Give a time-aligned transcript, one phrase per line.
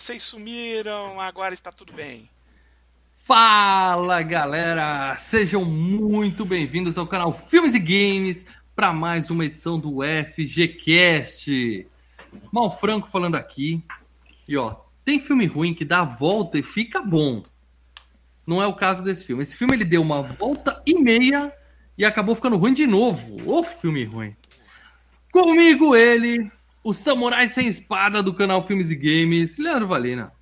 [0.00, 2.26] Vocês sumiram, agora está tudo bem.
[3.12, 9.98] Fala galera, sejam muito bem-vindos ao canal Filmes e Games para mais uma edição do
[10.02, 11.86] FGCast.
[12.50, 13.84] Mal Franco falando aqui.
[14.48, 14.74] E ó,
[15.04, 17.42] tem filme ruim que dá a volta e fica bom.
[18.46, 19.42] Não é o caso desse filme.
[19.42, 21.52] Esse filme ele deu uma volta e meia
[21.98, 23.36] e acabou ficando ruim de novo.
[23.46, 24.34] Ô filme ruim.
[25.30, 26.50] Comigo ele,
[26.82, 30.32] o samurai sem espada do canal Filmes e Games, Leandro Valina.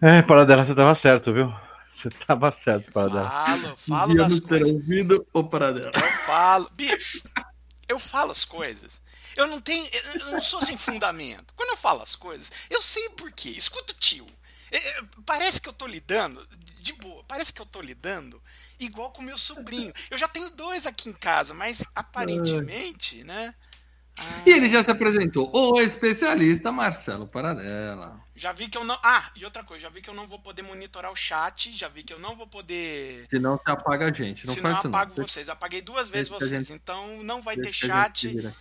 [0.00, 1.52] É, Paradela, você tava certo, viu?
[1.94, 3.30] Você tava certo, Paradela.
[3.30, 4.72] Falo, falo das coisas.
[4.72, 5.92] ouvido o Paradela.
[5.94, 7.22] Eu falo, bicho,
[7.88, 9.00] eu falo as coisas.
[9.36, 11.52] Eu não tenho, eu não sou sem fundamento.
[11.54, 13.50] Quando eu falo as coisas, eu sei por quê.
[13.50, 14.26] Escuta o tio.
[14.70, 16.44] É, é, parece que eu tô lidando,
[16.80, 18.42] de boa, parece que eu tô lidando
[18.78, 19.92] igual com meu sobrinho.
[20.10, 23.54] Eu já tenho dois aqui em casa, mas aparentemente, né?
[24.46, 28.20] E ele já se apresentou, o especialista Marcelo Paradela.
[28.36, 28.96] Já vi que eu não.
[29.02, 31.88] Ah, e outra coisa, já vi que eu não vou poder monitorar o chat, já
[31.88, 33.26] vi que eu não vou poder.
[33.28, 34.46] Se não, você apaga a gente.
[34.46, 35.26] Não Se não, apago não.
[35.26, 35.48] vocês.
[35.48, 38.54] Apaguei duas vezes vocês, gente- então não vai ter chat.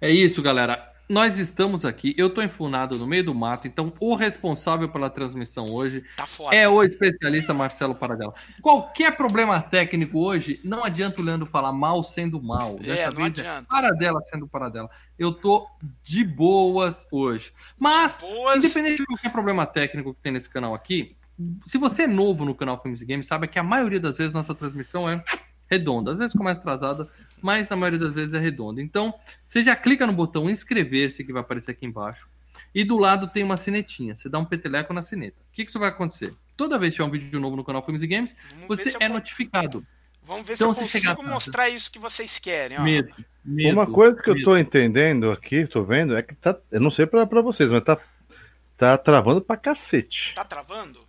[0.00, 0.92] É isso, galera.
[1.10, 2.14] Nós estamos aqui.
[2.16, 6.68] Eu tô enfunado no meio do mato, então o responsável pela transmissão hoje Tá é
[6.68, 8.32] o especialista Marcelo Paradela.
[8.62, 12.76] Qualquer problema técnico hoje, não adianta o Leandro falar mal sendo mal.
[12.76, 13.66] Dessa É, vez adianta.
[13.66, 14.88] é Paradela sendo Paradela.
[15.18, 15.66] Eu tô
[16.00, 17.52] de boas hoje.
[17.76, 18.64] Mas, boas.
[18.64, 21.16] independente de qualquer problema técnico que tem nesse canal aqui,
[21.64, 24.32] se você é novo no canal Filmes e Games, sabe que a maioria das vezes
[24.32, 25.20] nossa transmissão é
[25.68, 26.12] redonda.
[26.12, 27.08] Às vezes começa atrasada,
[27.42, 28.80] mas na maioria das vezes é redonda.
[28.82, 32.28] Então, você já clica no botão inscrever-se que vai aparecer aqui embaixo.
[32.74, 34.14] E do lado tem uma sinetinha.
[34.14, 35.36] Você dá um peteleco na sineta.
[35.40, 36.32] O que, que isso vai acontecer?
[36.56, 39.00] Toda vez que tiver um vídeo novo no canal Filmes e Games, Vamos você eu
[39.00, 39.86] é con- notificado.
[40.22, 41.30] Vamos ver Então, se eu consigo tarde.
[41.30, 42.78] mostrar isso que vocês querem.
[42.78, 42.82] Ó.
[42.82, 43.12] Medo.
[43.44, 44.44] medo Uma coisa que eu medo.
[44.44, 46.56] tô entendendo aqui, tô vendo, é que tá.
[46.70, 47.98] Eu não sei pra, pra vocês, mas tá,
[48.76, 50.32] tá travando pra cacete.
[50.36, 51.00] Tá travando?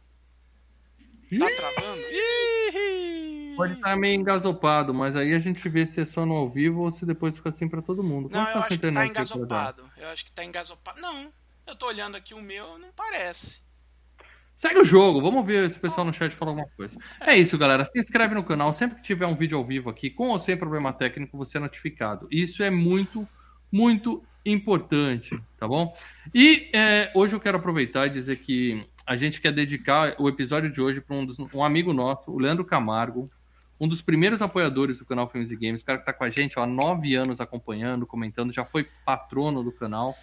[1.38, 2.02] Tá travando?
[2.10, 3.31] Ih!
[3.56, 6.84] Pode estar meio engasopado, mas aí a gente vê se é só no ao vivo
[6.84, 8.30] ou se depois fica assim pra todo mundo.
[8.32, 9.84] Não, Como eu tá acho que tá engasopado.
[9.98, 11.02] Eu acho que tá engasopado.
[11.02, 11.30] Não,
[11.68, 13.64] eu tô olhando aqui o meu, não parece.
[14.54, 16.98] Segue o jogo, vamos ver se o pessoal no chat fala alguma coisa.
[17.20, 17.84] É isso, galera.
[17.84, 18.72] Se inscreve no canal.
[18.74, 21.62] Sempre que tiver um vídeo ao vivo aqui, com ou sem problema técnico, você é
[21.62, 22.28] notificado.
[22.30, 23.28] Isso é muito,
[23.72, 25.94] muito importante, tá bom?
[26.34, 30.72] E é, hoje eu quero aproveitar e dizer que a gente quer dedicar o episódio
[30.72, 33.30] de hoje para um, um amigo nosso, o Leandro Camargo,
[33.82, 36.30] um dos primeiros apoiadores do canal Filmes e Games, o cara que tá com a
[36.30, 40.16] gente ó, há nove anos acompanhando, comentando, já foi patrono do canal.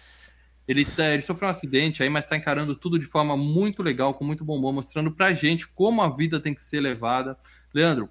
[0.65, 4.13] Ele, tá- ele sofreu um acidente aí, mas está encarando tudo de forma muito legal,
[4.13, 7.37] com muito bom humor, mostrando pra gente como a vida tem que ser levada.
[7.73, 8.09] Leandro,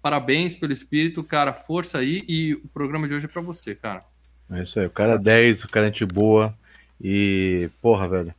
[0.00, 4.04] parabéns pelo espírito, cara, força aí e o programa de hoje é pra você, cara.
[4.48, 6.54] É isso aí, o cara é 10, o cara é gente boa.
[7.02, 8.34] E, porra, velho.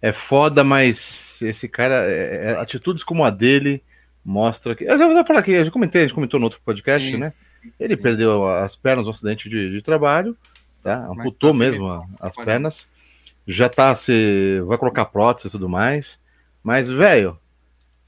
[0.00, 3.82] É foda, mas esse cara, é- é- atitudes como a dele
[4.24, 4.84] mostra que.
[4.84, 7.18] Eu já vou falar aqui, eu já comentei, a gente comentou no outro podcast, Sim.
[7.18, 7.32] né?
[7.78, 8.02] Ele Sim.
[8.02, 10.36] perdeu as pernas no acidente de, de trabalho,
[10.82, 11.06] tá?
[11.06, 12.86] Amputou tá mesmo a- as pernas.
[13.46, 14.60] Já tá se.
[14.66, 16.18] Vai colocar prótese e tudo mais.
[16.62, 17.36] Mas, velho,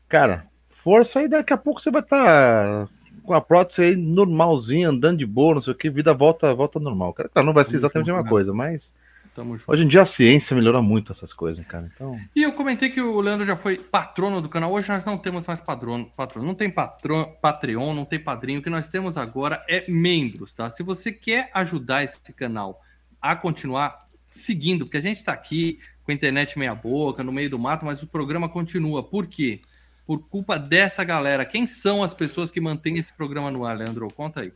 [0.09, 0.47] cara,
[0.83, 2.89] força aí, daqui a pouco você vai estar
[3.25, 6.79] com a prótese aí normalzinha, andando de boa, não sei o que, vida volta, volta
[6.79, 7.13] normal.
[7.15, 8.93] Cara, não vai ser exatamente a mesma coisa, mas
[9.34, 9.71] Tamo junto.
[9.71, 11.91] hoje em dia a ciência melhora muito essas coisas, cara.
[11.93, 14.72] Então, E eu comentei que o Leandro já foi patrono do canal.
[14.72, 16.47] Hoje nós não temos mais padrono, patrono.
[16.47, 18.61] Não tem patron, Patreon, não tem padrinho.
[18.61, 20.71] O que nós temos agora é membros, tá?
[20.71, 22.81] Se você quer ajudar esse canal
[23.21, 23.99] a continuar
[24.31, 27.84] seguindo, porque a gente tá aqui com a internet meia boca, no meio do mato,
[27.84, 29.03] mas o programa continua.
[29.03, 29.61] Por quê?
[30.06, 31.44] Por culpa dessa galera.
[31.44, 34.06] Quem são as pessoas que mantêm esse programa no ar, Leandro?
[34.15, 34.53] Conta aí.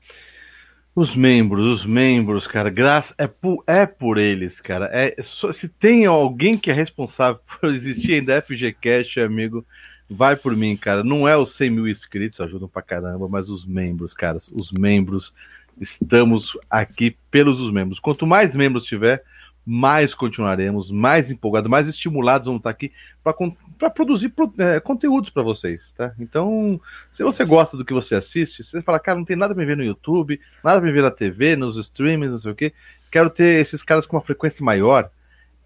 [0.99, 4.91] Os membros, os membros, cara, graça é por, é por eles, cara.
[4.93, 9.65] É se tem alguém que é responsável por existir ainda FGCast, amigo,
[10.11, 11.05] vai por mim, cara.
[11.05, 14.39] Não é os 100 mil inscritos, ajudam pra caramba, mas os membros, cara.
[14.39, 15.33] Os membros,
[15.81, 18.01] estamos aqui pelos os membros.
[18.01, 19.23] Quanto mais membros tiver,
[19.71, 22.91] mais continuaremos, mais empolgados, mais estimulados vamos estar aqui
[23.23, 26.15] para produzir pro- é, conteúdos para vocês, tá?
[26.19, 26.81] Então,
[27.13, 29.77] se você gosta do que você assiste, você fala, cara, não tem nada me ver
[29.77, 32.73] no YouTube, nada me ver na TV, nos streamings, não sei o quê,
[33.13, 35.11] quero ter esses caras com uma frequência maior,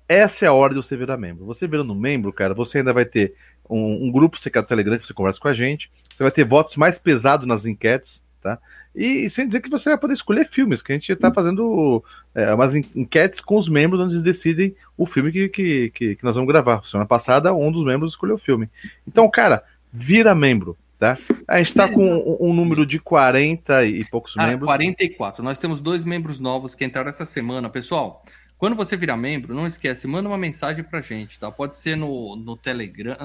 [0.09, 1.45] essa é a hora de você virar membro.
[1.47, 3.35] Você virando membro, cara, você ainda vai ter
[3.71, 6.77] um, um grupo secreto Telegram que você conversa com a gente, você vai ter votos
[6.77, 8.59] mais pesados nas enquetes, tá?
[8.95, 12.05] E, sem dizer que você vai poder escolher filmes, que a gente tá fazendo
[12.35, 16.19] é, umas en- enquetes com os membros onde eles decidem o filme que, que, que,
[16.23, 16.85] nós vamos gravar.
[16.85, 18.69] Semana passada, um dos membros escolheu o filme.
[19.09, 21.17] Então, cara, vira membro, tá?
[21.49, 21.95] A gente tá Sim.
[21.95, 24.67] com um, um número de 40 e poucos Cara, membros.
[24.67, 25.43] 44.
[25.43, 27.71] Nós temos dois membros novos que entraram essa semana.
[27.71, 28.23] Pessoal,
[28.59, 31.51] Quando você virar membro, não esquece, manda uma mensagem pra gente, tá?
[31.51, 33.17] Pode ser no, no Telegram.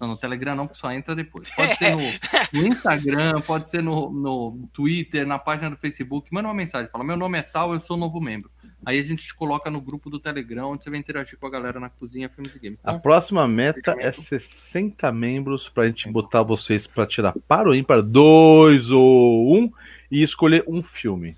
[0.00, 1.50] Não, no Telegram não, que só entra depois.
[1.56, 6.32] Pode ser no, no Instagram, pode ser no, no Twitter, na página do Facebook.
[6.32, 8.50] Manda uma mensagem, fala: meu nome é tal, eu sou novo membro.
[8.86, 11.50] Aí a gente te coloca no grupo do Telegram, onde você vai interagir com a
[11.50, 12.80] galera na cozinha Filmes e Games.
[12.80, 12.92] Tá?
[12.92, 18.02] A próxima meta é 60 membros pra gente botar vocês pra tirar para o ímpar,
[18.02, 19.70] dois ou um,
[20.10, 21.36] e escolher um filme.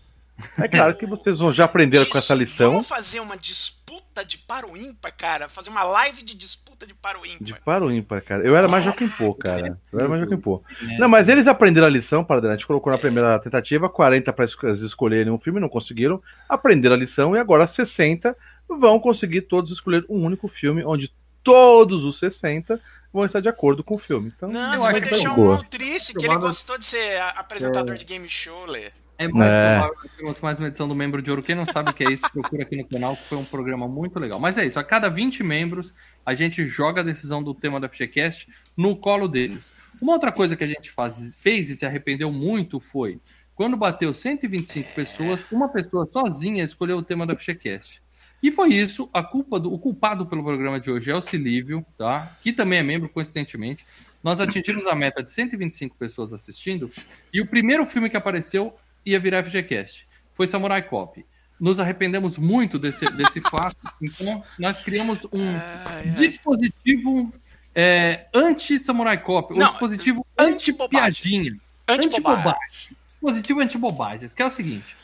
[0.58, 2.72] É claro que vocês vão já aprenderam Dis com essa lição.
[2.72, 5.48] Vamos fazer uma disputa de para o ímpar, cara.
[5.48, 7.44] Fazer uma live de disputa de para o ímpar.
[7.44, 8.44] De para o ímpar, cara.
[8.44, 9.78] Eu era mais Joaquim Pô, cara.
[9.92, 10.62] Eu era mais Joaquim Pô.
[10.98, 14.44] Não, mas eles aprenderam a lição, para a gente colocou na primeira tentativa 40 para
[14.44, 16.22] escolherem um filme, não conseguiram.
[16.48, 18.36] Aprenderam a lição e agora 60
[18.68, 22.80] vão conseguir todos escolher um único filme onde todos os 60
[23.12, 24.32] vão estar de acordo com o filme.
[24.36, 27.98] Então, não, você vai deixar um triste que ele gostou de ser apresentador é.
[27.98, 28.90] de game show, Lê.
[29.20, 29.78] É muito é.
[29.78, 31.42] provável que temos mais uma edição do Membro de Ouro.
[31.42, 33.86] Quem não sabe o que é isso, procura aqui no canal, que foi um programa
[33.86, 34.40] muito legal.
[34.40, 35.92] Mas é isso, a cada 20 membros,
[36.24, 39.76] a gente joga a decisão do tema da FGCast no colo deles.
[40.00, 43.20] Uma outra coisa que a gente faz, fez e se arrependeu muito foi,
[43.54, 48.02] quando bateu 125 pessoas, uma pessoa sozinha escolheu o tema da FGCast.
[48.42, 51.84] E foi isso, a culpa do, o culpado pelo programa de hoje é o Silívio,
[51.98, 52.38] tá?
[52.40, 53.84] Que também é membro, coincidentemente.
[54.24, 56.90] Nós atingimos a meta de 125 pessoas assistindo,
[57.30, 58.74] e o primeiro filme que apareceu
[59.04, 60.06] ia virar FGCast.
[60.32, 61.24] Foi Samurai Cop.
[61.58, 67.32] Nos arrependemos muito desse, desse fato, então nós criamos um dispositivo
[67.74, 71.58] é, anti-Samurai Cop, um dispositivo anti-piadinha.
[71.86, 72.96] Anti-bobagem.
[73.10, 74.96] Dispositivo anti-bobagens, que é o seguinte.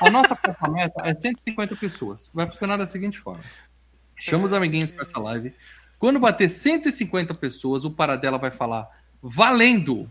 [0.00, 2.30] A nossa próxima meta é 150 pessoas.
[2.32, 3.42] Vai funcionar da seguinte forma.
[4.16, 5.52] Chama os amiguinhos para essa live.
[5.98, 8.88] Quando bater 150 pessoas, o Paradela vai falar
[9.22, 10.10] valendo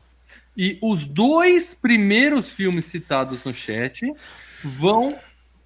[0.57, 4.11] e os dois primeiros filmes citados no chat
[4.63, 5.15] vão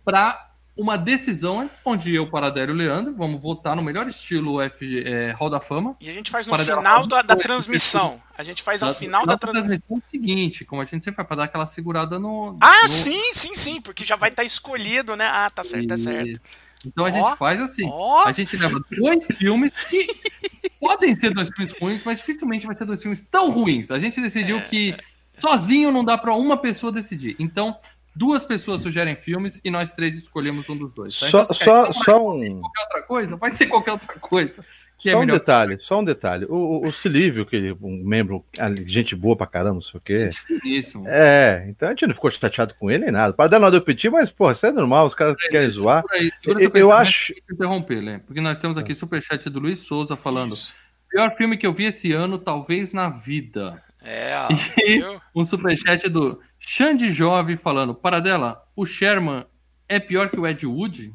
[0.03, 5.03] para uma decisão onde eu, Paradelo e o Leandro vamos votar no melhor estilo FG,
[5.05, 5.95] é, Hall da Fama.
[5.99, 8.21] E a gente faz no final da, da transmissão.
[8.37, 9.79] A gente faz ao final da transmissão.
[9.89, 12.57] é o seguinte, como a gente sempre faz, para dar aquela segurada no.
[12.59, 12.87] Ah, no...
[12.87, 15.25] sim, sim, sim, porque já vai estar tá escolhido, né?
[15.25, 16.41] Ah, tá certo, tá certo.
[16.85, 18.23] Então a oh, gente faz assim: oh.
[18.25, 20.07] a gente leva dois filmes que
[20.81, 23.91] podem ser dois filmes ruins, mas dificilmente vai ter dois filmes tão ruins.
[23.91, 24.61] A gente decidiu é.
[24.61, 24.97] que
[25.37, 27.35] sozinho não dá para uma pessoa decidir.
[27.37, 27.77] Então,
[28.15, 31.19] duas pessoas sugerem filmes e nós três escolhemos um dos dois.
[31.19, 31.29] Tá?
[31.29, 32.59] Só, então, só, só um.
[32.59, 33.35] Qualquer outra coisa?
[33.37, 34.65] Vai ser qualquer outra coisa.
[35.01, 36.45] Que é só é um detalhe, só um detalhe.
[36.47, 38.45] O, o Silívio, que é um membro,
[38.85, 40.29] gente boa pra caramba, não sei o quê.
[40.63, 41.01] Isso.
[41.07, 43.33] É, então a gente não ficou chateado com ele nem nada.
[43.33, 46.03] Para dar nada eu pedi, mas, porra, isso é normal, os caras é, querem zoar.
[46.11, 47.33] Aí, eu, eu acho.
[47.51, 48.21] interromper, né?
[48.27, 50.53] Porque nós temos aqui superchat do Luiz Souza falando.
[50.53, 50.75] Isso.
[51.09, 53.81] Pior filme que eu vi esse ano, talvez na vida.
[54.03, 54.35] É,
[54.85, 55.03] e
[55.35, 59.45] um superchat do Xande Jovem falando: Paradela, o Sherman
[59.89, 61.11] é pior que o Ed Wood?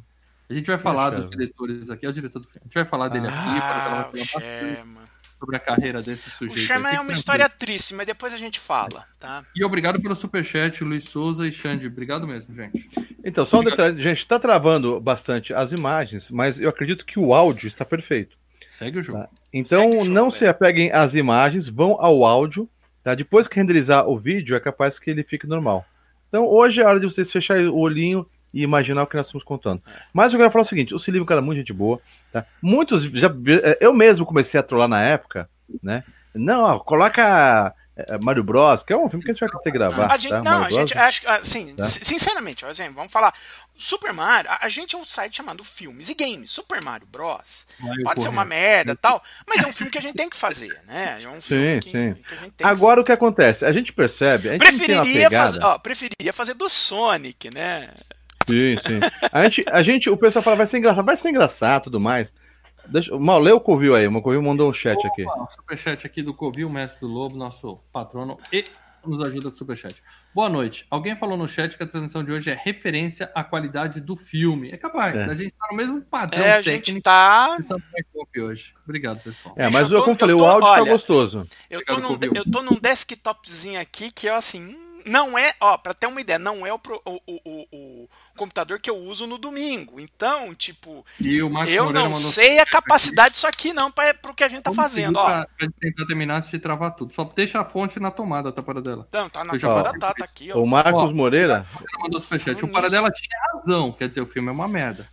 [0.48, 2.60] A gente vai falar é, dos diretores aqui, é o diretor do filme.
[2.62, 5.06] A gente vai falar dele ah, aqui para
[5.38, 6.56] sobre a carreira desse sujeito.
[6.56, 9.44] O Sherman é uma história triste, mas depois a gente fala, tá?
[9.54, 11.86] E obrigado pelo superchat, Luiz Souza e Xande.
[11.86, 12.88] Obrigado mesmo, gente.
[13.24, 13.80] Então, só obrigado.
[13.80, 17.84] um detalhe, gente, está travando bastante as imagens, mas eu acredito que o áudio está
[17.84, 18.36] perfeito.
[18.66, 19.20] Segue o jogo.
[19.20, 19.28] Tá?
[19.52, 22.68] Então, o jogo, não se apeguem às imagens, vão ao áudio,
[23.04, 23.14] tá?
[23.14, 25.84] Depois que renderizar o vídeo, é capaz que ele fique normal.
[26.28, 28.26] Então, hoje é hora de vocês fecharem o olhinho
[28.56, 29.82] e imaginar o que nós estamos contando.
[30.14, 32.00] Mas eu quero falar o seguinte: o Silvio é um cara muito gente boa,
[32.32, 32.46] tá?
[32.62, 33.28] Muitos já.
[33.62, 35.48] É, eu mesmo comecei a trollar na época,
[35.82, 36.02] né?
[36.34, 39.70] Não, ó, coloca é, Mario Bros, que é um filme que a gente vai ter
[39.70, 40.12] que gravar.
[40.12, 40.42] A gente, tá?
[40.42, 41.84] não, Mario a gente acho assim, tá?
[41.84, 43.34] sinceramente, exemplo, vamos falar.
[43.74, 46.50] Super Mario, a, gente é um site chamado Filmes e Games.
[46.50, 47.66] Super Mario Bros.
[47.78, 50.30] Mario pode ser uma merda e tal, mas é um filme que a gente tem
[50.30, 51.18] que fazer, né?
[51.22, 52.22] É um filme sim, que, sim.
[52.22, 53.66] Que a gente tem Agora que o que acontece?
[53.66, 54.48] A gente percebe.
[54.48, 57.90] A gente preferiria, fazer, ó, preferiria fazer do Sonic, né?
[58.48, 59.00] Sim, sim.
[59.32, 62.32] A gente, a gente, o pessoal fala, vai ser engraçado, vai ser engraçado tudo mais.
[62.88, 65.24] Deixa, mal, lê o Covil aí, o Covil mandou um chat Opa, aqui.
[65.24, 68.64] Um superchat aqui do Covil, mestre do Lobo, nosso patrono, e
[69.04, 70.02] nos ajuda com o superchat.
[70.34, 70.86] Boa noite.
[70.90, 74.70] Alguém falou no chat que a transmissão de hoje é referência à qualidade do filme.
[74.70, 75.30] É capaz, é.
[75.30, 77.56] a gente tá no mesmo padrão é, a gente tá...
[78.38, 78.74] hoje.
[78.84, 79.54] Obrigado, pessoal.
[79.56, 81.48] É, mas eu, tô, como eu falei, tô, o áudio tá olha, tá gostoso.
[81.70, 84.76] Eu tô, num, eu tô num desktopzinho aqui que eu, assim,
[85.06, 88.90] não é, ó, para ter uma ideia, não é o, o, o, o, computador que
[88.90, 90.00] eu uso no domingo.
[90.00, 91.04] Então, tipo,
[91.68, 94.82] eu não sei a capacidade disso aqui não para o que a gente tá Como
[94.82, 95.24] fazendo, ó.
[95.24, 97.14] Pra, pra tentar terminar antes de travar tudo.
[97.14, 99.06] Só deixa a fonte na tomada, tá para dela.
[99.12, 100.60] Não, tá na tomada, tá, tá aqui, ó.
[100.60, 101.64] O Marcos ó, Moreira
[102.00, 102.64] mandou superchat.
[102.64, 105.06] O para dela tinha razão, quer dizer, o filme é uma merda.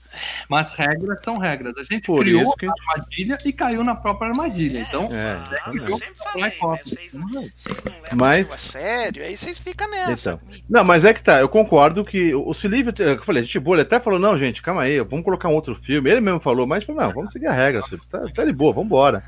[0.49, 1.77] Mas regras são regras.
[1.77, 4.79] A gente Por criou a armadilha e caiu na própria armadilha.
[4.79, 5.39] Então, é,
[5.71, 6.79] é, eu sempre falei, né?
[6.83, 8.51] Vocês não, vocês não levam mas...
[8.51, 10.33] a sério, aí vocês ficam nessa.
[10.33, 10.63] Então.
[10.69, 13.83] Não, mas é que tá, eu concordo que o Silívio eu falei, gente boa, ele
[13.83, 16.09] até falou, não, gente, calma aí, vamos colocar um outro filme.
[16.09, 18.87] Ele mesmo falou, mas falou, não, vamos seguir a regra, tá, tá de boa, vamos
[18.87, 19.21] embora.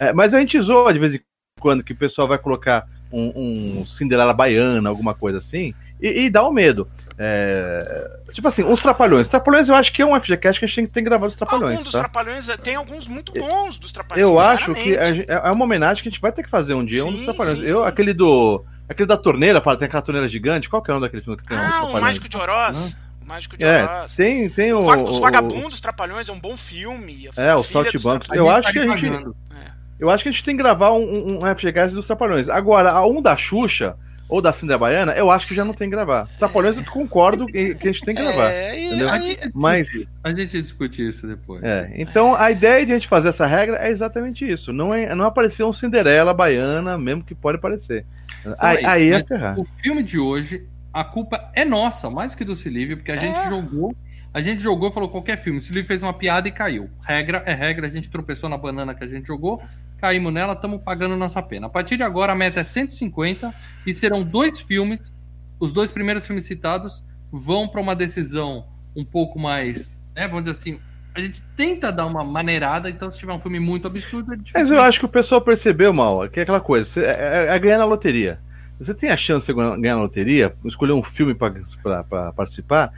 [0.00, 1.20] É, mas a gente zoa de vez em
[1.58, 6.30] quando que o pessoal vai colocar um, um Cinderela baiana, alguma coisa assim, e, e
[6.30, 6.88] dá o um medo.
[7.20, 9.26] É, tipo assim, os Trapalhões.
[9.26, 11.72] Trapalhões eu acho que é um FGCast que a gente tem que gravar dos Trapalhões.
[11.72, 11.98] Algum dos tá?
[11.98, 14.24] Trapalhões, tem alguns muito bons dos Trapalhões.
[14.24, 16.84] Eu acho que é, é uma homenagem que a gente vai ter que fazer um
[16.84, 17.62] dia, sim, um dos Trapalhões.
[17.64, 18.64] Eu, aquele do.
[18.88, 20.68] Aquele da torneira, tem aquela torneira gigante.
[20.68, 21.58] Qual que é o nome daquele filme que tem?
[21.58, 22.96] Ah, o Mágico de Oroz.
[23.20, 24.16] O Mágico de é, Oroz.
[24.16, 27.28] Tem, tem o, o, Os Vagabundos Trapalhões é um bom filme.
[27.36, 28.28] É, o Saltimbancos.
[28.30, 29.06] Eu acho que a gente.
[29.06, 29.72] É.
[29.98, 32.48] Eu acho que a gente tem que gravar um, um, um FGCast dos Trapalhões.
[32.48, 33.96] Agora, a um da Xuxa
[34.28, 36.28] ou da Cinderela Baiana, eu acho que já não tem que gravar.
[36.38, 38.50] Trapalhões eu concordo que, que a gente tem que gravar.
[38.50, 39.08] É, entendeu?
[39.08, 39.88] Aí, Mas.
[40.22, 41.62] A gente discute isso depois.
[41.62, 44.72] É, então a ideia de a gente fazer essa regra é exatamente isso.
[44.72, 48.04] Não, é, não aparecer um Cinderela Baiana, mesmo que pode aparecer.
[48.40, 49.58] Então, aí, aí é ferrar.
[49.58, 53.18] O filme de hoje, a culpa é nossa, mais que do Silívio, porque a é.
[53.18, 53.94] gente jogou.
[54.34, 55.58] A gente jogou, falou qualquer filme.
[55.58, 56.90] O Silívio fez uma piada e caiu.
[57.00, 59.62] Regra é regra, a gente tropeçou na banana que a gente jogou
[59.98, 61.66] caímos nela, estamos pagando nossa pena.
[61.66, 63.52] A partir de agora, a meta é 150
[63.86, 65.14] e serão dois filmes.
[65.60, 70.52] Os dois primeiros filmes citados vão para uma decisão um pouco mais, né, vamos dizer
[70.52, 70.80] assim,
[71.14, 74.70] a gente tenta dar uma maneirada, então se tiver um filme muito absurdo, é Mas
[74.70, 77.78] eu acho que o pessoal percebeu mal, que é aquela coisa, é, é, é ganhar
[77.78, 78.40] na loteria.
[78.78, 82.92] Você tem a chance de ganhar na loteria, escolher um filme para participar,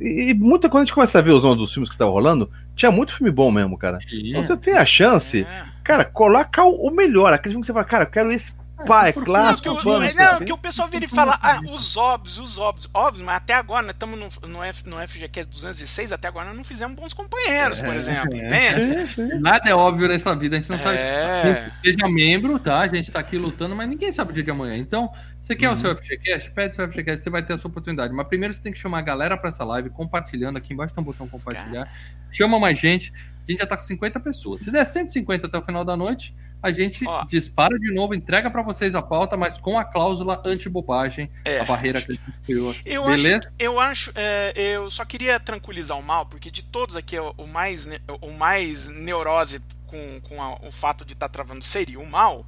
[0.00, 2.50] e muita quando a gente começa a ver os nomes dos filmes que estavam rolando,
[2.76, 3.98] tinha muito filme bom mesmo, cara.
[4.12, 5.64] Então você tem a chance, é.
[5.84, 7.32] Cara, coloca o melhor.
[7.32, 8.52] Aquele filme que você fala, cara, eu quero esse
[8.86, 9.68] Pá, é clássico.
[9.68, 12.88] Não, que, o, não, que o pessoal vira e fala, ah, os óbvios, os óbvios.
[12.92, 16.56] Óbvios, mas até agora, nós estamos no, no, F, no FGQ 206, até agora nós
[16.56, 19.38] não fizemos bons companheiros, por é, exemplo, é, entende?
[19.40, 20.98] Nada é óbvio nessa vida, a gente não sabe.
[20.98, 21.70] É.
[21.84, 22.80] Seja membro, tá?
[22.80, 24.76] A gente tá aqui lutando, mas ninguém sabe o dia de amanhã.
[24.76, 25.10] Então,
[25.40, 25.74] você quer uhum.
[25.74, 26.50] o seu FGCast?
[26.50, 28.12] Pede seu FGCast, você vai ter a sua oportunidade.
[28.12, 30.58] Mas primeiro você tem que chamar a galera para essa live, compartilhando.
[30.58, 31.88] Aqui embaixo tem um botão compartilhar.
[32.30, 33.12] Chama mais gente.
[33.42, 34.60] A gente já tá com 50 pessoas.
[34.60, 38.50] Se der 150 até o final da noite, a gente Ó, dispara de novo, entrega
[38.50, 42.32] para vocês a pauta, mas com a cláusula anti-bobagem, é, a barreira que a gente
[42.44, 42.74] criou.
[42.84, 43.38] Eu Beleza?
[43.38, 47.46] acho, eu acho, é, eu só queria tranquilizar o mal, porque de todos aqui, o
[47.46, 47.88] mais,
[48.20, 52.46] o mais neurose com, com a, o fato de estar tá travando seria o mal.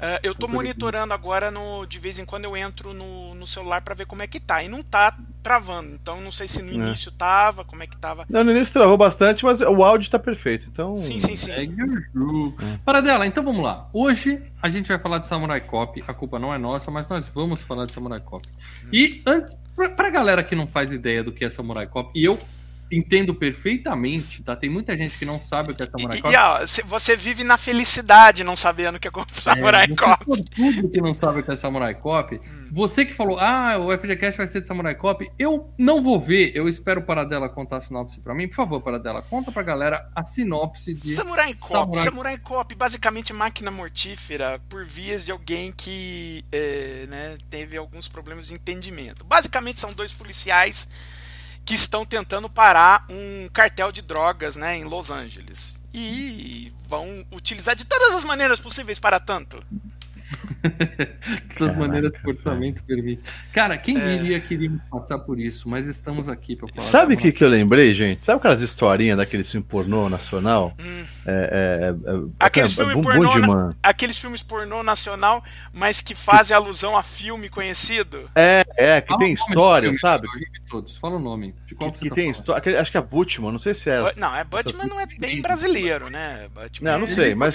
[0.00, 3.82] Uh, eu estou monitorando agora, no, de vez em quando eu entro no, no celular
[3.82, 4.62] para ver como é que tá.
[4.62, 5.90] E não tá travando.
[5.92, 6.74] Então não sei se no é.
[6.74, 8.24] início tava, como é que tava.
[8.30, 10.66] Não, no início travou bastante, mas o áudio está perfeito.
[10.72, 10.96] Então.
[10.96, 11.52] Sim, sim, sim.
[11.52, 11.68] É.
[12.82, 13.90] Para dela, então vamos lá.
[13.92, 16.02] Hoje a gente vai falar de Samurai Cop.
[16.06, 18.48] A culpa não é nossa, mas nós vamos falar de Samurai Cop.
[18.90, 22.24] E antes, pra, pra galera que não faz ideia do que é Samurai Cop, e
[22.24, 22.38] eu
[22.90, 24.56] entendo perfeitamente, tá?
[24.56, 26.34] Tem muita gente que não sabe o que é Samurai Cop.
[26.34, 30.24] E, ó, você vive na felicidade não sabendo o que é Samurai é, Cop.
[30.26, 32.34] Tudo que não sabe o que é Samurai Cop.
[32.34, 32.68] Hum.
[32.72, 36.52] Você que falou, ah, o FGCast vai ser de Samurai Cop, eu não vou ver,
[36.54, 38.48] eu espero para dela contar a sinopse para mim.
[38.48, 41.68] Por favor, para dela, conta pra galera a sinopse de Samurai Cop.
[41.68, 48.08] Samurai, Samurai Cop, basicamente máquina mortífera por vias de alguém que é, né, teve alguns
[48.08, 49.24] problemas de entendimento.
[49.24, 50.88] Basicamente são dois policiais
[51.70, 55.78] que estão tentando parar um cartel de drogas né, em Los Angeles.
[55.94, 59.62] E vão utilizar de todas as maneiras possíveis para tanto.
[61.58, 63.22] das maneiras de orçamento permite.
[63.52, 64.16] Cara, quem é...
[64.16, 65.68] diria que iríamos passar por isso?
[65.68, 66.80] Mas estamos aqui para falar.
[66.80, 68.24] Sabe o que, que eu lembrei, gente?
[68.24, 70.74] Sabe aquelas historinhas daquele filme pornô nacional?
[70.80, 71.04] Hum.
[71.26, 73.70] É, é, é aqueles, filme bum, pornô, na...
[73.82, 78.30] aqueles filmes pornô nacional, mas que fazem alusão a filme conhecido.
[78.34, 80.28] É, é, que Fala tem história, filme, sabe?
[80.68, 80.96] Todos.
[80.98, 81.54] Fala o nome.
[81.66, 82.80] De qual que, que tá tem história.
[82.80, 84.14] Acho que é Butman, não sei se é.
[84.16, 86.48] Não, é Butman não é bem brasileiro, né?
[86.54, 87.54] Butman não, não sei, mas.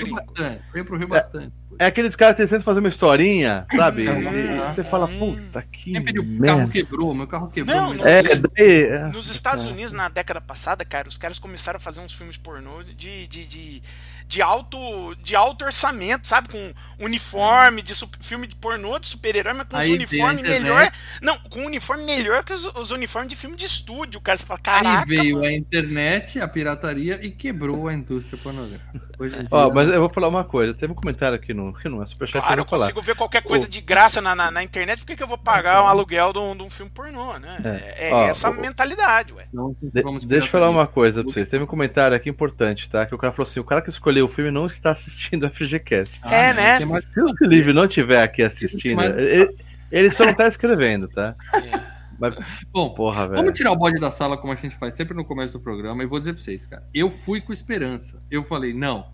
[0.73, 1.53] Vem pro Rio bastante.
[1.79, 4.03] É aqueles caras que tentam fazer uma historinha, sabe?
[4.03, 5.91] E você fala, puta que.
[5.91, 6.23] Quem pediu?
[6.23, 7.75] Meu carro quebrou, meu carro quebrou.
[7.75, 8.21] Não, nos, é,
[8.55, 12.37] daí, nos Estados Unidos, na década passada, cara, os caras começaram a fazer uns filmes
[12.37, 13.81] pornô de, de, de
[14.27, 16.49] de alto, de alto orçamento, sabe?
[16.49, 20.91] Com uniforme de filme de pornô de super-herói, mas com Aí os uniformes melhor.
[21.21, 24.19] Não, com uniforme melhor que os, os, uniformes de filme de estúdio.
[24.21, 25.11] Cara, você fala, caraca.
[25.11, 25.47] Aí veio mano.
[25.47, 29.05] a internet, a pirataria e quebrou a indústria pornográfica.
[29.51, 30.73] Ó, mas eu vou falar uma coisa.
[30.73, 32.41] Teve um comentário aqui no, que não é superchat.
[32.41, 33.69] Claro, eu, consigo ver qualquer coisa o...
[33.69, 36.39] de graça na, na, na, internet, por que, que eu vou pagar um aluguel de
[36.39, 37.59] um, de um filme pornô, né?
[37.63, 39.47] É, é Ó, essa mentalidade, ué.
[39.81, 41.47] De, deixa eu falar uma coisa pra vocês.
[41.49, 43.05] Teve um comentário aqui importante, tá?
[43.05, 45.49] Que o cara falou assim: o cara que escolheu o filme não está assistindo a
[45.49, 46.19] FGCast.
[46.21, 46.79] Ah, é, né?
[46.79, 49.49] Se o Felipe não estiver aqui assistindo, ele,
[49.91, 51.35] ele, só não está escrevendo, tá?
[51.53, 51.95] É.
[52.19, 52.35] Mas,
[52.71, 53.41] Bom, porra, velho.
[53.41, 56.01] Vamos tirar o bode da sala como a gente faz sempre no começo do programa
[56.03, 56.83] e vou dizer pra vocês, cara.
[56.93, 58.21] Eu fui com esperança.
[58.31, 59.05] Eu falei, não,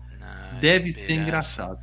[0.52, 1.06] não deve esperança.
[1.06, 1.78] ser engraçado.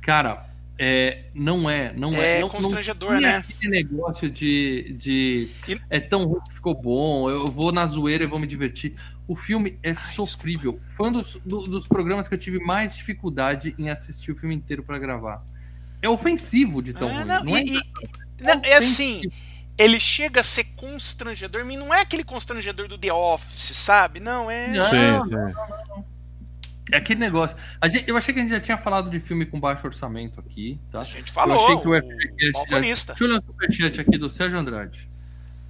[0.00, 0.46] Cara,
[0.82, 2.38] é, não é, não é.
[2.38, 3.36] É não, constrangedor, não né?
[3.36, 8.24] Aquele negócio de, de E- é tão ruim que ficou bom, eu vou na zoeira
[8.24, 8.94] e vou me divertir.
[9.30, 10.80] O filme é sofrível.
[10.88, 14.56] Foi um dos, do- dos programas que eu tive mais dificuldade em assistir o filme
[14.56, 15.44] inteiro pra gravar.
[16.02, 17.24] É ofensivo de tão É, ruim.
[17.26, 17.82] não, não é e- e-
[18.42, 19.22] não, é assim,
[19.78, 24.18] ele chega a ser constrangedor, mas não é aquele constrangedor do The Office, sabe?
[24.18, 24.66] Não, é.
[24.72, 24.82] Não.
[24.82, 25.22] Sim, Ah,
[25.94, 26.04] sim.
[26.92, 27.56] É aquele negócio.
[27.80, 30.40] A gente- eu achei que a gente já tinha falado de filme com baixo orçamento
[30.40, 31.02] aqui, tá?
[31.02, 32.80] A gente Eu falou, achei que o o FGCast já-.
[32.80, 35.08] Deixa eu ler um superchat aqui do Sérgio Andrade.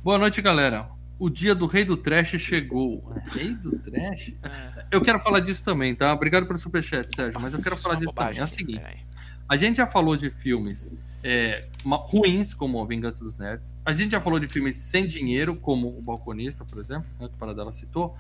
[0.02, 0.88] Boa noite, galera.
[1.21, 3.09] O dia do Rei do Trash chegou.
[3.33, 4.33] Rei do Trash?
[4.43, 6.12] É, Eu quero falar disso também, tá?
[6.15, 7.39] Obrigado pelo superchat, Sérgio.
[7.41, 8.39] Mas eu quero falar uma disso também.
[8.39, 9.07] É o seguinte:
[9.47, 13.75] a gente já falou de filmes é, ruins, como A Vingança dos Nerds.
[13.85, 17.35] A gente já falou de filmes sem dinheiro, como O Balconista, por exemplo, né, que
[17.35, 18.17] o Paradela citou.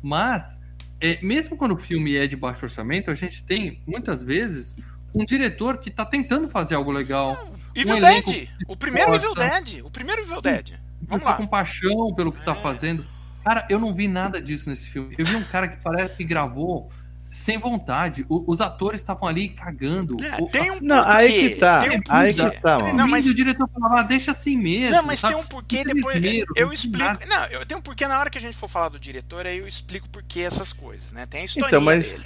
[0.00, 0.56] Mas,
[1.00, 4.76] é, mesmo quando o filme é de baixo orçamento, a gente tem, muitas vezes,
[5.14, 7.52] um diretor que tá tentando fazer algo legal.
[7.74, 8.48] Evil um Dead!
[8.68, 9.84] O primeiro possa- Evil Dead!
[9.84, 10.83] O primeiro Evil Dead!
[11.08, 11.34] Vamos lá.
[11.34, 12.56] com paixão pelo que tá É.
[12.56, 13.04] fazendo.
[13.44, 15.14] Cara, eu não vi nada disso nesse filme.
[15.18, 16.88] Eu vi um cara que parece que gravou
[17.30, 18.24] sem vontade.
[18.28, 20.16] O- os atores estavam ali cagando.
[20.24, 21.22] É, O- tem um Não, porquê.
[21.22, 21.78] aí que tá.
[21.80, 22.92] Tem um Aí que tá, mano.
[22.94, 24.96] Não, mas- E o diretor falava, ah, deixa assim mesmo.
[24.96, 25.34] Não, mas sabe?
[25.34, 26.16] tem um porquê Não tem depois.
[26.16, 27.04] esmero, eu não tem explico.
[27.04, 27.26] nada.
[27.26, 29.58] Não, eu tenho um porquê na hora que a gente for falar do diretor, aí
[29.58, 31.26] eu explico porquê essas coisas, né?
[31.26, 32.24] Tem a historinha Então, mas- dele.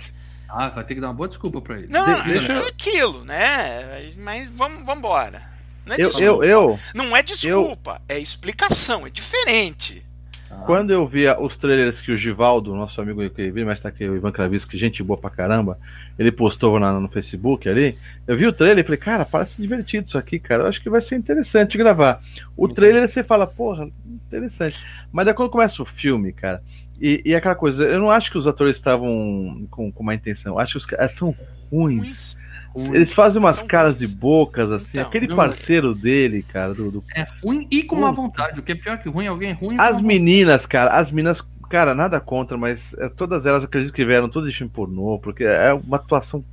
[0.51, 1.89] Ah, vai ter que dar uma boa desculpa pra ele.
[1.89, 4.13] Não, De- não, deixa é eu- aquilo, né?
[4.19, 5.43] Mas vamos embora.
[5.88, 6.45] Não é Eu, desculpa.
[6.45, 10.04] eu, eu, Não é desculpa, é explicação, é diferente.
[10.50, 13.88] Ah, quando eu via os trailers que o Givaldo, nosso amigo que vem, mas tá
[13.90, 15.78] aqui, o Ivan Kravisky, gente boa pra caramba,
[16.18, 20.09] ele postou na- no Facebook ali, eu vi o trailer e falei, cara, parece divertido
[20.09, 22.21] isso aqui, cara, eu acho que vai ser interessante gravar.
[22.57, 22.75] O Uhum.
[22.75, 23.88] trailer você fala, porra,
[24.26, 24.83] interessante.
[25.12, 26.62] Mas aí quando começa o filme, cara,
[27.00, 30.54] e, e aquela coisa, eu não acho que os atores estavam com, com uma intenção,
[30.54, 31.35] eu acho que os caras são
[31.71, 32.37] ruins.
[32.77, 34.12] Eles fazem umas São caras ruins.
[34.12, 38.11] e bocas, assim, Então, aquele parceiro dele, cara, do- do É ruim e com má
[38.11, 38.21] Puta.
[38.23, 38.61] vontade.
[38.61, 39.77] O que é pior que ruim, alguém ruim.
[39.79, 44.29] As meninas, cara, as meninas, cara, nada contra, mas é, todas elas acredito que vieram
[44.29, 46.45] todas de filme pornô, porque é uma atuação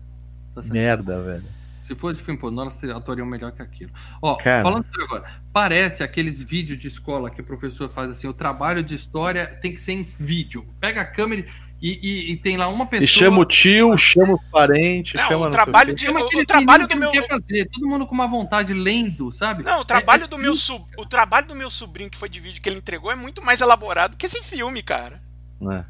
[0.55, 0.71] vontade.
[0.71, 1.43] merda, velho.
[1.81, 3.91] Se fosse filme pornô, elas atuariam melhor que aquilo.
[4.19, 4.63] Ó, Cara.
[4.63, 8.81] falando sério agora, parece aqueles vídeos de escola que o professor faz assim, o trabalho
[8.81, 10.65] de história tem que ser em vídeo.
[10.79, 11.45] Pega a câmera e,
[11.81, 13.05] e- e tem lá uma pessoa...
[13.05, 16.87] E chama o tio, chama os parentes, Não, chama o trabalho de- Chama o- trabalho
[16.87, 19.63] do meu- quer fazer, todo mundo com uma vontade lendo, sabe?
[19.63, 22.39] Não, o trabalho É- do meu sub, o trabalho do meu sobrinho que foi de
[22.39, 25.21] vídeo que ele entregou é muito mais elaborado que esse filme, cara.
[25.61, 25.85] né?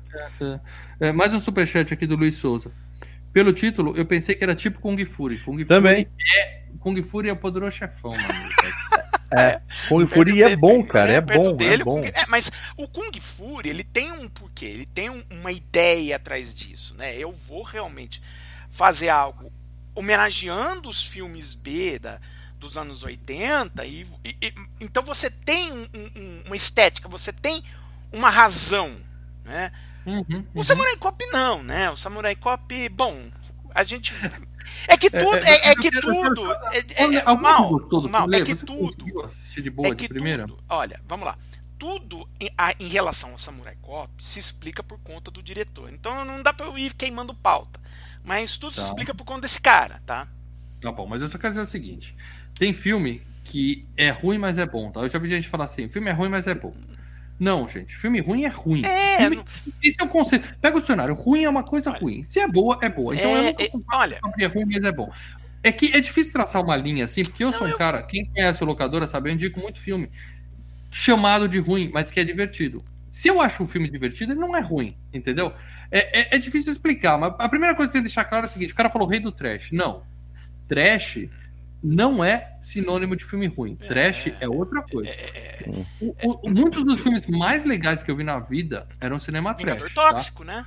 [1.00, 2.71] É, mais um superchat aqui do Luiz Souza.
[3.34, 5.39] Pelo título, eu pensei que era tipo Kung Fury.
[5.39, 6.06] Kung Também.
[6.06, 8.24] Fury é, Kung Fury é o poderoso chefão, mano.
[9.89, 12.01] Kung Perto Fury é bom, cara, é bom, dele, é o bom.
[12.01, 16.15] Kung- é, mas o Kung Fury, ele tem um porquê, ele tem um- uma ideia
[16.15, 17.17] atrás disso, né?
[17.17, 18.21] Eu vou realmente
[18.69, 19.51] fazer algo
[19.93, 22.19] homenageando os filmes B da,
[22.59, 27.63] dos anos 80 e, e- e- então você tem um- um- uma estética, você tem
[28.11, 28.95] uma razão,
[29.43, 29.71] né?
[30.05, 30.63] Uhum, O uhum.
[30.63, 31.89] Samurai Cop não, né?
[31.89, 33.31] O Samurai Cop, bom,
[33.73, 34.13] a gente
[34.88, 37.71] é que tudo, é, é, é que tudo, é, é, mal,
[38.10, 39.30] mal, é que tudo,
[39.62, 40.43] de boa é que primeira?
[40.43, 41.38] tudo, olha, vamos lá,
[41.78, 45.91] tudo em, a- em relação ao Samurai Cop se explica por conta do diretor.
[45.91, 47.80] Então não dá pra eu ir queimando pauta,
[48.23, 48.86] mas tudo se Tá.
[48.86, 50.28] explica por conta desse cara, tá?
[50.82, 52.15] Tá bom, mas eu só quero dizer o seguinte:
[52.58, 55.01] tem filme que é ruim, mas é bom, tá?
[55.01, 56.73] Eu já vi gente falar assim: filme é ruim, mas é bom.
[57.39, 58.82] Não, gente, filme ruim é ruim.
[58.86, 59.45] É, Filme- não-
[59.84, 60.56] Esse é o conceito.
[60.62, 62.24] Pega o dicionário: ruim é uma coisa ruim.
[62.24, 63.13] Se é boa, é boa.
[63.15, 65.12] Então É, eu nunca é, olha, que é ruim, mas é bom.
[65.62, 68.63] É que é difícil traçar uma linha assim, porque eu sou um cara, quem conhece
[68.63, 70.10] o locadora sabe, eu indico muito filme
[70.91, 72.78] chamado de ruim, mas que é divertido.
[73.12, 75.52] Se eu acho um filme divertido, ele não é ruim, entendeu?
[75.89, 78.48] É, é, é difícil explicar, mas a primeira coisa que tem que deixar claro é
[78.48, 79.71] o seguinte: o cara falou rei do trash.
[79.71, 80.04] Não.
[80.67, 81.19] Trash
[81.86, 83.76] não é sinônimo de filme ruim.
[83.76, 85.12] Trash é outra coisa.
[86.02, 86.15] O-
[86.48, 89.93] o- muitos dos filmes mais legais que eu vi na vida eram cinema Vingador trash.
[89.93, 90.10] tá?
[90.12, 90.65] Tóxico, né?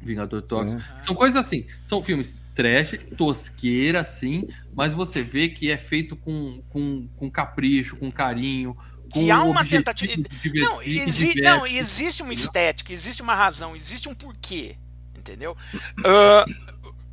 [0.00, 0.80] Vingador Tóxico.
[0.80, 1.02] Uhum.
[1.02, 6.60] São coisas assim, são filmes trash, tosqueira, sim, mas você vê que é feito com,
[6.70, 8.76] com, com capricho, com carinho.
[9.10, 10.14] Que há uma tentativa-
[10.54, 14.76] Não, exi não, existe uma estética, existe uma razão, existe um porquê,
[15.16, 15.56] entendeu?
[16.04, 16.44] Ah,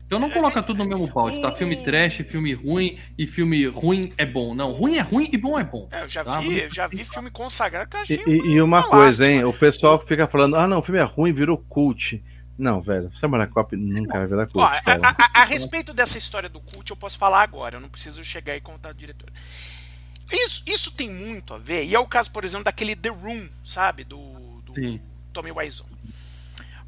[0.10, 1.52] Então não coloca tudo no mesmo balde, tá?
[1.52, 4.56] Filme trash, filme ruim e filme ruim é bom.
[4.56, 5.88] Não, ruim é ruim e bom é bom.
[5.91, 8.62] eu já Tá, vi, eu já vi filme consagrado que eu E, achei e- e
[8.62, 9.43] uma uma coisa, hein?
[9.43, 9.50] lástima.
[9.56, 12.24] O pessoal fica falando, ah não, o filme é ruim, virou cult.
[12.58, 15.00] Não, velho, Samurai Cop nunca vai virar Ó, cult, a, cara.
[15.10, 18.24] a- a- a respeito dessa história do cult, eu posso falar agora, eu não preciso
[18.24, 19.30] chegar e contar do diretor.
[20.32, 23.48] Isso, isso tem muito a ver, e é o caso, por exemplo, daquele The Room,
[23.63, 24.04] sabe?
[24.04, 24.17] Do,
[24.65, 25.00] do Sim.
[25.32, 25.86] Tommy Wiseau.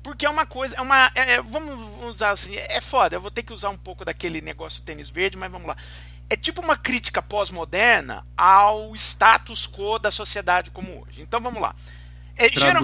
[0.04, 1.12] Porque é uma coisa, é uma.
[1.14, 4.42] é- é- vamos usar assim, é foda, eu vou ter que usar um pouco daquele
[4.42, 5.78] negócio do tênis verde, mas vamos lá.
[6.30, 11.22] É tipo uma crítica pós-moderna ao status quo da sociedade como hoje.
[11.22, 11.76] Então vamos lá.
[12.38, 12.84] É, geral-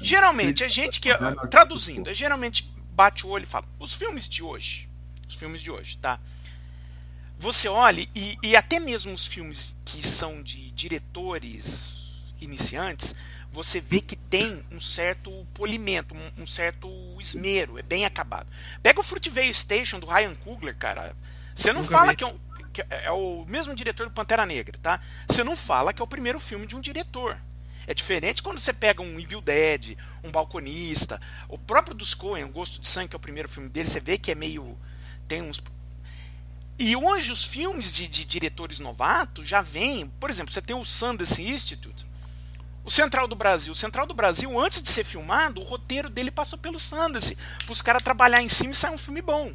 [0.00, 1.08] geralmente, a gente que.
[1.50, 4.88] Traduzindo, é geralmente bate o olho e fala: os filmes de hoje.
[5.28, 6.20] Os filmes de hoje, tá?
[7.38, 13.16] Você olha, e, e até mesmo os filmes que são de diretores iniciantes,
[13.52, 16.88] você vê que tem um certo polimento, um, um certo
[17.20, 18.46] esmero, é bem acabado.
[18.82, 21.14] Pega o Fruitvale Station do Ryan Coogler, cara.
[21.54, 22.16] Você não fala vi.
[22.16, 22.38] que é, um-
[22.72, 25.00] que é o mesmo diretor do Pantera Negra, tá?
[25.28, 27.36] Você não fala que é o primeiro filme de um diretor.
[27.86, 32.48] É diferente quando você pega um Evil Dead, um Balconista, o próprio dos Coen, o
[32.48, 34.78] Gosto de Sangue, que é o primeiro filme dele, você vê que é meio.
[35.28, 35.60] tem uns.
[36.78, 40.08] E hoje os filmes de, de diretores novatos já vêm.
[40.18, 42.06] Por exemplo, você tem o Sundance Institute,
[42.84, 43.72] o Central do Brasil.
[43.72, 47.72] O Central do Brasil, antes de ser filmado, o roteiro dele passou pelo Sundance, para
[47.72, 49.52] os caras trabalhar em cima e sair um filme bom.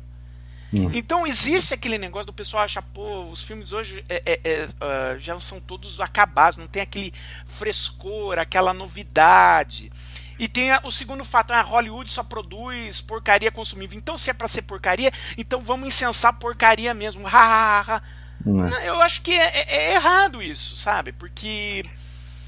[0.93, 5.15] Então existe aquele negócio do pessoal achar, pô, os filmes hoje é- é- é, ah,
[5.17, 7.13] já são todos acabados, não tem aquele
[7.45, 9.91] frescor, aquela novidade.
[10.39, 13.97] E tem a- o segundo fato, a Hollywood só produz porcaria consumível.
[13.97, 17.25] Então, se é pra ser porcaria, então vamos incensar porcaria mesmo.
[17.25, 18.01] Ha, ha, ha,
[18.83, 18.89] é.
[18.89, 21.11] Eu acho que é, é- é errado isso, sabe?
[21.11, 21.83] Porque.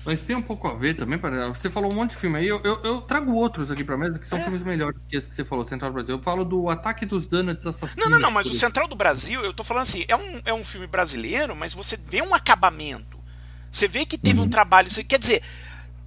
[0.10, 2.48] Mas tem um pouco a ver também, para você falou um monte de filme aí,
[2.48, 4.42] eu, eu, eu trago outros aqui pra mesa que são É.
[4.44, 6.16] filmes melhores que esse que você falou, Central do Brasil.
[6.16, 7.98] Eu falo do Ataque dos Donuts Assassinos.
[7.98, 8.54] Não, não, não, mas o.
[8.54, 11.96] Central do Brasil, eu tô falando assim, é um, é um filme brasileiro, mas você
[11.98, 13.20] vê um acabamento.
[13.72, 14.90] Você vê que teve um trabalho.
[14.90, 15.42] Você, quer dizer.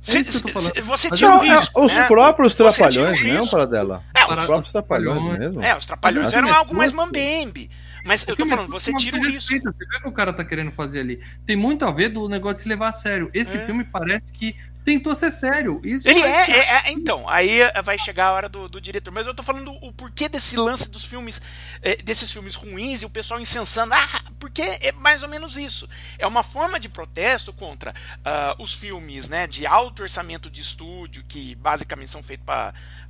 [0.00, 0.24] Você, Uhum.
[0.24, 0.74] É isso que eu tô falando.
[0.74, 1.84] você- você Mas tira Não, o é, risco.
[1.84, 2.06] os né?
[2.08, 3.56] próprios Você trapalhões mesmo, risco.
[3.56, 4.02] para dela.
[4.12, 5.62] É, os os- próprios trapalhões mesmo.
[5.62, 7.70] É, os trapalhões eram é algo mais mambembe.
[8.04, 9.48] Mas eu tô falando, é você tira o coisa risco.
[9.54, 11.20] Você vê o que o cara tá querendo fazer ali.
[11.46, 13.30] Tem muito a ver do negócio de se levar a sério.
[13.32, 13.64] Esse É.
[13.64, 15.80] filme parece que tentou ser sério.
[15.84, 19.12] Isso Ele é- é, é- é- então, aí vai chegar a hora do, do diretor.
[19.12, 21.40] Mas eu tô falando o porquê desse lance dos filmes,
[21.82, 23.94] eh, desses filmes ruins e o pessoal incensando.
[23.94, 25.88] Ah, porque é mais ou menos isso.
[26.18, 31.24] É uma forma de protesto contra ah, os filmes né, de alto orçamento de estúdio,
[31.28, 32.44] que basicamente são feitos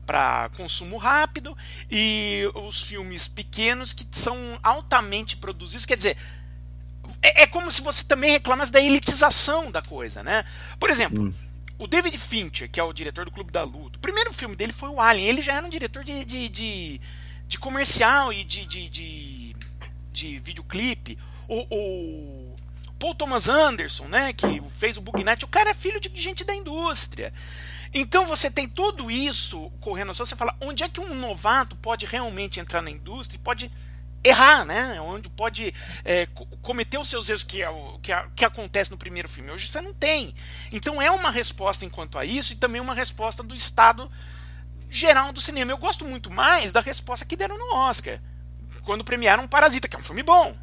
[0.07, 1.57] para consumo rápido,
[1.91, 5.87] e os filmes pequenos que são altamente produzidos.
[5.87, 6.17] Quer dizer,
[7.23, 10.45] é, é como se você também reclamasse da elitização da coisa, né?
[10.79, 11.33] Por exemplo,
[11.79, 14.73] o David Fincher, que é o diretor do Clube da Luta, o primeiro filme dele
[14.73, 15.29] foi o Alien.
[15.29, 17.01] Ele já era um diretor de, de, de,
[17.49, 19.57] de comercial e de, de, de,
[20.13, 21.19] de videoclipe.
[21.49, 22.57] O, o
[22.99, 26.45] Paul Thomas Anderson, né, que fez o Bug Night, o cara é filho de gente
[26.45, 27.33] da indústria.
[27.93, 32.07] Então você tem tudo isso correndo assim, você fala, onde é que um novato pode
[32.07, 33.71] realmente entrar na indústria e pode
[34.25, 35.01] errar, né?
[35.01, 38.91] Onde pode é, co- cometer os seus erros que, é o, que, a- que acontece
[38.91, 39.51] no primeiro filme.
[39.51, 40.35] Hoje você não tem.
[40.71, 44.11] Então é uma resposta enquanto a isso e também uma resposta do estado
[44.91, 45.73] geral do cinema.
[45.73, 48.21] Eu gosto muito mais da resposta que deram no Oscar.
[48.85, 50.57] Quando premiaram Parasita, que é um filme bom.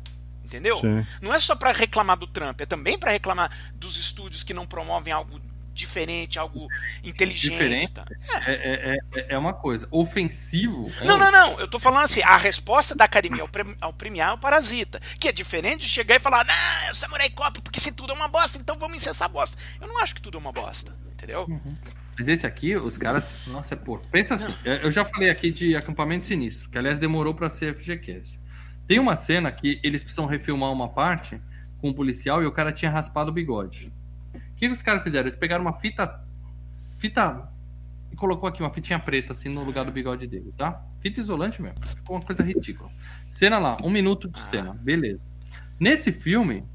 [0.44, 0.80] Entendeu?
[0.82, 1.06] Sim.
[1.22, 4.66] Não é só pra reclamar do Trump, é também pra reclamar dos estúdios que não
[4.66, 5.40] promovem algo
[5.80, 6.68] diferente, algo
[7.04, 7.52] inteligente.
[7.52, 7.94] Diferente.
[7.94, 8.06] tá?
[8.46, 9.88] É, é, é- é uma coisa.
[9.92, 10.92] Ofensivo.
[11.02, 11.60] é Não, não, não.
[11.60, 13.50] Eu tô falando assim, a resposta da academia ao,
[13.82, 15.00] ao premiar é o Parasita.
[15.20, 16.54] Que é diferente de chegar e falar, não,
[16.88, 19.58] é o Samurai Cop, porque se tudo é uma bosta, então vamos incensar a bosta.
[19.82, 21.48] Eu não acho que tudo é uma bosta, entendeu?
[22.18, 23.48] Mas esse aqui, os caras.
[23.48, 24.06] Nossa, é porco.
[24.10, 24.54] Pensa assim.
[24.66, 28.40] Eu já falei aqui de acampamento sinistro, que aliás demorou pra ser FGCast.
[28.86, 31.40] Tem uma cena que eles precisam refilmar uma parte
[31.80, 33.94] com um policial e o cara tinha raspado o bigode.
[34.60, 35.26] O que, que os caras fizeram?
[35.28, 36.20] Eles pegaram uma fita.
[37.00, 37.48] Fita.
[38.12, 40.84] E colocou aqui uma fitinha preta, assim, no lugar do bigode dele, tá?
[41.00, 41.78] Fita isolante mesmo.
[41.96, 42.90] Ficou uma coisa ridícula.
[43.30, 44.74] Cena lá, um minuto de cena.
[44.74, 45.22] Beleza.
[45.80, 46.66] Nesse filme,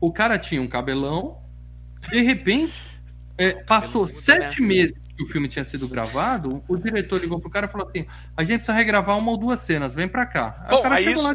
[0.00, 1.42] o cara tinha um cabelão,
[2.12, 2.80] de repente,
[3.36, 4.68] é, passou muda, sete né?
[4.68, 8.06] meses que o filme tinha sido gravado, o diretor ligou pro cara e falou assim:
[8.36, 10.60] a gente precisa regravar uma ou duas cenas, vem pra cá.
[10.62, 11.34] Aí Bom, o cara aí chegou isso- lá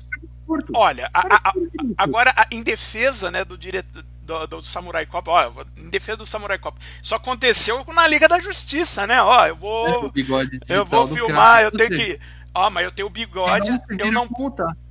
[0.52, 0.72] curto.
[0.76, 1.54] Olha, a- a-
[1.98, 6.26] agora, a- em defesa né, do diretor do, do Samurai Cop, ó, em defesa do
[6.26, 9.22] Samurai Cop, isso aconteceu na Liga da Justiça, né?
[9.22, 10.12] Ó, eu É, o vou.
[10.12, 11.64] bigode Eu vou filmar, cara.
[11.64, 12.20] eu tenho que.
[12.54, 14.28] Ó, mas eu tenho o bigode, eu não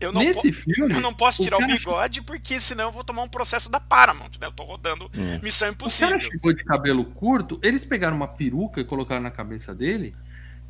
[0.01, 0.94] eu não Nesse po- filme.
[0.94, 3.70] Eu não posso o tirar o, cara bigode porque senão eu vou tomar um processo
[3.70, 4.46] da Paramount, né?
[4.46, 5.11] Eu tô rodando
[5.42, 6.20] Missão O cara Impossível.
[6.20, 10.14] chegou de cabelo curto, eles pegaram uma peruca e colocaram na cabeça dele,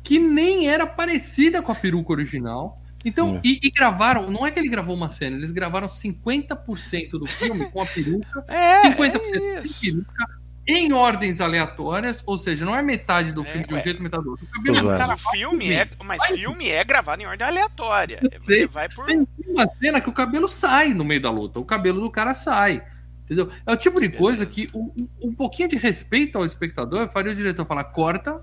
[0.03, 2.80] que nem era parecida com a peruca original.
[3.03, 3.41] Então, Hum.
[3.43, 7.65] e, e gravaram, não é que ele gravou uma cena, eles gravaram 50% do filme
[7.71, 12.81] com a peruca, É, 50% é sem peruca, em ordens aleatórias, ou seja, não é
[12.83, 13.83] metade do filme de um ué.
[13.83, 14.45] jeito, metade do outro.
[14.45, 14.97] O cabelo do é.
[14.97, 18.19] cara Mas o filme é, mas filme é gravado em ordem aleatória.
[18.39, 18.57] sei.
[18.59, 21.59] Você vai por Tem uma cena que o cabelo sai no meio da luta.
[21.59, 22.83] O cabelo do cara sai.
[23.25, 23.49] Entendeu?
[23.65, 27.35] É o tipo de coisa que um, um pouquinho de respeito ao espectador faria o
[27.35, 28.41] diretor falar: corta,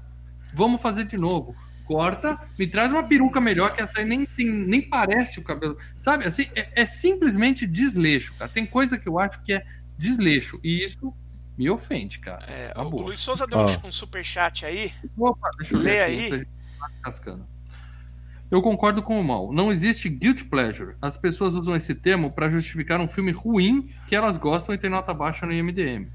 [0.53, 1.55] vamos fazer de novo.
[1.89, 5.79] Corta, me traz uma peruca melhor, que essa aí nem, tem, nem parece o cabelo.
[5.97, 8.51] Sabe, assim, é, é simplesmente desleixo, cara.
[8.51, 9.65] Tem coisa que eu acho que é
[9.97, 10.61] desleixo.
[10.63, 11.15] E isso
[11.57, 12.45] me ofende, cara.
[12.47, 13.03] É, Tá o, boa.
[13.05, 14.93] o Luiz Souza deu um, um superchat aí.
[15.17, 16.19] Opa, deixa eu Lê ler aí.
[16.21, 16.45] aqui, você
[16.79, 17.47] tá cascando.
[18.51, 19.51] Eu concordo com o Mal.
[19.53, 20.95] Não existe guilt pleasure.
[21.01, 24.89] As pessoas usam esse termo para justificar um filme ruim que elas gostam e tem
[24.91, 26.11] nota baixa no IMDM.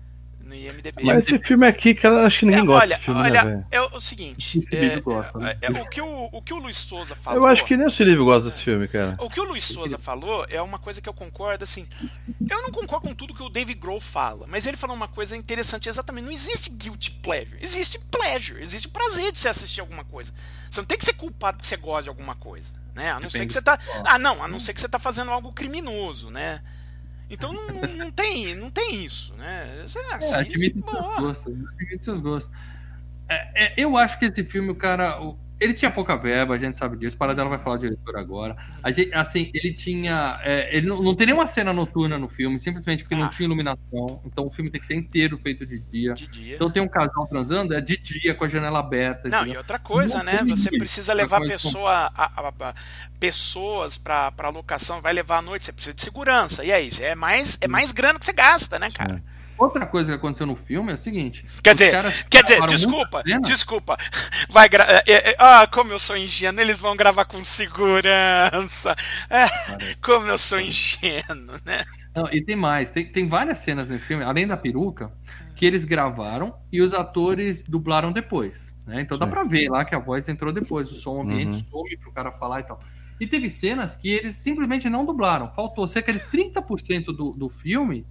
[0.53, 1.03] No IMDB.
[1.03, 3.81] Mas esse filme aqui, cara, acho que ninguém É, gosta olha, filme, olha, né, é
[3.81, 4.59] o seguinte.
[4.59, 5.57] Esse é, gosta, né?
[5.59, 7.39] é, é, o, que o, o que o Luiz Souza falou.
[7.39, 9.15] Eu acho que nem o Silvio gosta desse filme, cara.
[9.19, 11.87] O que o Luiz Souza falou é uma coisa que eu concordo, assim.
[12.47, 15.35] Eu não concordo com tudo que o David Grohl fala, mas ele falou uma coisa
[15.35, 16.25] interessante, exatamente.
[16.25, 20.31] Não existe guilty pleasure, existe pleasure, existe prazer de você assistir alguma coisa.
[20.69, 23.11] Você não tem que ser culpado porque você gosta de alguma coisa, né?
[23.11, 23.79] A não ser Depende que você tá.
[24.05, 26.61] Ah, não, a não ser que você tá fazendo algo criminoso, né?
[27.33, 29.83] Então não, não tem, não tem isso, né?
[29.85, 31.53] Você É, assiste, admite seus gostos.
[31.53, 32.57] Admite seus gostos.
[33.27, 35.21] É, é, eu acho que esse filme, o cara.
[35.21, 37.17] o- ele tinha pouca verba, a gente sabe disso.
[37.17, 38.55] Para dela vai falar de diretor agora.
[38.83, 40.39] A gente, assim, ele tinha.
[40.43, 43.19] é, ele não, não tem nenhuma cena noturna no filme, simplesmente porque Ah.
[43.19, 44.21] não tinha iluminação.
[44.25, 46.13] Então o filme tem que ser inteiro feito de dia.
[46.13, 46.55] de dia.
[46.55, 49.29] Então tem um casal transando, é de dia com a janela aberta.
[49.29, 50.43] Não, e outra coisa, Não né?
[50.47, 52.73] Você precisa levar pessoa, a- a- a-
[53.19, 56.63] pessoas pra, pra locação, vai levar à noite, você precisa de segurança.
[56.63, 59.23] E aí, é mais, é mais grana que você gasta, né, cara?
[59.63, 61.93] Outra coisa que aconteceu no filme é o seguinte: Quer dizer,
[62.29, 63.97] quer dizer, desculpa, desculpa.
[64.49, 65.01] Vai gra...
[65.07, 68.95] é, é, Ah, como eu sou ingênuo, eles vão gravar com segurança.
[69.29, 69.45] É,
[70.01, 71.85] como eu sou ingênuo, né?
[72.15, 75.11] Não, e tem mais, tem, tem várias cenas nesse filme, além da peruca,
[75.55, 78.75] que eles gravaram e os atores dublaram depois.
[78.85, 79.01] Né?
[79.01, 79.31] Então dá Sim.
[79.31, 81.69] pra ver lá que a voz entrou depois, o som ambiente Uhum.
[81.71, 82.79] some pro cara falar e tal.
[83.19, 85.49] E teve cenas que eles simplesmente não dublaram.
[85.51, 88.05] Faltou cerca de 30% do, do filme.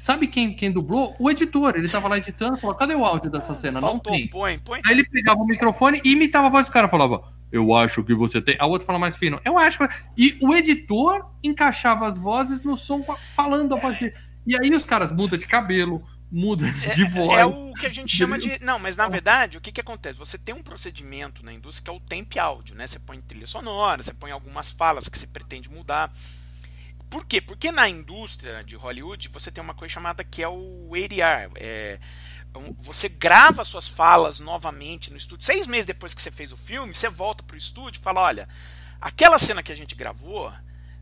[0.00, 1.14] Sabe quem, quem dublou?
[1.18, 1.76] O editor.
[1.76, 3.82] Ele tava lá editando e falou: cadê o áudio dessa cena?
[3.82, 4.28] Faltou, não tem.
[4.30, 4.80] põe, põe.
[4.86, 8.14] Aí ele pegava o microfone e imitava a voz do cara, falava, eu acho que
[8.14, 8.56] você tem.
[8.58, 9.94] A outra fala mais fino, eu acho que.
[10.16, 13.04] E o editor encaixava as vozes no som
[13.36, 14.14] falando a voz dele.
[14.46, 17.38] E aí os caras mudam de cabelo, mudam de voz.
[17.38, 18.58] É o que a gente chama de.
[18.64, 20.18] Não, mas na verdade, o que, que acontece?
[20.18, 22.86] Você tem um procedimento na indústria que é o temp áudio, né?
[22.86, 26.10] Você põe trilha sonora, você põe algumas falas que se pretende mudar.
[27.10, 27.40] Por quê?
[27.40, 31.50] Porque na indústria de Hollywood você tem uma coisa chamada que é o ADR.
[31.56, 31.98] É,
[32.78, 35.44] você grava suas falas novamente no estúdio.
[35.44, 38.48] Seis meses depois que você fez o filme, você volta pro estúdio e fala: olha,
[39.00, 40.52] aquela cena que a gente gravou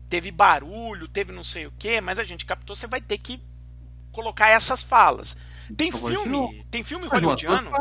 [0.09, 3.39] teve barulho, teve não sei o que, mas a gente captou, você vai ter que
[4.11, 5.37] colocar essas falas.
[5.77, 7.71] Tem filme, tem filme hollywoodiano.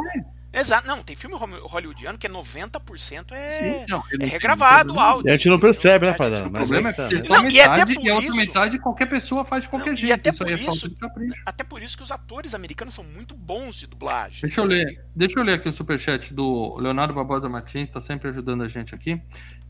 [0.59, 5.29] Exato, não, tem filme hollywoodiano que é 90% é, Sim, não, é regravado o áudio.
[5.29, 7.21] E a gente não percebe, né, A não O problema é aí tá, que né?
[7.23, 9.68] tem Não, e até metade por e a outra isso- metade qualquer pessoa faz de
[9.71, 10.14] qualquer Não, e jeito.
[10.14, 11.42] até Isso aí por é falta isso- de capricho.
[11.47, 14.40] Até por isso que os atores americanos são muito bons de dublagem.
[14.42, 18.29] Deixa eu ler, deixa eu ler aqui o superchat do Leonardo Barbosa Martins, está sempre
[18.29, 19.21] ajudando a gente aqui.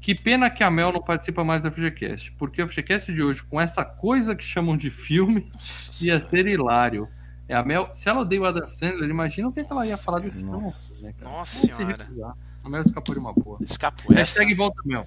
[0.01, 3.43] Que pena que a Mel não participa mais do FGCast, porque o FGCast de hoje,
[3.43, 7.09] com essa coisa que chamam de filme, Nossa ia ser hilário.
[7.49, 10.05] É a Mel, se ela odeia o Adam Sandler, imagina o que, ela ia Nossa,
[10.05, 10.53] falar desse cara.
[10.59, 10.75] filme.
[11.01, 11.31] Né, cara?
[11.33, 12.07] Nossa se senhora.
[12.63, 13.59] A Mel escapou de uma boa.
[13.63, 14.21] Escapou essa.
[14.21, 15.07] Hashtag volta Mel.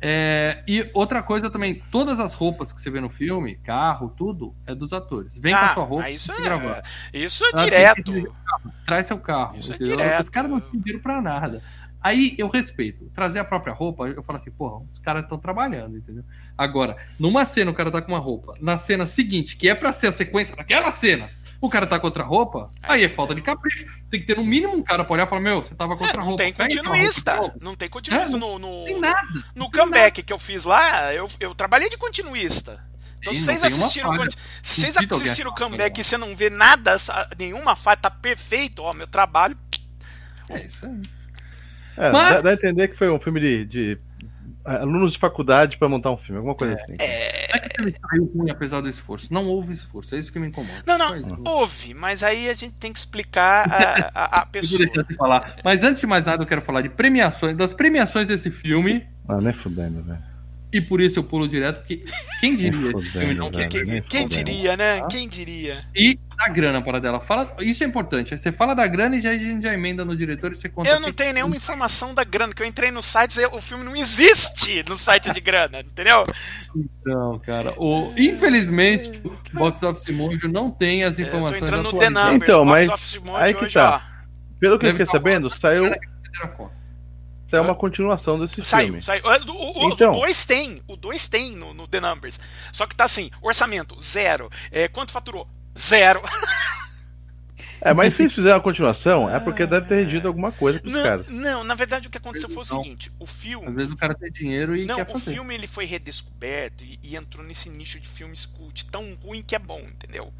[0.00, 4.54] É, e outra coisa também, todas as roupas que você vê no filme, carro, tudo,
[4.66, 5.38] é dos atores.
[5.38, 6.82] Vem com Ah, a sua roupa mas isso e é, gravar.
[7.12, 8.34] isso é Ela direto.
[8.84, 9.56] Traz seu carro.
[9.56, 9.96] Isso é entendeu?
[9.96, 10.22] direto.
[10.22, 11.62] Os caras não pediram pra nada.
[12.02, 13.10] Aí eu respeito.
[13.14, 16.24] Trazer a própria roupa, eu falo assim, porra, os caras estão trabalhando, entendeu?
[16.56, 19.92] Agora, numa cena o cara tá com uma roupa, na cena seguinte, que é pra
[19.92, 21.28] ser a sequência daquela cena,
[21.60, 23.86] o cara tá com outra roupa, aí é falta de capricho.
[24.10, 26.04] Tem que ter no mínimo um cara pra olhar e falar, meu, você tava com
[26.04, 26.42] É, outra não roupa.
[26.42, 27.34] tem continuista.
[27.36, 27.56] roupa.
[27.60, 29.28] Não tem continuista É, no, no, Não tem nada.
[29.32, 31.12] no não tem comeback que eu fiz lá.
[31.14, 32.84] Eu, eu trabalhei de continuista.
[33.18, 34.12] Então, se não vocês assistiram,
[34.62, 36.94] vocês assistiram o comeback e você não vê nada,
[37.38, 39.58] nenhuma falha, tá perfeito, ó, meu trabalho.
[40.48, 41.02] É isso aí.
[41.96, 43.98] É, Mas- dá, dá a entender que foi um filme de, de
[44.66, 46.96] alunos de faculdade pra montar um filme, alguma coisa assim.
[46.98, 49.32] É, Não é que filme saiu ruim apesar do esforço.
[49.32, 50.14] Não houve esforço.
[50.14, 50.82] É isso que me incomoda.
[50.86, 51.36] Não, não, isso.
[51.46, 54.78] houve, mas aí a gente tem que explicar a, a, a Eu pessoa.
[54.78, 55.56] deixar você falar.
[55.64, 59.06] Mas antes de mais nada, eu quero falar de premiações, das premiações desse filme.
[59.28, 60.35] Ah, nem fudendo, velho.
[60.72, 62.02] E por isso eu pulo direto, porque
[62.40, 64.02] quem diria esse filme não Fudendo, velho.
[64.02, 65.00] Quem, diria, né?
[65.00, 65.06] Ah.
[65.06, 65.84] Quem diria?
[65.94, 67.20] E da grana para dela.
[67.20, 68.36] Fala, isso é importante.
[68.36, 70.90] Você fala da grana e já, a já emenda no diretor e você conta.
[70.90, 73.60] Eu não que- tenho nenhuma informação da grana, que eu entrei no site e o
[73.60, 76.24] filme não existe no site de grana, entendeu?
[77.04, 77.72] Não, cara.
[77.78, 81.98] O, infelizmente, o Box Office Mojo não tem as É, Eu tô informações entrando no
[81.98, 82.10] The.
[82.10, 84.02] Numbers, Então, Box mas Office Mojo aí que hoje, tá.
[84.12, 84.16] ó.
[84.58, 85.84] Pelo que eu fiquei tá sabendo, saiu,
[87.48, 89.02] Saiu uma continuação desse Saiu, filme.
[89.02, 89.22] saiu.
[89.32, 90.12] É, O Então.
[90.12, 92.40] 2 tem, o 2 tem no, no The Numbers.
[92.72, 94.50] Só que tá assim, orçamento, zero.
[94.70, 95.48] É, quanto faturou?
[95.78, 96.20] Zero.
[97.80, 100.92] É, mas se eles fizeram a continuação, é porque deve ter rendido alguma coisa pros
[100.92, 101.28] Não, caras.
[101.28, 103.68] não, na verdade o que aconteceu foi o seguinte: o filme.
[103.68, 105.32] Às vezes o cara tem dinheiro e Não, quer o fazer.
[105.32, 109.54] filme ele foi redescoberto e, e entrou nesse nicho de filmes cult tão ruim que
[109.54, 110.32] é bom, entendeu?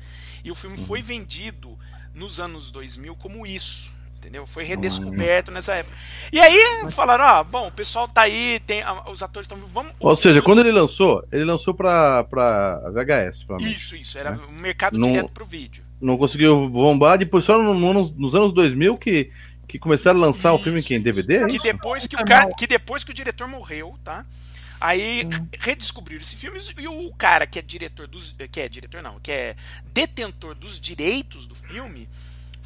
[0.43, 1.79] E o filme foi vendido
[2.15, 3.93] nos anos 2000 como isso,
[4.27, 4.45] entendeu?
[4.47, 5.97] Foi redescoberto nessa época.
[6.33, 9.93] E aí falaram, ó, bom, o pessoal tá aí, tem ah, os atores estão vamos
[10.01, 13.65] Ou seja, quando ele lançou, ele lançou pra, pra VHS, pra mim.
[13.71, 15.85] Isso, isso, era um mercado Não- direto pro vídeo.
[16.01, 19.31] Não conseguiu bombar, depois só no- no- nos anos 2000 que,
[19.69, 21.37] que começaram a lançar o filme aqui em DVD.
[21.37, 21.63] é Que isso?
[21.63, 24.27] depois que o cara, que depois que o diretor morreu, tá?
[24.79, 25.27] Aí
[25.59, 28.37] redescobriram esse filme e o cara que é diretor dos.
[28.53, 29.57] que é diretor não, que é
[29.91, 32.07] detentor dos direitos do filme,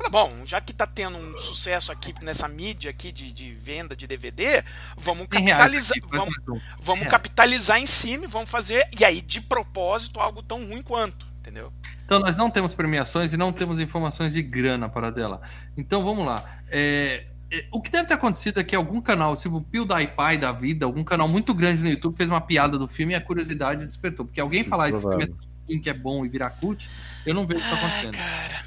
[0.02, 3.94] falou, bom, já que tá tendo um sucesso aqui nessa mídia aqui de, de venda
[3.94, 4.64] de DVD,
[4.96, 5.98] vamos capitalizar.
[6.08, 6.34] Vamos,
[6.80, 7.08] vamos É.
[7.08, 8.88] capitalizar em cima e vamos fazer.
[8.98, 11.72] E aí, de propósito, algo tão ruim quanto, entendeu?
[12.04, 15.40] Então nós não temos premiações e não temos informações de grana para dela.
[15.76, 16.34] Então vamos lá.
[16.68, 20.50] É, é, o que deve ter acontecido é que algum canal, tipo o PewDiePie da
[20.52, 23.84] vida, algum canal muito grande no YouTube fez uma piada do filme e a curiosidade
[23.84, 24.26] despertou.
[24.26, 26.90] Porque alguém falar esse filme é que é bom e virar cult,
[27.24, 28.16] eu não vejo isso acontecendo.
[28.16, 28.64] Cara,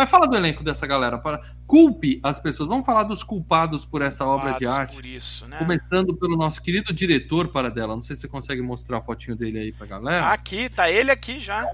[0.00, 1.18] Mas fala do elenco dessa galera.
[1.18, 1.42] Para...
[1.66, 2.70] Culpe as pessoas.
[2.70, 4.94] Vamos falar dos culpados por essa obra de culpados arte.
[4.94, 5.58] por isso, né?
[5.58, 7.94] Começando pelo nosso querido diretor para dela.
[7.94, 10.30] Não sei se você consegue mostrar a fotinho dele aí pra galera.
[10.30, 11.70] Aqui, tá ele aqui já.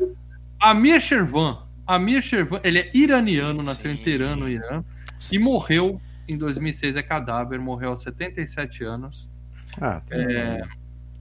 [0.59, 1.69] Amir Shervan.
[1.87, 4.03] Amir Shervan, ele é iraniano, nasceu em Sim.
[4.03, 4.83] Teherã, no Irã,
[5.31, 9.31] e morreu em 2006, é cadáver, morreu aos 77 anos.
[9.81, 10.17] Ah, tá.
[10.17, 10.63] É,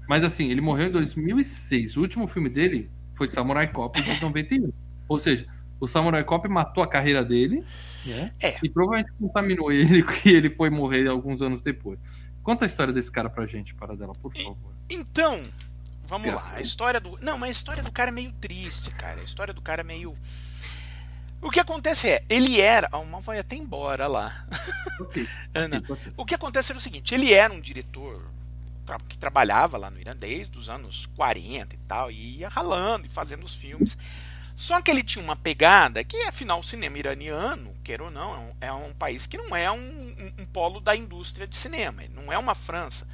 [0.10, 1.98] mas assim, ele morreu em 2006.
[1.98, 4.74] O último filme dele foi Samurai Cop de 91.
[5.08, 5.46] Ou seja,
[5.80, 7.64] o Samurai Cop matou a carreira dele
[8.06, 8.32] né?
[8.40, 8.58] É.
[8.64, 12.00] e provavelmente contaminou ele e ele foi morrer alguns anos depois.
[12.44, 14.58] Conta a história desse cara pra gente, para dela, por favor.
[14.90, 15.42] Então,
[16.06, 16.58] vamos Graças lá.
[16.58, 17.18] A história do.
[17.20, 19.20] Não, mas a história do cara é meio triste, cara.
[19.20, 20.16] A história do cara é meio.
[21.42, 22.88] O que acontece é, ele era.
[22.96, 24.46] Uma vai até embora lá.
[25.00, 25.78] Ok, Ana.
[25.78, 26.14] ok, ok.
[26.16, 28.22] O que acontece era o seguinte: ele era um diretor
[29.10, 33.10] que trabalhava lá no Irã desde os anos 40 e tal, e ia ralando e
[33.10, 33.98] fazendo os filmes.
[34.56, 38.72] Só que ele tinha uma pegada que, afinal, o cinema iraniano, queira ou não, é
[38.72, 42.04] um, é país que não é um, um- um polo da indústria de cinema.
[42.04, 43.08] Ele não é uma França,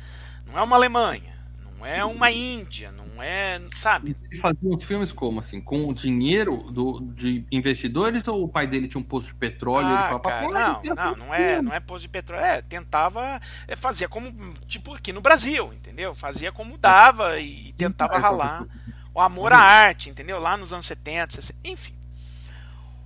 [0.46, 3.60] não é uma Alemanha, não é uma Índia, não é.
[3.76, 4.16] Sabe?
[4.32, 8.66] Ele fazia uns filmes como, assim, com o dinheiro do, de investidores ou o pai
[8.68, 11.34] dele tinha um posto de petróleo e ele Ah, falava, cara, "Pô, não, não, não
[11.34, 12.44] é, filme." não é posto de petróleo.
[12.44, 14.32] É, tentava é, fazia como
[14.68, 16.14] tipo aqui no Brasil, entendeu?
[16.14, 18.68] Fazia como dava e tentava Mas, ralar
[19.14, 20.40] o amor à arte, entendeu?
[20.40, 21.94] Lá nos anos 70, 60, enfim.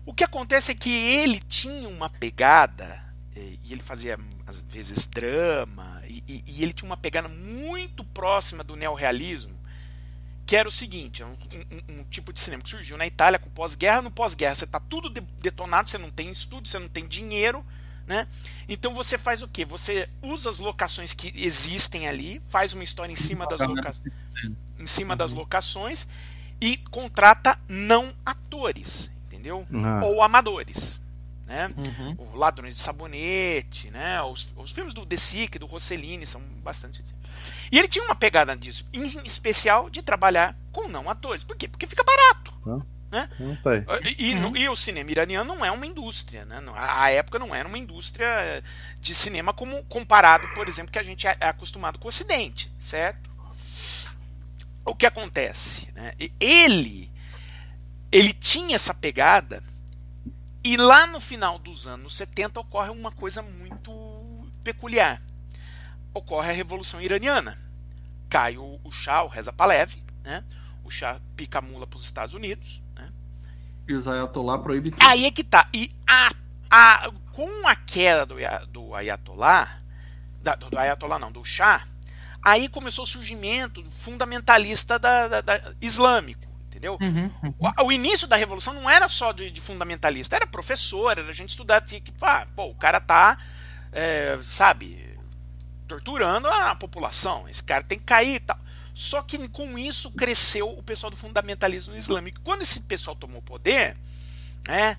[0.06, 3.04] O que acontece é que ele tinha uma pegada
[3.36, 8.04] eh, e ele fazia às vezes drama e, e- e ele tinha uma pegada muito
[8.04, 9.56] próxima do neorrealismo
[10.46, 13.40] que era o seguinte, é um, um- um tipo de cinema que surgiu na Itália
[13.40, 14.04] com pós-guerra.
[14.04, 17.66] No pós-guerra você está tudo de- detonado, você não tem estúdio, você não tem dinheiro,
[18.06, 18.28] né?
[18.70, 19.66] Então você faz o quê?
[19.66, 23.92] Você usa as locações que existem ali, faz uma história em cima das, loca...
[24.80, 26.08] em cima das locações
[26.62, 29.68] e contrata não atores, entendeu?
[29.74, 30.00] Ah.
[30.06, 31.00] Ou amadores,
[31.46, 31.72] né?
[31.78, 32.16] Uhum.
[32.18, 34.22] o Ladrões de Sabonete, né?
[34.24, 37.04] Os, os filmes do De Sica e do Rossellini são bastante.
[37.72, 41.44] E ele tinha uma pegada disso, em especial de trabalhar com não atores.
[41.44, 41.68] Por quê?
[41.68, 42.54] Porque fica barato.
[43.40, 43.84] Não tá aí.
[44.18, 46.62] E, e no- e o cinema iraniano não é uma indústria, né?
[46.76, 48.64] A época não era uma indústria eh,
[49.00, 52.70] de cinema como comparado, por exemplo, que a gente é é acostumado com o Ocidente,
[52.80, 53.30] certo?
[54.86, 55.92] O que acontece?
[55.94, 56.14] né?
[56.40, 57.12] Ele,
[58.12, 59.64] ele tinha essa pegada
[60.64, 63.92] e lá no final dos anos 70 ocorre uma coisa muito
[64.64, 65.22] peculiar.
[66.14, 67.58] Ocorre a Revolução Iraniana.
[68.30, 70.44] Cai o, o Shah, o Reza Pahlavi, né?
[70.84, 73.10] O Shah pica a mula para os Estados Unidos, né?
[73.88, 75.04] E o Zayatollah proíbe tudo.
[75.06, 75.68] Aí é que tá.
[75.74, 76.30] E a,
[76.70, 78.36] a, com a queda do,
[78.72, 79.82] do Ayatollah,
[80.42, 81.86] da- do, do Ayatollah não, do Shah,
[82.46, 86.98] aí começou o surgimento fundamentalista da, da- da- islâmico, entendeu?
[87.02, 87.32] Uhum.
[87.58, 91.50] O, o início da revolução não era só de, de fundamentalista, era professor, era gente
[91.50, 93.38] estudar, que, que, ah, pô, o cara tá,
[93.92, 95.18] é, sabe,
[95.88, 98.60] torturando a população, esse cara tem que cair e tal.
[98.94, 102.40] Só que com isso cresceu o pessoal do fundamentalismo islâmico.
[102.44, 103.98] Quando esse pessoal tomou poder,
[104.68, 104.96] né,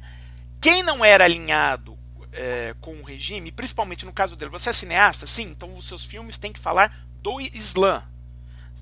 [0.60, 1.96] quem não era alinhado
[2.32, 5.24] é, com o regime, principalmente no caso dele, você é cineasta?
[5.26, 8.04] Sim, então os seus filmes têm que falar do Islã.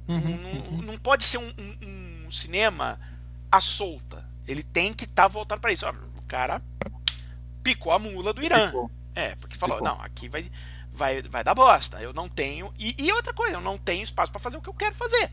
[0.06, 0.38] Uhum,
[0.72, 3.00] Não, não pode ser um, um- um cinema
[3.50, 4.28] à solta.
[4.46, 5.86] Ele tem que estar voltado para isso.
[5.88, 6.60] O cara
[7.62, 8.66] picou a mula do Irã.
[8.66, 8.90] Ficou.
[9.14, 9.94] É, porque falou, Ficou.
[9.96, 10.44] não, aqui vai,
[10.92, 12.02] vai, vai dar bosta.
[12.02, 12.70] Eu não tenho.
[12.78, 15.30] E, e outra coisa, eu não tenho espaço para fazer o que eu quero fazer.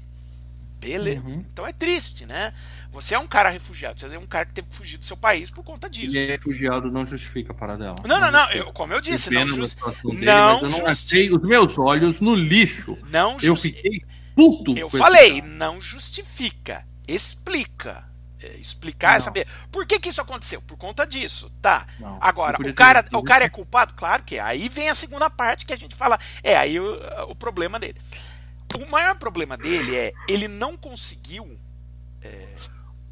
[0.82, 1.21] Beleza.
[1.21, 1.45] Uhum.
[1.51, 2.53] Então é triste, né?
[2.91, 5.15] Você é um cara refugiado, você é um cara que teve que fugir do seu
[5.15, 6.17] país por conta disso.
[6.17, 7.95] E refugiado não justifica a paradela.
[8.05, 8.39] Não, não, não.
[8.41, 8.67] justifica.
[8.67, 10.88] Eu, como eu disse, Que não, pena da jus- situação dele, não mas eu não
[10.88, 12.97] achei os meus olhos no lixo.
[13.09, 14.01] não Eu justi- fiquei
[14.36, 14.77] puto.
[14.77, 15.53] Eu falei, cara.
[15.53, 16.86] não justifica.
[17.07, 18.09] Explica.
[18.43, 19.19] É, explicar é Não.
[19.19, 19.47] saber.
[19.71, 20.61] Por que, que isso aconteceu?
[20.63, 21.47] Por conta disso.
[21.61, 21.86] Tá.
[21.99, 23.93] Não, Agora, eu o cara, ter- o cara é culpado?
[23.93, 24.39] Claro que é.
[24.41, 26.19] Aí vem a segunda parte que a gente fala.
[26.41, 28.01] É, aí o, o problema dele.
[28.76, 31.59] O maior problema dele é ele não conseguiu,
[32.22, 32.55] é,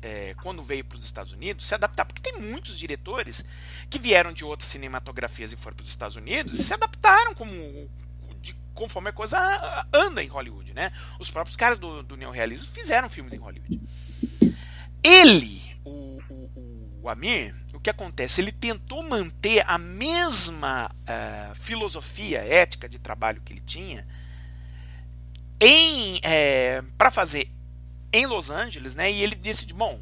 [0.02, 2.06] é, quando veio para os Estados Unidos, se adaptar.
[2.06, 3.44] Porque tem muitos diretores
[3.90, 7.90] que vieram de outras cinematografias e foram para os Estados Unidos e se adaptaram como
[8.74, 10.94] conforme a coisa anda em Hollywood, né?
[11.20, 13.82] Os próprios caras do, do neorrealismo fizeram filmes em Hollywood.
[15.04, 18.40] Ele, o, o, o Amir, o que acontece?
[18.40, 24.08] Ele tentou manter a mesma eh, filosofia ética de trabalho que ele tinha
[25.60, 26.22] em
[26.98, 27.52] para fazer
[28.12, 29.12] em Los Angeles, né?
[29.12, 30.00] E ele decide, bom,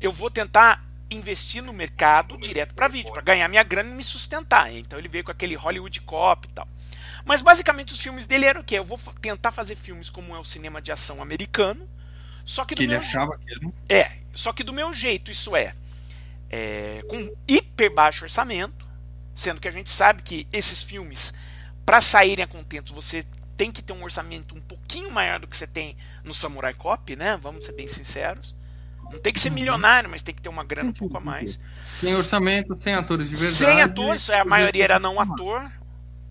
[0.00, 4.04] eu vou tentar investir no mercado direto para vídeo, para ganhar minha grana e me
[4.04, 4.72] sustentar.
[4.72, 6.68] Então ele veio com aquele Hollywood Cop e tal.
[7.24, 8.78] Mas basicamente os filmes dele eram o quê?
[8.78, 11.88] Eu vou tentar fazer filmes como é o cinema de ação americano,
[12.44, 13.60] só que do Que ele meu achava que era.
[13.88, 15.74] é, só que do meu jeito, isso é,
[16.50, 18.86] é, com hiper baixo orçamento,
[19.34, 21.32] sendo que a gente sabe que esses filmes,
[21.86, 23.24] para saírem a contento, você
[23.56, 27.14] tem que ter um orçamento um pouquinho maior do que você tem no Samurai Cop,
[27.16, 27.38] né?
[27.40, 28.54] Vamos ser bem sinceros.
[29.10, 31.60] Não tem que ser milionário, mas tem que ter uma grana um pouco a mais.
[32.00, 33.56] Sem orçamento, sem atores de verdade.
[33.56, 35.62] Sem atores, a maioria era não ator.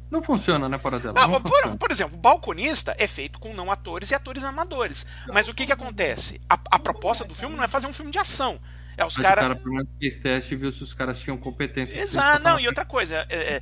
[0.10, 1.14] Não funciona, né, Paradela?
[1.16, 5.06] Ah, não por, por exemplo, o balconista é feito com não atores e atores amadores.
[5.32, 6.42] Mas o que, que acontece?
[6.50, 8.60] A, a proposta do filme não é fazer um filme de ação.
[8.98, 9.46] É os caras.
[9.46, 11.98] o cara menos fez teste e viu se os caras tinham competência.
[12.00, 13.26] Exato, não, e outra coisa.
[13.30, 13.62] é- é-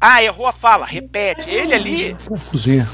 [0.00, 1.50] Ah, errou a fala, repete.
[1.50, 2.16] Ele ali.
[2.50, 2.88] Cozinha.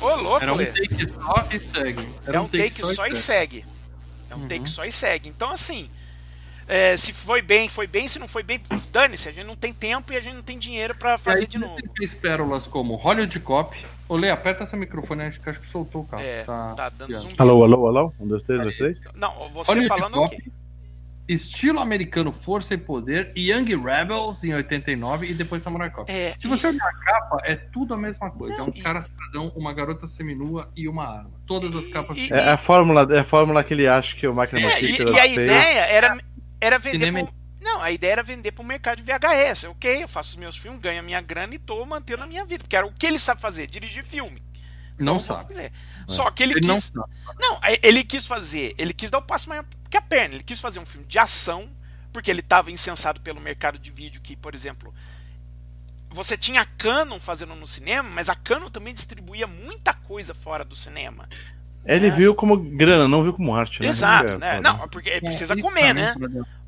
[0.00, 2.08] Ô, louco, Era um take só e segue.
[2.26, 3.64] Era é um take só e segue.
[4.30, 5.28] É um take só e segue.
[5.28, 5.88] Então, assim.
[6.68, 8.06] é, se foi bem, foi bem.
[8.06, 8.60] Se não foi bem,
[8.92, 9.28] dane-se.
[9.28, 11.76] A gente não tem tempo e a gente não tem dinheiro pra fazer de novo.
[11.96, 13.76] Fez pérolas como Hollywood Cop.
[14.08, 16.22] Ô, Lê, aperta esse microfone, acho que acho que soltou o carro.
[16.22, 17.18] É, tá dando aqui, ó.
[17.18, 17.34] zumbi.
[17.38, 18.12] Alô, alô, alô?
[18.20, 19.00] Um, dois, três, dois, três.
[19.14, 20.42] Não, você Hollywood falando o Cop, quê?
[21.28, 26.10] Estilo americano Força e Poder, Young Rebels em 89 e depois Samurai Cop.
[26.10, 28.58] É, Se você olhar a capa, é tudo a mesma coisa.
[28.58, 31.30] Não, é um e- cara cidadão, uma garota seminua e uma arma.
[31.46, 32.18] Todas as capas.
[32.18, 34.66] e- É a fórmula, é a fórmula que ele acha que o máquina É, e,
[34.66, 36.18] Matrix e a ideia era,
[36.60, 39.64] era vender Cinema- pro, Não, a ideia era vender pro mercado de VHS.
[39.68, 42.44] Ok, eu faço os meus filmes, ganho a minha grana e tô mantendo a minha
[42.44, 42.64] vida.
[42.64, 44.42] Porque era o que ele sabe fazer, dirigir filme.
[44.98, 45.46] Não Então, sabe.
[45.54, 45.70] fazer.
[46.08, 46.84] Só que ele, Ele não quis.
[46.92, 47.06] sabe.
[47.40, 48.74] Não, aí ele quis fazer.
[48.76, 50.36] Ele quis dar o passo maior que a perna.
[50.36, 51.70] Ele quis fazer um filme de ação,
[52.12, 54.92] porque ele estava incensado pelo mercado de vídeo, que, por exemplo.
[56.10, 60.64] Você tinha a Canon fazendo no cinema, mas a Canon também distribuía muita coisa fora
[60.64, 61.28] do cinema.
[61.84, 63.88] Ele viu como grana, não viu como arte, né?
[63.88, 64.60] Exato, É, né?
[64.60, 66.14] Não, porque ele precisa É, isso comer, né?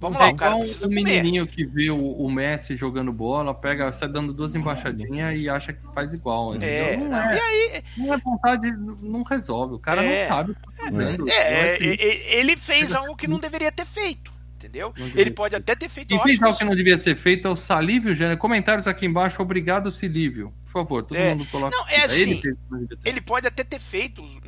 [0.00, 1.04] Vamos é lá, o cara precisa o comer.
[1.04, 5.72] menininho que vê o, o Messi jogando bola, pega, sai dando duas embaixadinhas e acha
[5.72, 6.56] que faz igual.
[6.60, 9.74] É, não, é, e aí, não é vontade, não resolve.
[9.74, 10.22] O cara É.
[10.22, 11.28] não sabe o que tá fazendo.
[11.30, 14.92] é, e- e- ele fez algo que não deveria ter feito, entendeu?
[15.14, 17.56] Ele pode até ter feito Quem fez algo que não devia ser feito é o
[17.56, 18.36] Salívio Gênero.
[18.36, 19.40] Comentários aqui embaixo.
[19.40, 20.52] Obrigado, Silívio.
[20.64, 21.30] Por favor, todo É.
[21.30, 21.76] mundo coloca.
[21.76, 22.56] Não, é Ele assim, ter
[23.04, 24.40] ele pode até ter feito um,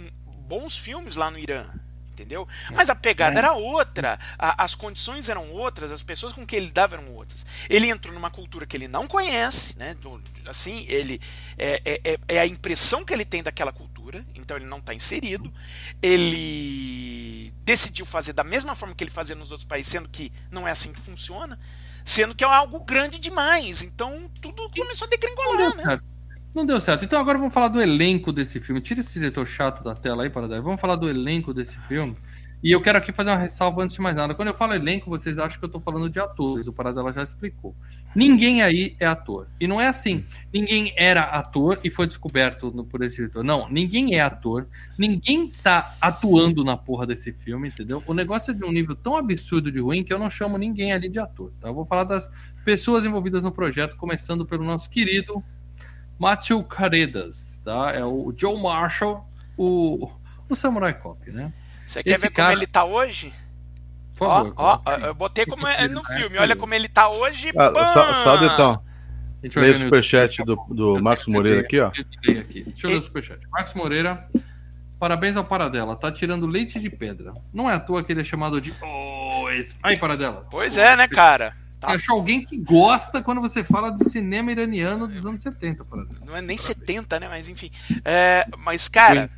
[0.47, 1.67] bons filmes lá no Irã,
[2.13, 2.47] entendeu?
[2.71, 6.67] Mas a pegada era outra, a- as condições eram outras, as pessoas com que ele
[6.67, 7.45] lidava eram outras.
[7.69, 9.95] Ele entrou numa cultura que ele não conhece, né?
[10.01, 11.21] do- assim, ele
[11.59, 14.95] é, é- é- é a impressão que ele tem daquela cultura, então ele não está
[14.95, 15.53] inserido.
[16.01, 20.67] Ele decidiu fazer da mesma forma que ele fazia nos outros países, sendo que não
[20.67, 21.59] é assim que funciona,
[22.05, 23.83] sendo que é algo grande demais.
[23.83, 25.83] Então tudo começou a degringolar, né?
[26.57, 27.05] Não deu certo.
[27.05, 28.81] Então agora vamos falar do elenco desse filme.
[28.81, 30.63] Tira esse diretor chato da tela aí, para dar.
[30.63, 32.17] Vamos falar do elenco desse filme.
[32.63, 34.35] E eu quero aqui fazer uma ressalva antes de mais nada.
[34.35, 36.67] Quando eu falo elenco, vocês acham que eu tô falando de atores.
[36.67, 37.77] O Paradela já explicou.
[38.15, 39.49] Ninguém aí é ator.
[39.61, 40.25] E não é assim.
[40.51, 43.45] Ninguém era ator e foi descoberto por esse diretor.
[43.45, 44.67] Não, ninguém é ator.
[44.99, 48.03] Ninguém tá atuando na porra desse filme, entendeu?
[48.07, 50.95] O negócio é de um nível tão absurdo de ruim que eu não chamo ninguém
[50.95, 51.53] ali de ator.
[51.61, 51.69] Tá?
[51.69, 52.31] Eu vou falar das
[52.65, 55.45] pessoas envolvidas no projeto, começando pelo nosso querido
[56.19, 57.93] Matthew Caredas, tá?
[57.93, 59.25] É o Joe Marshall,
[59.57, 60.11] o,
[60.49, 61.53] o Samurai Cop, né?
[61.87, 63.33] Você quer Esse ver cara- como ele tá hoje?
[64.17, 64.55] Por Ó, favor.
[64.57, 65.03] ó, aí.
[65.03, 66.39] eu botei como é no filme.
[66.39, 67.51] Olha como ele tá hoje.
[67.57, 68.83] Ah, só, só então.
[69.43, 71.89] A gente vai Lê ver o superchat do, do Marcos Moreira aqui, ó.
[71.89, 72.65] Aqui.
[72.65, 73.47] Deixa eu ler o superchat.
[73.51, 74.27] Marcos Moreira,
[74.99, 75.95] parabéns ao Paradela.
[75.95, 77.35] Tá tirando leite de pedra.
[77.53, 78.73] Não é à toa que ele é chamado de.
[78.83, 79.77] Oh, esse...
[79.83, 80.47] Aí, Paradela.
[80.51, 81.55] Pois é, né, cara?
[81.87, 86.21] Tá- Achou alguém que gosta quando você fala de cinema iraniano dos anos 70, Paradela.
[86.25, 87.29] Não é nem 70, né?
[87.29, 87.71] Mas enfim.
[88.05, 89.31] É, mas, cara,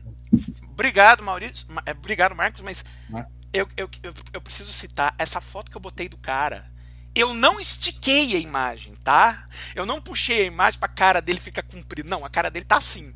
[0.70, 1.66] Obrigado, Maurício.
[1.70, 5.76] Ma- é, Obrigado, Marcos, mas Mar- eu, eu, eu, eu preciso citar essa foto que
[5.76, 6.66] eu botei do cara.
[7.14, 9.44] Eu não estiquei a imagem, tá?
[9.74, 12.08] Eu não puxei a imagem pra cara dele ficar comprido.
[12.08, 13.12] Não, a cara dele tá assim.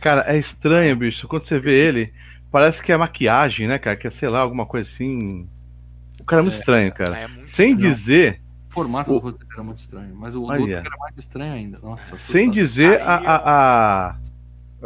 [0.00, 1.26] Cara, é estranho, bicho.
[1.26, 2.12] Quando você vê ele,
[2.52, 3.96] parece que é maquiagem, né, cara?
[3.96, 5.48] Que é, sei lá, alguma coisa assim.
[6.20, 7.18] O cara é muito estranho, cara.
[7.18, 7.94] É muito Sem estranho.
[7.94, 8.40] dizer,
[8.76, 10.60] formato O- do roteiro era muito estranho, mas o Olha.
[10.60, 11.78] outro era mais estranho ainda.
[11.82, 12.52] Nossa, sem assustador.
[12.54, 14.16] dizer a, Aí, a, a-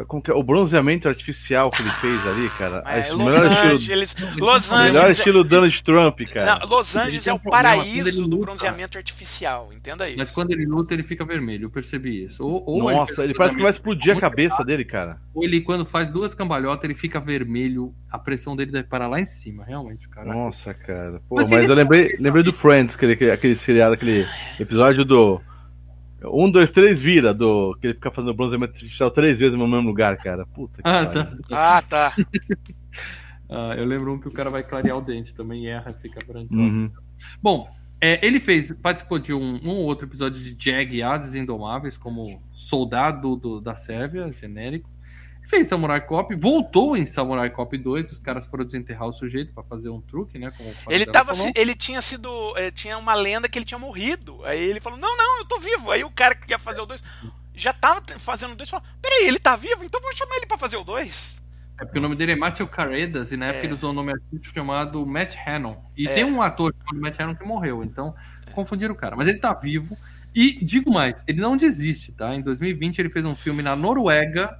[0.07, 0.34] como que é?
[0.34, 2.82] o bronzeamento artificial que ele fez ali, cara.
[2.86, 4.16] É, Esse Los melhor estilo, Angeles.
[4.36, 5.03] Los melhor Angeles.
[5.03, 6.59] é- estilo Donald Trump, cara.
[6.61, 9.70] Não, Los Ele Angeles é o paraíso do bronzeamento artificial.
[9.72, 10.18] Entenda isso.
[10.18, 11.64] Mas quando ele luta, ele fica vermelho.
[11.66, 12.43] Eu percebi isso.
[12.45, 15.20] Ou, ou Nossa, ele parece que vai explodir a cabeça dele, cara.
[15.34, 17.93] Ou ele, quando faz duas cambalhotas, ele fica vermelho.
[18.11, 20.32] A pressão dele deve parar lá em cima, realmente, cara.
[20.32, 21.20] Nossa, cara.
[21.28, 24.24] Pô, Mas mas, eu lembrei, lembrei do Friends, aquele, aquele, aquele seriado, aquele
[24.59, 25.41] episódio do.
[26.25, 27.77] Um, dois, três, vira, do.
[27.81, 30.45] Que ele fica fazendo bronzeamento artificial três vezes no mesmo lugar, cara.
[30.47, 31.43] Puta que Ah, pariu.
[31.49, 31.77] tá.
[31.79, 32.14] Ah, tá.
[33.53, 36.25] Ah, eu lembro um que o cara vai clarear o dente também, erra e fica
[36.25, 36.55] branco.
[36.55, 36.89] Uhum.
[37.43, 37.68] Bom,
[38.01, 41.97] é, ele fez, participou de um, um ou outro episódio de Jag e Ases Indomáveis,
[41.97, 44.89] como soldado do- da Sérvia, genérico.
[45.51, 49.64] Fez Samurai Cop, voltou em Samurai Cop 2, os caras foram desenterrar o sujeito pra
[49.64, 50.53] fazer um truque, né?
[50.88, 51.53] Ele tava, falou.
[51.57, 54.44] ele tinha sido, eh, tinha uma lenda que ele tinha morrido.
[54.44, 55.90] Aí ele falou: "Não, não, eu tô vivo".
[55.90, 57.03] Aí o cara que ia fazer o 2
[57.53, 59.82] já tava fazendo o 2 falou: "Peraí, ele tá vivo?
[59.82, 61.42] Então vou chamar ele pra fazer o 2".
[61.80, 63.66] É porque o nome dele é Matthew Caredas e na época É.
[63.66, 65.74] ele usou um nome artístico chamado Matt Hannon.
[65.96, 66.14] E É.
[66.14, 68.14] tem um ator chamado Matt Hannon que morreu, então
[68.53, 69.16] confundiram o cara.
[69.16, 69.98] Mas ele tá vivo.
[70.32, 72.32] E digo mais, ele não desiste, tá?
[72.36, 74.57] Em 2020 ele fez um filme na Noruega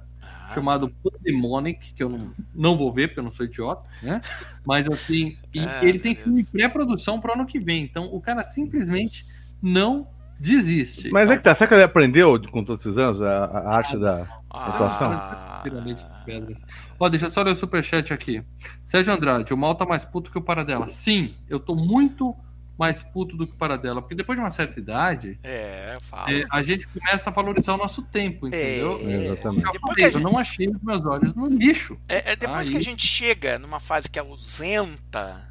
[0.53, 4.21] chamado Pandemonic, que eu não, não vou ver porque eu não sou idiota, né?
[4.65, 7.83] Mas assim, e Ah, ele tem filme em pré-produção pro ano que vem.
[7.83, 9.25] Então o cara simplesmente
[9.61, 10.07] não
[10.39, 11.09] desiste.
[11.11, 13.97] Mas é que tá, será que ele aprendeu com todos esses anos a, a arte
[13.97, 14.27] da.
[14.49, 15.11] atuação?
[15.11, 16.59] Ah, Pirâmide de pedras.
[16.99, 18.43] Ó, deixa eu só ler o superchat aqui.
[18.83, 20.87] Sérgio Andrade, o mal tá mais puto que o Paradela.
[20.89, 22.35] Sim, eu tô muito
[22.81, 26.31] mais puto do que o Paradela, porque depois de uma certa idade, é, fala.
[26.33, 28.99] é, a gente começa a valorizar o nosso tempo, entendeu?
[29.07, 29.65] É, Exatamente.
[29.65, 31.97] Já Depois falei, que a eu gente- não achei os meus olhos no lixo.
[32.09, 35.47] É, é depois Aí- que a gente chega numa fase que é ausenta,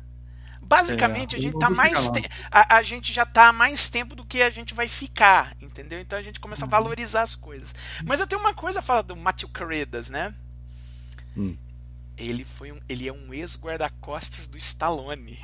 [0.60, 3.88] basicamente É, a gente eu tá mais te- a, a gente já tá há mais
[3.88, 6.00] tempo do que a gente vai ficar, entendeu?
[6.00, 6.70] Então a gente começa a Uhum.
[6.70, 7.74] valorizar as coisas.
[8.04, 10.34] Mas eu tenho uma coisa a falar do Matthew Caredas, né?
[11.36, 11.56] Hum.
[12.16, 15.38] Ele foi um, ele é um ex-guarda-costas do Stallone.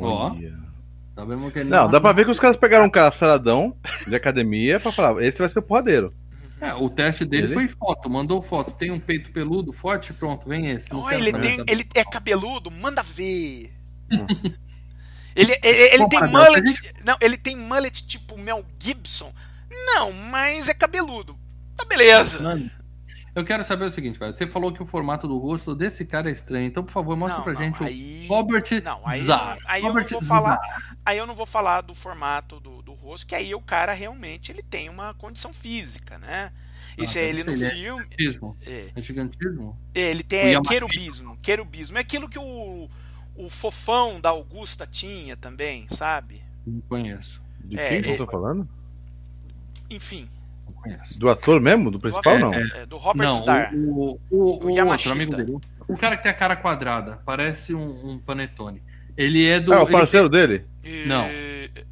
[0.00, 0.30] Ó.
[0.30, 0.71] Olha.
[1.14, 3.76] Tá vendo que ele Não, dá pra ver que os caras pegaram um cara saradão
[4.06, 6.14] de academia pra falar, esse vai ser o porradeiro.
[6.60, 7.54] É, o teste dele Ele?
[7.54, 8.72] foi foto, mandou foto.
[8.72, 10.92] Tem um peito peludo forte, pronto, vem esse.
[10.92, 13.68] Não Oh, ele tem, ele é cabeludo, manda ver.
[15.34, 19.32] ele ele, ele Bom, tem mullet, não, ele tem mullet tipo Mel Gibson.
[19.86, 21.36] Não, mas é cabeludo.
[21.76, 22.40] Tá beleza.
[22.40, 22.70] Mano,
[23.34, 24.34] Eu quero saber o seguinte, velho.
[24.34, 26.66] Você falou que o formato do rosto desse cara é estranho.
[26.66, 29.58] Então, por favor, mostra Não, pra não, gente aí- o Robert Não, aí, Zar.
[29.64, 30.28] aí eu não Robert vou Zar.
[30.28, 30.94] falar.
[31.04, 34.52] Aí eu não vou falar do formato do, do rosto, que aí o cara realmente
[34.52, 36.52] ele tem uma condição física, né?
[36.98, 38.02] Isso Ah, é ele no ele é filme.
[38.04, 38.56] Gigantismo.
[38.66, 39.78] É, É gigantismo?
[39.94, 41.38] ele O tem é, querubismo.
[41.40, 41.96] Querubismo.
[41.96, 42.90] É aquilo que o,
[43.34, 46.42] o fofão da Augusta tinha também, sabe?
[46.66, 47.40] Não conheço.
[47.64, 48.68] De É, quem que é- eu tô falando?
[49.88, 50.28] Enfim.
[50.74, 51.18] Não conheço.
[51.18, 51.90] Do ator mesmo?
[51.90, 52.54] Do principal, É, não?
[52.54, 53.74] é, do Robert não, Starr.
[53.74, 55.10] o, o, o, o Yamashita.
[55.10, 55.58] outro amigo dele.
[55.88, 57.20] O cara que tem a cara quadrada.
[57.24, 58.82] Parece um, um panetone.
[59.16, 59.72] Ele é do.
[59.74, 60.64] Ah, o ele parceiro dele?
[60.82, 61.28] E- não.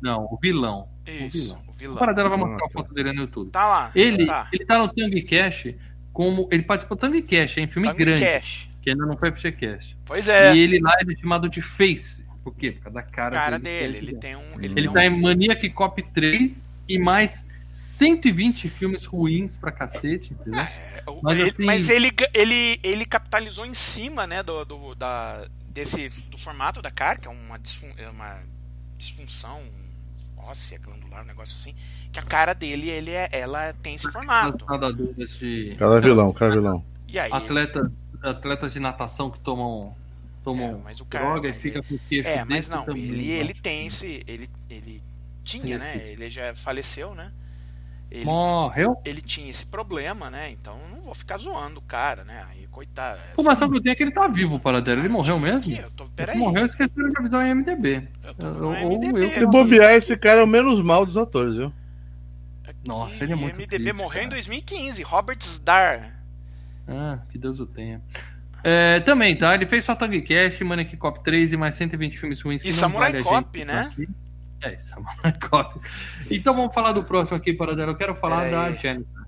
[0.00, 0.88] Não, o vilão.
[1.06, 1.62] o Isso, vilão.
[1.66, 1.96] o O vilão.
[1.96, 3.50] Paradela vai mostrar Ah, a foto dele no YouTube.
[3.50, 3.90] Tá lá.
[3.94, 4.48] Ele tá.
[4.52, 5.74] ele tá no Tangue Cash
[6.12, 6.48] como.
[6.50, 8.70] Ele participou do Tangue Cash, é em filme Tango grande, Cash.
[8.80, 9.98] que ainda não foi FGCast.
[10.06, 10.54] Pois é.
[10.54, 12.26] E ele lá ele é chamado de Face.
[12.42, 12.72] Por quê?
[12.72, 13.92] Por causa da cara, cara dele.
[13.94, 14.08] dele.
[14.10, 14.40] Ele tem um.
[14.58, 17.44] Ele, Ele tem tá um- em Maniac Cop 3 e mais
[17.80, 20.60] 120 filmes ruins pra cacete, entendeu?
[21.06, 25.46] O- Mas, ele- assim- mas ele, ele, ele capitalizou em cima, né, do, do, da,
[25.68, 28.38] desse, do formato da cara, que é uma, disfun- é uma
[28.98, 29.62] disfunção
[30.36, 31.74] óssea, glandular, um negócio assim,
[32.12, 34.64] que a cara dele, ele é, ela tem esse formato.
[34.92, 35.76] De.
[35.78, 36.84] Cara vilão, cara vilão.
[37.08, 37.90] E aí, Atletas,
[38.22, 39.94] atletas de natação que tomam,
[40.44, 42.84] tomam É, mas o cara- droga e mas fica com o queixo é, mas não,
[42.90, 45.02] ele, ele tem esse, ele, ele
[45.44, 47.30] tinha, Tem né, esse- ele já faleceu, né,
[48.10, 48.96] ele, Morreu?
[49.04, 52.66] ele tinha esse problema, né, então eu não vou ficar zoando o cara, né, aí,
[52.66, 53.20] coitado.
[53.28, 55.02] A informação que eu tenho é que ele tá vivo, para dele.
[55.02, 55.72] Ele morreu mesmo?
[55.72, 58.08] Aqui, eu tô, Ele peraí, morreu, esqueceram de avisar o IMDB.
[58.24, 59.46] eu tô Ou- no ou MDB eu aqui.
[59.46, 61.72] bobear, esse cara é o menos mal dos atores, viu?
[62.84, 64.36] Nossa, ele é muito MDB triste, morreu em cara.
[64.36, 65.02] 2015.
[65.02, 66.14] Robert Starr.
[66.88, 68.00] Ah, que Deus o tenha.
[68.64, 69.54] É, também, tá?
[69.54, 72.62] Ele fez só Tag Cash, Manic Cop 3 e mais 120 filmes ruins.
[72.62, 73.80] que E não Samurai vale a Cop, gente né?
[73.92, 74.08] aqui.
[74.62, 75.80] É, Samurai Cop.
[76.30, 77.92] Então vamos falar do próximo aqui, para dela.
[77.92, 78.74] Eu quero falar Pera da aí.
[78.76, 79.22] Jennifer.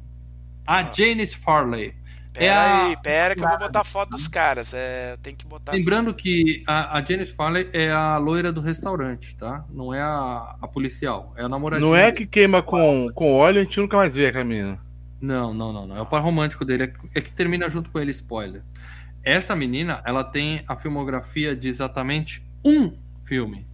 [0.66, 1.94] A Janice Farley.
[2.32, 4.72] Pera É a- aí, pera que eu vou botar foto dos caras.
[4.74, 5.72] É, tem que botar.
[5.72, 9.64] Lembrando que a, a Janice Farley é a loira do restaurante, tá?
[9.70, 11.86] Não é a, a policial, é a namoradinha.
[11.88, 14.78] Não é que queima com, com óleo, a gente nunca mais vê aquela menina.
[15.20, 15.96] Não, não, não, não.
[15.96, 18.62] É o par romântico dele, é que- é que termina junto com ele, spoiler.
[19.22, 23.66] Essa menina, ela tem a filmografia de exatamente um filme.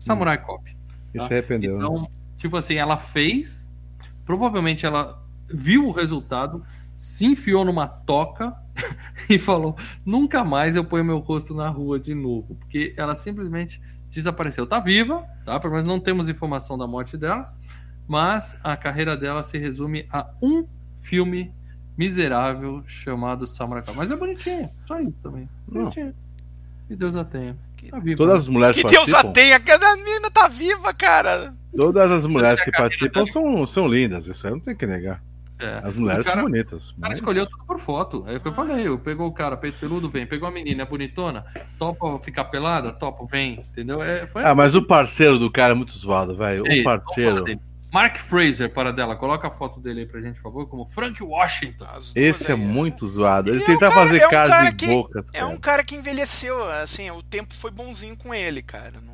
[0.00, 0.71] Samurai Cop.
[1.14, 1.28] Tá.
[1.28, 1.78] se arrependeu.
[1.78, 1.84] né?
[1.84, 3.70] Então, tipo assim, ela fez,
[4.24, 6.64] provavelmente ela viu o resultado,
[6.96, 8.56] se enfiou numa toca
[9.28, 13.80] e falou: nunca mais eu ponho meu rosto na rua de novo, porque ela simplesmente
[14.08, 14.66] desapareceu.
[14.66, 15.58] Tá viva, tá?
[15.58, 17.52] Pelo menos não temos informação da morte dela,
[18.06, 20.66] mas a carreira dela se resume a um
[21.00, 21.52] filme
[21.96, 23.82] miserável chamado Samurai.
[23.96, 25.48] Mas é bonitinho, só isso também.
[25.66, 25.82] Não.
[25.82, 26.14] Bonitinho.
[26.88, 27.56] Que Deus a tenha.
[27.90, 28.16] Tá viva.
[28.16, 29.32] Todas as mulheres Que Deus a participam.
[29.32, 31.54] tenha, cada menina tá viva, cara.
[31.76, 35.20] Todas as mulheres que participam são, são lindas, isso aí não tem que negar.
[35.58, 35.80] É.
[35.84, 36.90] As mulheres cara- são bonitas.
[36.90, 38.24] O cara mas- escolheu tudo por foto.
[38.26, 38.88] É o que eu falei.
[38.88, 40.26] Eu pegou o cara, peito peludo, vem.
[40.26, 41.44] Pegou a menina, é bonitona.
[41.78, 42.90] Topa ficar pelada?
[42.92, 43.60] Topa, vem.
[43.70, 44.02] Entendeu?
[44.02, 46.62] É, foi Ah, mas o parceiro do cara é muito zoado, velho.
[46.62, 47.44] O vamos falar parceiro.
[47.92, 49.14] Mark Fraser, para dela.
[49.16, 50.66] Coloca a foto dele aí pra gente, por favor.
[50.68, 51.86] Como Frank Washington.
[52.16, 53.50] Esse é aí, muito zoado.
[53.50, 55.24] Ele Ele é um tentar cara- fazer é um cara, cara de que- boca.
[55.34, 58.94] É um cara que envelheceu, assim, o tempo foi bonzinho com ele, cara.
[59.04, 59.12] Não...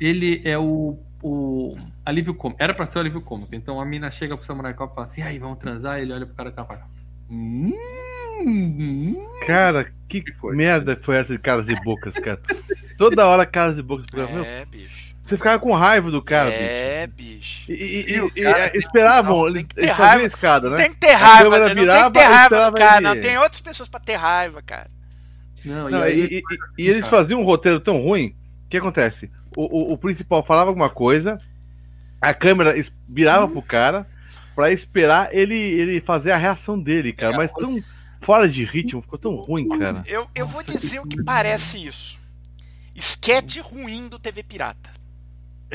[0.00, 2.62] Ele é o, o alívio cômico.
[2.62, 3.54] Era pra ser o alívio cômico.
[3.54, 6.00] Então a mina chega pro Samurai Cop e fala assim: aí, vamos transar?
[6.00, 6.86] Ele olha pro cara e fala:
[7.30, 7.72] hum,
[8.46, 9.26] hum.
[9.46, 10.56] Cara, que Que foi?
[10.56, 12.40] merda foi essa de caras e bocas, cara?
[12.98, 14.06] Toda hora caras e bocas.
[14.14, 15.14] Meu, É, bicho.
[15.22, 16.62] Você ficava com raiva do cara, bicho.
[16.62, 16.83] É, bicho.
[17.68, 20.22] E, e- E e- cara e- tem- esperavam, tem eles que ter raiva.
[20.22, 20.76] a escada, né?
[20.76, 21.58] tem que ter raiva, né?
[21.60, 23.20] não tem virava, que ter raiva do cara, não.
[23.20, 24.90] Tem outras pessoas pra ter raiva, cara.
[25.64, 26.42] Não, Não, e aí, e, e-
[26.84, 28.34] e eles faziam um roteiro tão ruim,
[28.66, 29.30] o que acontece?
[29.56, 31.40] O, o, o principal falava alguma coisa,
[32.20, 32.74] a câmera
[33.08, 34.06] virava pro cara
[34.54, 37.34] pra esperar ele, ele fazer a reação dele, cara.
[37.34, 37.82] É, Mas tão
[38.20, 40.02] fora de ritmo, ficou tão ruim, cara.
[40.06, 42.18] Eu, eu vou dizer o que parece isso.
[42.94, 44.90] Esquete ruim do TV Pirata.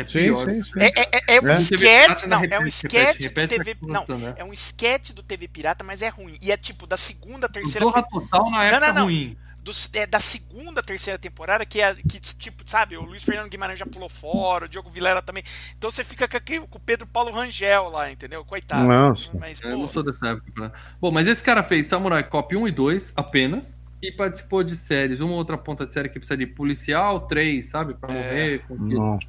[0.01, 0.45] É Sim, pior.
[0.49, 0.71] sim, sim.
[0.79, 1.53] É, é, é um É.
[1.53, 4.33] esquete, não, é um esquete do TV, não, né?
[4.37, 6.37] é um esquete do TV Pirata, mas é ruim.
[6.41, 9.03] E é tipo da segunda, terceira, Zorra Total na época não, não.
[9.05, 9.37] ruim.
[9.61, 13.77] do- é da segunda, terceira temporada que é que tipo, sabe, o Luiz Fernando Guimarães
[13.77, 15.43] já pulou fora, o Diogo Vilela também.
[15.77, 18.43] Então você fica com, com o Pedro Paulo Rangel lá, entendeu?
[18.43, 18.87] Coitado.
[18.87, 19.29] Nossa.
[19.37, 20.61] Mas Eu pô, não sou dessa época.
[20.61, 20.71] né?
[20.99, 23.77] Bom, mas esse cara fez Samurai Cop 1 e 2 apenas.
[24.01, 27.93] E participou de séries, uma outra ponta de série que precisa de policial, 3, sabe?
[27.95, 28.59] Pra morrer.
[28.65, 29.19] com aquilo.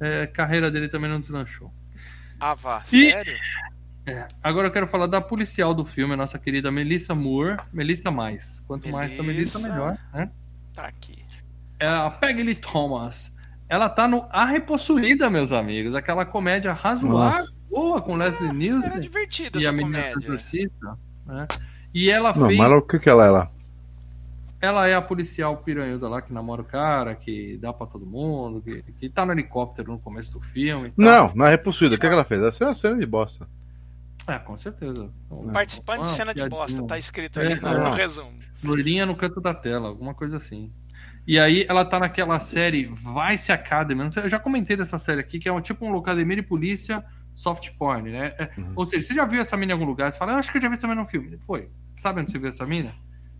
[0.00, 1.72] É, carreira dele também não deslanchou.
[2.38, 3.34] ah, vá, E- sério?
[4.08, 7.56] É, Agora eu quero falar da policial do filme, a nossa querida Melissa Moore.
[7.72, 8.60] Melissa mais.
[8.66, 9.72] Quanto mais da Melissa, Melissa.
[9.72, 9.98] melhor.
[10.14, 10.30] Né?
[10.72, 11.24] Tá aqui.
[11.80, 13.32] É a Peggy Lee Thomas.
[13.68, 15.96] Ela tá no A Repossuída, meus amigos.
[15.96, 20.24] Aquela comédia razoável, boa, com Leslie Era Nielsen divertida e essa a menina comédia.
[20.26, 20.98] exorcista.
[21.26, 21.46] Né?
[21.92, 23.50] E ela Não, fez mas o que que ela é lá?
[24.66, 28.60] Ela é a policial piranhuda lá que namora o cara, que dá pra todo mundo,
[28.60, 30.90] que, que tá no helicóptero no começo do filme.
[30.90, 31.04] tal.
[31.28, 32.42] Não, na repulsida, o que que ela fez?
[32.42, 33.48] Essa é uma cena de bosta.
[34.28, 35.08] É, com certeza.
[35.52, 36.58] Participante de cena de piadinha.
[36.60, 37.92] bosta, tá escrito É, ali no, no não.
[37.92, 38.32] resumo.
[38.64, 40.72] Loirinha no canto da tela, alguma coisa assim.
[41.26, 44.02] E aí ela tá naquela série Vice Academy.
[44.02, 46.42] não sei, Eu já comentei dessa série aqui, que é um, tipo um academia de
[46.42, 47.04] polícia
[47.36, 48.34] soft porn, né?
[48.38, 48.72] É- Uhum.
[48.76, 50.10] Ou seja, você já viu essa mina em algum lugar?
[50.10, 51.36] Você fala, eu acho que eu já vi essa mina no filme.
[51.38, 51.68] Foi.
[51.92, 52.92] Sabe onde você viu essa mina?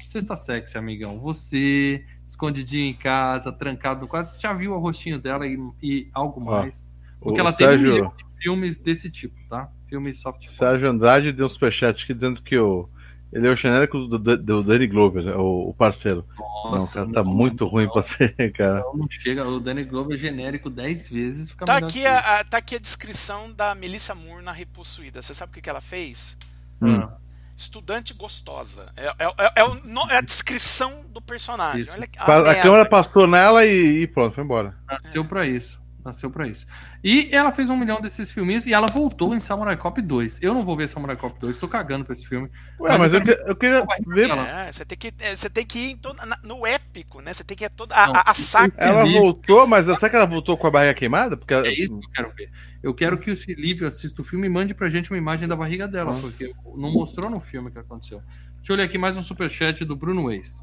[0.04, 1.18] Sexta sexy, amigão.
[1.20, 6.40] Você, escondidinho em casa, trancado no quarto, já viu o rostinho dela e, e algo
[6.46, 6.86] Ó, mais.
[7.20, 9.68] Porque ela tem um Sérgio- milhão de filmes desse tipo, tá?
[9.88, 10.46] Filmes soft.
[10.50, 12.88] Sérgio Andrade deu um superchat aqui dizendo que o,
[13.32, 16.24] ele é o genérico do, do, do Danny Glover, né, o, o parceiro.
[16.64, 18.80] Nossa, não, cara, tá não, muito não, ruim pra ser, cara.
[18.80, 19.46] Não, não chega.
[19.46, 21.50] O Danny Glover é genérico 10 vezes.
[21.50, 25.20] Fica Tá aqui, a, a- tá aqui a descrição da Melissa Moore na Repossuída.
[25.22, 26.36] Você sabe o que, que ela fez?
[26.82, 27.08] Hum.
[27.56, 27.60] Ah.
[27.60, 28.92] Estudante gostosa.
[28.96, 31.86] É, é- é- é o é a descrição do personagem.
[31.92, 32.62] Olha que- Pa- a merda.
[32.62, 34.74] câmera passou nela e, e pronto, foi embora.
[34.86, 35.80] Nasceu pra isso.
[36.06, 36.64] Nasceu pra isso.
[37.02, 40.40] E ela fez um milhão desses filminhos e ela voltou em Samurai Cop 2.
[40.40, 42.48] Eu não vou ver Samurai Cop 2, tô cagando pra esse filme.
[42.78, 44.30] Ué, Mas mas, eu eu, que- eu queria ver.
[44.30, 47.32] É, você tem que, é, você tem que ir em todo- na- no épico, né?
[47.32, 48.74] Você tem que ir toda a, Não, a, a saca.
[48.82, 51.36] Ela voltou, mas será que ela voltou com a barriga queimada?
[51.36, 52.50] Porque É isso que eu quero ver.
[52.84, 55.56] Eu quero que o Silívio assista o filme e mande pra gente uma imagem da
[55.56, 56.20] barriga dela, Ah.
[56.20, 58.22] porque não mostrou no filme o que aconteceu.
[58.58, 60.62] Deixa eu ler aqui mais um superchat do Bruno Weiss.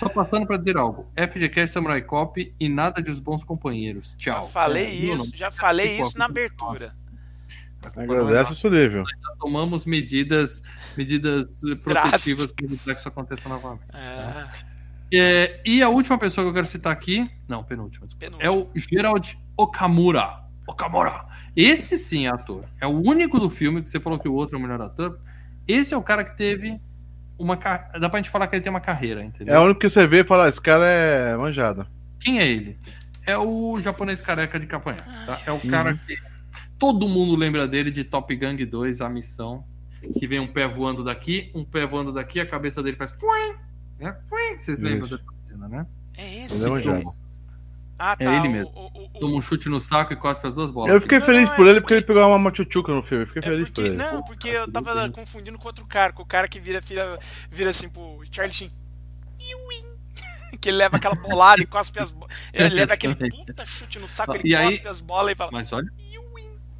[0.00, 1.06] Só passando pra dizer algo.
[1.14, 4.14] FGCast Samurai Cop e nada de os bons companheiros.
[4.18, 4.48] Já Tchau.
[4.48, 6.94] falei É, isso, já falei isso na abertura.
[7.96, 9.04] agradece o seu nível.
[9.38, 10.62] tomamos medidas,
[10.96, 11.50] medidas
[11.82, 13.84] protetivas para que isso aconteça novamente.
[13.92, 14.48] É,
[15.12, 18.70] É, e a última pessoa que eu quero citar aqui, não, penúltima, desculpa, é penúltimo.
[18.74, 20.44] o Gerald Okamura.
[20.66, 21.24] Okamura.
[21.56, 22.64] Esse sim é ator.
[22.80, 25.18] É o único do filme que você falou que o outro é o melhor ator.
[25.66, 26.80] Esse é o cara que teve
[27.40, 27.56] uma.
[27.56, 29.54] Dá pra gente falar que ele tem uma carreira, entendeu?
[29.54, 31.86] É o único que você vê e fala, esse cara é manjado.
[32.20, 32.78] Quem é ele?
[33.26, 34.98] É o japonês careca de capanha.
[35.26, 35.40] Tá?
[35.46, 36.16] É o cara que
[36.78, 39.64] todo mundo lembra dele de Top Gang 2, a missão.
[40.18, 43.14] Que vem um pé voando daqui, um pé voando daqui, a cabeça dele faz.
[43.98, 44.16] Né?
[44.56, 45.16] Vocês lembram Isso.
[45.18, 45.86] dessa cena, né?
[46.16, 46.66] É Ele esse?
[46.66, 47.14] é manjado.
[47.98, 48.34] Ah, É tá.
[48.34, 48.70] ele o- mesmo.
[48.74, 50.94] o- o- o- Toma um chute no saco e cospe as duas bolas.
[50.94, 53.02] Eu fiquei Não, feliz não, por é ele porque porque- ele pegou uma machuchuca no
[53.02, 53.24] filme.
[53.24, 53.96] Eu fiquei É feliz por porque, ele.
[53.96, 57.18] não, porque eu tava confundindo com outro cara, com o cara que vira, vira,
[57.50, 58.70] vira assim pro Charlie Sheen.
[59.38, 59.90] Iuim.
[60.60, 62.34] Que ele leva aquela bolada e cospe as bolas.
[62.52, 65.50] Ele leva aquele puta chute no saco, ele E aí- cospe as bolas e fala.
[65.52, 65.88] Mas olha,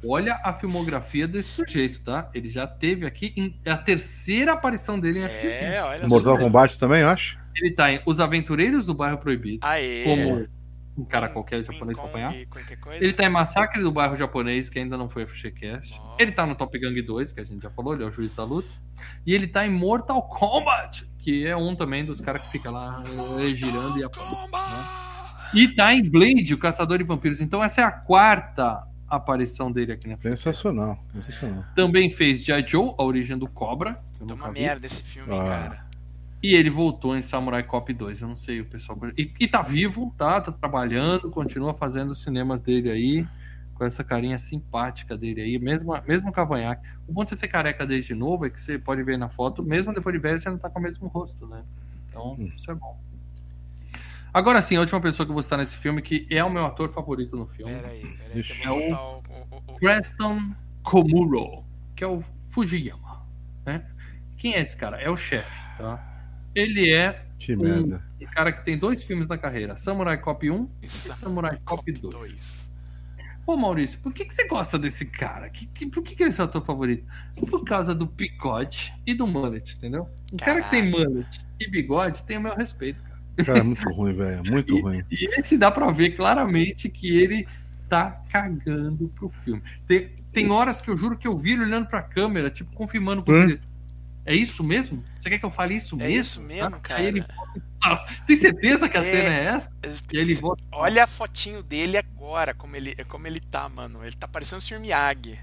[0.05, 2.29] olha a filmografia desse sujeito, tá?
[2.33, 5.23] Ele já teve aqui em, é a terceira aparição dele em.
[5.23, 6.37] É, olha Mortal.
[6.37, 7.37] Kombat também, eu acho.
[7.55, 10.03] Ele tá em Os Aventureiros do Bairro Proibido, Aê.
[10.03, 10.47] como
[11.01, 12.45] um cara qualquer japonês pra Kong, apanhar.
[12.47, 13.03] qualquer coisa.
[13.03, 15.99] Ele tá em Massacre do Bairro Japonês, que ainda não foi FGCast.
[16.01, 16.15] Ó.
[16.19, 18.33] Ele tá no Top Gang 2, que a gente já falou, ele é o juiz
[18.33, 18.69] da luta.
[19.25, 23.03] E ele tá em Mortal Kombat, que é um também dos caras que fica lá
[23.07, 24.51] eh, girando e apanhando.
[24.51, 25.01] né?
[25.53, 27.41] E tá em Blade, o Caçador de Vampiros.
[27.41, 30.97] Então essa é a quarta aparição dele aqui na Sensacional.
[31.11, 31.65] Sensacional.
[31.75, 32.65] Também fez G.I.
[32.65, 34.01] Joe, a origem do Cobra.
[34.13, 34.61] que eu nunca uma vi.
[34.61, 35.43] merda esse filme, Ah.
[35.43, 35.90] cara.
[36.43, 38.21] E ele voltou em Samurai Cop 2.
[38.21, 38.97] Eu não sei o pessoal.
[39.17, 40.41] E, e tá vivo, tá?
[40.41, 43.27] Tá trabalhando, continua fazendo os cinemas dele aí.
[43.75, 46.87] Com essa carinha simpática dele aí, mesmo, mesmo cavanhaque.
[47.07, 49.63] O bom de você ser careca desde novo é que você pode ver na foto,
[49.63, 51.63] mesmo depois de velho, você não tá com o mesmo rosto, né?
[52.07, 52.51] Então, Hum.
[52.55, 52.99] isso é bom.
[54.33, 56.65] Agora sim, a última pessoa que eu vou citar nesse filme, que é o meu
[56.65, 57.73] ator favorito no filme.
[57.73, 58.43] Pera aí, pera aí.
[58.43, 61.63] que eu É o, o, o, o- Preston Komuro,
[61.95, 63.25] que é o Fujiyama.
[63.65, 63.83] Né?
[64.37, 65.01] Quem é esse cara?
[65.01, 66.10] É o chefe, tá?
[66.55, 68.03] Ele é Que um, merda.
[68.33, 71.91] cara que tem dois filmes na carreira: Samurai Cop 1 e Samurai Samurai Cop Cop
[71.91, 72.13] 2.
[72.13, 72.71] 2.
[73.45, 75.49] Pô, Maurício, por que, que você gosta desse cara?
[75.49, 77.03] Que, que- por que, que ele é seu ator favorito?
[77.35, 80.07] Por causa do bigode e do mullet, entendeu?
[80.31, 83.19] Um cara que tem mullet e bigode tem o meu respeito, cara.
[83.45, 84.43] Cara, é muito ruim, velho.
[84.49, 85.03] Muito ruim.
[85.09, 87.47] E esse dá pra ver claramente que ele
[87.89, 89.61] tá cagando pro filme.
[89.87, 93.23] Tem, tem horas que eu juro que eu vi ele olhando pra câmera, tipo, confirmando
[93.23, 93.37] com Hum.
[93.43, 93.61] ele.
[94.25, 95.03] É isso mesmo?
[95.17, 96.19] Você quer que eu fale isso É mesmo?
[96.19, 96.79] isso mesmo, Tá?
[96.79, 96.99] cara.
[97.01, 97.23] Aí ele
[98.27, 99.09] Tem certeza que a É.
[99.09, 99.71] cena é essa?
[99.83, 100.33] Aí ele.
[100.71, 104.03] Olha a fotinho dele agora, como ele, como ele tá, mano.
[104.05, 104.79] Ele tá parecendo o Sr.
[104.79, 105.39] Miyagi.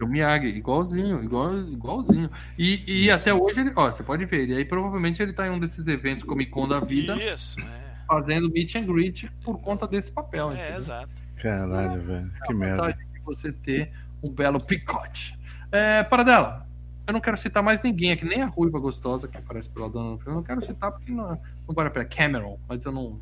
[0.00, 2.30] O Miyagi, igualzinho, igual, igualzinho.
[2.56, 5.50] E, e até hoje, ele, ó, você pode ver, e aí provavelmente ele tá em
[5.50, 8.04] um desses eventos Comic Con da vida, Isso, é.
[8.06, 10.52] fazendo meet and greet por conta desse papel.
[10.52, 10.76] É, entendeu?
[10.76, 11.10] exato.
[11.42, 12.32] Caralho, velho.
[12.46, 12.76] Que a merda.
[12.84, 15.38] vantagem de você ter um belo picote.
[15.72, 16.66] É, para dela,
[17.10, 20.10] eu não quero citar mais ninguém aqui, nem a ruiva gostosa que aparece pela dona
[20.10, 20.32] no filme.
[20.32, 21.28] Eu não quero citar porque não,
[21.66, 22.04] não vale a pena.
[22.06, 23.20] Cameron, mas eu não.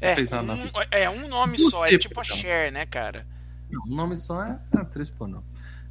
[0.00, 2.36] É, fez nada na um, é um nome só, é Você, tipo a então.
[2.36, 3.26] Cher, né, cara?
[3.70, 5.44] não o nome só é ah, três por não.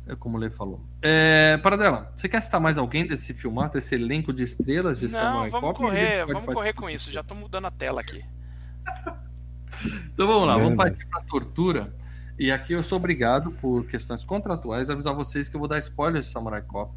[0.08, 0.84] É como o Lê falou.
[1.02, 5.06] É, para dela, você quer citar mais alguém desse filmar, desse elenco de estrelas de
[5.06, 5.80] Não, Samurai vamos Cop?
[5.80, 7.12] Correr, vamos partir correr com isso.
[7.12, 8.24] Já tô mudando a tela aqui.
[10.14, 11.94] Então vamos lá, vamos partir para tortura.
[12.40, 15.78] E aqui eu sou obrigado, por questões contratuais, a avisar vocês que eu vou dar
[15.78, 16.92] spoilers de Samurai Cop.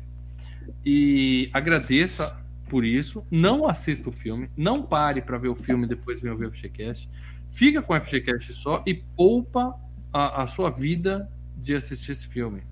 [0.84, 3.24] E agradeça por isso.
[3.30, 4.50] Não assista o filme.
[4.56, 7.08] Não pare para ver o filme depois venha ver o FGCast.
[7.50, 9.78] Fica com o FGCast só e poupa
[10.12, 12.62] a, a sua vida de assistir esse filme.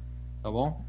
[0.43, 0.85] Tá bom?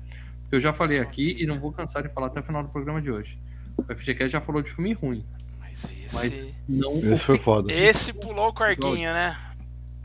[0.52, 3.02] Eu já falei aqui e não vou cansar de falar até o final do programa
[3.02, 3.40] de hoje.
[3.78, 5.26] O FGCast já falou de filme ruim.
[5.60, 6.56] Mas Mas esse.
[6.68, 7.72] não Esse foi foda.
[7.72, 9.36] Esse pulou o corguinho, né?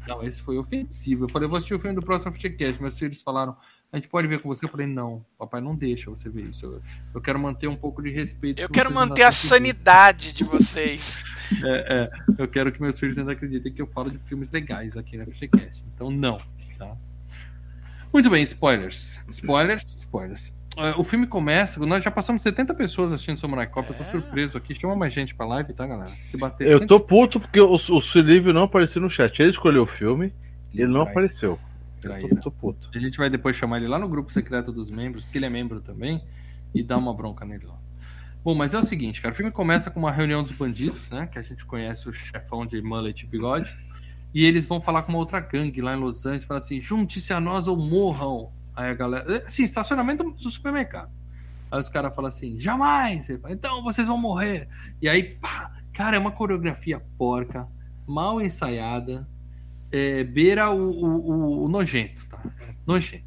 [0.06, 1.24] Não, esse foi ofensivo.
[1.24, 2.80] Eu falei, eu vou assistir o filme do próximo FGCast.
[2.80, 3.56] Meus filhos falaram,
[3.92, 4.64] a gente pode ver com você?
[4.64, 6.66] Eu falei, não, papai não deixa você ver isso.
[6.66, 6.82] Eu,
[7.14, 8.60] eu quero manter um pouco de respeito.
[8.60, 11.24] Eu que quero manter a sanidade de vocês.
[11.64, 12.10] É, é,
[12.42, 15.24] eu quero que meus filhos ainda acreditem que eu falo de filmes legais aqui no
[15.30, 15.84] FGCast.
[15.94, 16.40] Então, não.
[16.76, 16.96] Tá?
[18.12, 19.22] Muito bem, spoilers.
[19.28, 20.52] Spoilers, spoilers.
[20.76, 24.10] É, o filme começa, nós já passamos 70 pessoas assistindo Samurai Cop, eu tô É.
[24.10, 24.74] surpreso aqui.
[24.74, 26.12] Chama mais gente pra live, tá, galera?
[26.24, 29.40] Se bater Eu tô 100, puto porque o, o Silívio não apareceu no chat.
[29.40, 30.34] Ele escolheu o filme
[30.74, 31.58] e ele não apareceu.
[31.96, 32.28] Eu traíra.
[32.28, 32.90] tô, tô puto.
[32.94, 35.50] A gente vai depois chamar ele lá no grupo secreto dos membros, porque ele é
[35.50, 36.22] membro também,
[36.74, 37.78] e dar uma bronca nele lá.
[38.44, 41.26] Bom, mas é o seguinte, cara, o filme começa com uma reunião dos bandidos, né?
[41.26, 43.76] Que a gente conhece o chefão de mullet e bigode.
[44.32, 47.32] E eles vão falar com uma outra gangue lá em Los Angeles, fala assim, junte-se
[47.32, 48.52] a nós ou morram.
[48.76, 49.38] Aí a galera.
[49.38, 51.10] Assim, estacionamento do supermercado.
[51.70, 53.26] Aí os caras falam assim, jamais!
[53.26, 54.68] Fala, então vocês vão morrer.
[55.02, 57.66] E aí, pá, cara, é uma coreografia porca,
[58.06, 59.26] mal ensaiada,
[59.92, 62.38] é, beira o, o- o- o nojento, tá?
[62.86, 63.24] Nojento.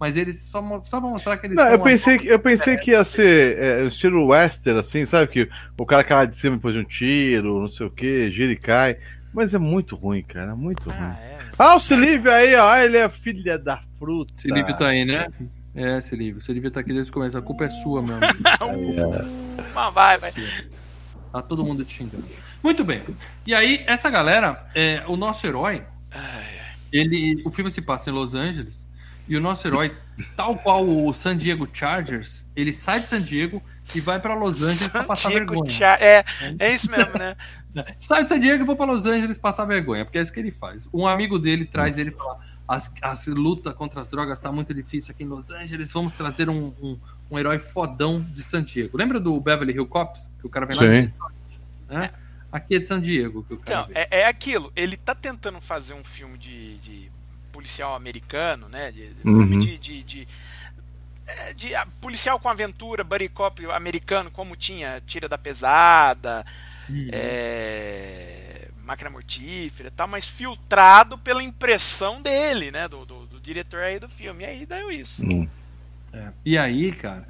[0.00, 2.92] Mas eles só, só vão mostrar que eles Não, eu pensei, que, eu pensei que
[2.92, 5.26] ia ser é, estilo western, assim, sabe?
[5.32, 8.30] Que o cara cai lá de cima depois de um tiro, não sei o que,
[8.30, 8.96] gira e cai.
[9.34, 10.96] Mas é muito ruim, cara, muito ruim.
[11.00, 11.38] Ah, é.
[11.58, 14.32] Ah, o Silívio aí, ó, ele é filha da fruta.
[14.46, 15.26] Livro tá aí, né?
[15.74, 16.00] É.
[16.00, 17.36] Você devia estar aqui desde o começo.
[17.36, 18.34] A culpa é sua, meu amigo.
[19.74, 20.32] Mas vai, vai.
[21.32, 22.24] Tá todo mundo te xingando.
[22.62, 23.02] Muito bem.
[23.46, 25.82] E aí, essa galera, é, o nosso herói,
[26.92, 28.86] ele, o filme se passa em Los Angeles
[29.28, 29.94] e o nosso herói,
[30.36, 33.62] tal qual o San Diego Chargers, ele sai de San Diego
[33.94, 35.70] e vai pra Los Angeles pra passar Santiago vergonha.
[35.70, 36.24] Cha- É,
[36.58, 37.36] é isso mesmo, né?
[38.00, 40.40] Sai de San Diego e vou pra Los Angeles passar vergonha, porque é isso que
[40.40, 40.88] ele faz.
[40.92, 44.74] Um amigo dele traz ele e fala: as, as luta contra as drogas tá muito
[44.74, 46.98] difícil aqui em Los Angeles, vamos trazer um, um,
[47.30, 48.96] um herói fodão de San Diego.
[48.98, 50.30] Lembra do Beverly Hills Cops?
[50.40, 51.12] Que o cara vem lá de Sim.
[51.88, 52.10] né?
[52.50, 54.72] Aqui é de San Diego que o cara Então, é, é aquilo.
[54.74, 57.10] Ele tá tentando fazer um filme de, de
[57.52, 58.90] policial americano, né?
[58.90, 59.36] De, de Uhum.
[59.46, 59.78] filme de.
[59.78, 60.28] de, de,
[61.26, 66.44] é, de, ah, policial com aventura, buddy cop americano, como tinha Tira da Pesada,
[66.90, 67.08] Hum.
[67.12, 72.88] é, Máquina Mortífera e tal, mas filtrado pela impressão dele, né?
[72.88, 74.44] Do, do, do diretor aí do filme.
[74.44, 75.22] E aí deu isso.
[75.26, 75.46] Hum.
[76.14, 76.28] É.
[76.46, 77.28] E aí, cara,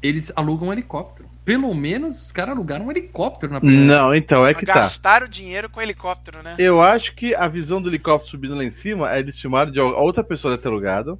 [0.00, 1.28] eles alugam um helicóptero.
[1.44, 4.74] Pelo menos os caras alugaram um helicóptero na primeira Não, então, é que tá.
[4.74, 6.54] Gastaram dinheiro com helicóptero, né?
[6.58, 9.78] Eu acho que a visão do helicóptero subindo lá em cima é eles filmaram de
[9.78, 11.18] outra pessoa deve ter alugado.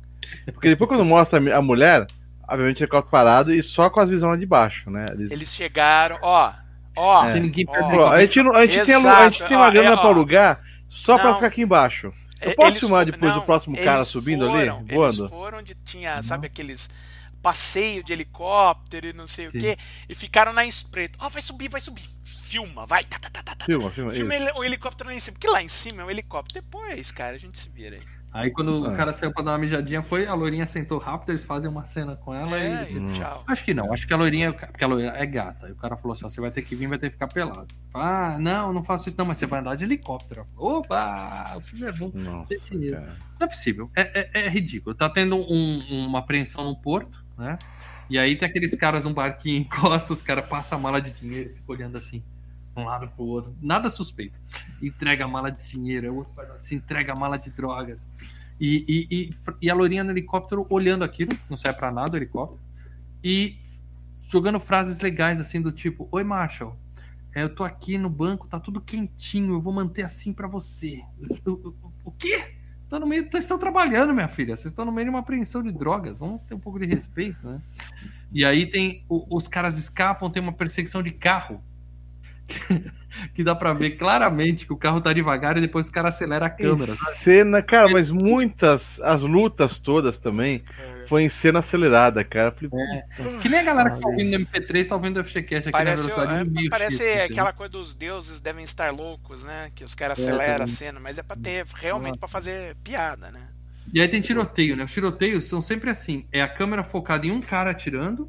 [0.53, 2.07] Porque depois quando mostra a mulher,
[2.49, 5.05] obviamente o helicóptero parado e só com as visões lá de baixo, né?
[5.13, 6.53] Eles- Eles chegaram, ó,
[6.97, 7.27] ó.
[7.29, 7.39] É.
[7.39, 10.07] Ninguém Ó, a gente, não- a gente tem, a gente tem uma grana é, pra
[10.07, 11.35] alugar só pra Não.
[11.35, 12.13] ficar aqui embaixo.
[12.41, 15.21] Eu É, posso eles filmar depois do próximo cara subindo ali, foram, voando?
[15.21, 16.91] Eles foram onde tinha, sabe, aqueles
[17.45, 19.59] passeio de helicóptero e não sei Sim.
[19.59, 19.77] o quê,
[20.09, 21.19] e ficaram na espreita.
[21.21, 22.03] Ó, vai subir, vai subir.
[22.43, 23.05] Filma, vai.
[23.05, 23.67] Tá, tá, tá, tá, tá.
[23.67, 24.13] Filma, filma.
[24.13, 24.43] Filma isso.
[24.45, 26.63] ele- o helicóptero lá em cima, porque lá em cima é um helicóptero.
[26.65, 28.03] Depois, cara, a gente se vira aí.
[28.33, 28.91] Aí quando Ah.
[28.93, 31.85] o cara saiu pra dar uma mijadinha, foi, a loirinha sentou rápido, eles fazem uma
[31.85, 32.95] cena com ela É, e.
[32.95, 33.13] e Hum.
[33.13, 33.45] tchau.
[33.47, 35.67] Acho que não, acho que a loirinha, porque a loirinha é gata.
[35.67, 37.29] Aí o cara falou assim: ó, você vai ter que vir, vai ter que ficar
[37.29, 37.69] pelado.
[37.93, 40.47] Ah, não, não faço isso, não, mas você vai andar de helicóptero.
[40.57, 42.11] Opa, o filme é bom.
[42.15, 42.97] Não, Tem dinheiro.
[43.03, 43.17] cara.
[43.39, 44.95] Não é possível, é, é- é ridículo.
[44.97, 47.59] Tá tendo um- uma apreensão no porto, né?
[48.09, 51.51] E aí tem aqueles caras, um barquinho encosta, os caras passam a mala de dinheiro
[51.55, 52.23] ficam olhando assim,
[52.77, 53.55] um lado pro outro.
[53.61, 54.39] Nada suspeito.
[54.83, 58.09] Entrega a mala de dinheiro, o outro faz assim, entrega a mala de drogas.
[58.61, 62.17] E, e, e, e a loirinha no helicóptero olhando aquilo, não serve pra nada o
[62.17, 62.61] helicóptero,
[63.23, 63.59] e
[64.29, 66.77] jogando frases legais assim do tipo: Oi, Marshall,
[67.35, 71.03] é, eu tô aqui no banco, tá tudo quentinho, eu vou manter assim pra você.
[71.45, 71.75] O, o,
[72.05, 72.55] o quê?
[72.95, 74.55] Tô no meio, vocês estão trabalhando, minha filha.
[74.55, 76.21] Vocês estão no meio de uma apreensão de drogas.
[76.21, 77.61] Vamos ter um pouco de respeito, né?
[78.33, 81.61] E aí tem os caras escapam, tem uma perseguição de carro.
[83.35, 86.47] que dá pra ver claramente que o carro tá devagar e depois o cara acelera
[86.47, 86.95] a câmera.
[87.17, 90.94] Cena, cara, mas muitas, as lutas todas também, É.
[91.09, 92.53] foi em cena acelerada, cara.
[92.53, 92.71] Falei,
[93.41, 96.09] Que nem a galera que tá ouvindo no MP3 tá ouvindo o FGCast aqui Parece,
[96.09, 99.71] na velocidade é, de meio parece aquela coisa dos deuses devem estar loucos, né?
[99.75, 103.31] Que os caras É, aceleram a cena, mas é pra ter, realmente pra fazer piada,
[103.31, 103.49] né?
[103.93, 104.85] E aí tem tiroteio, né?
[104.85, 108.29] Os tiroteios são sempre assim: é a câmera focada em um cara atirando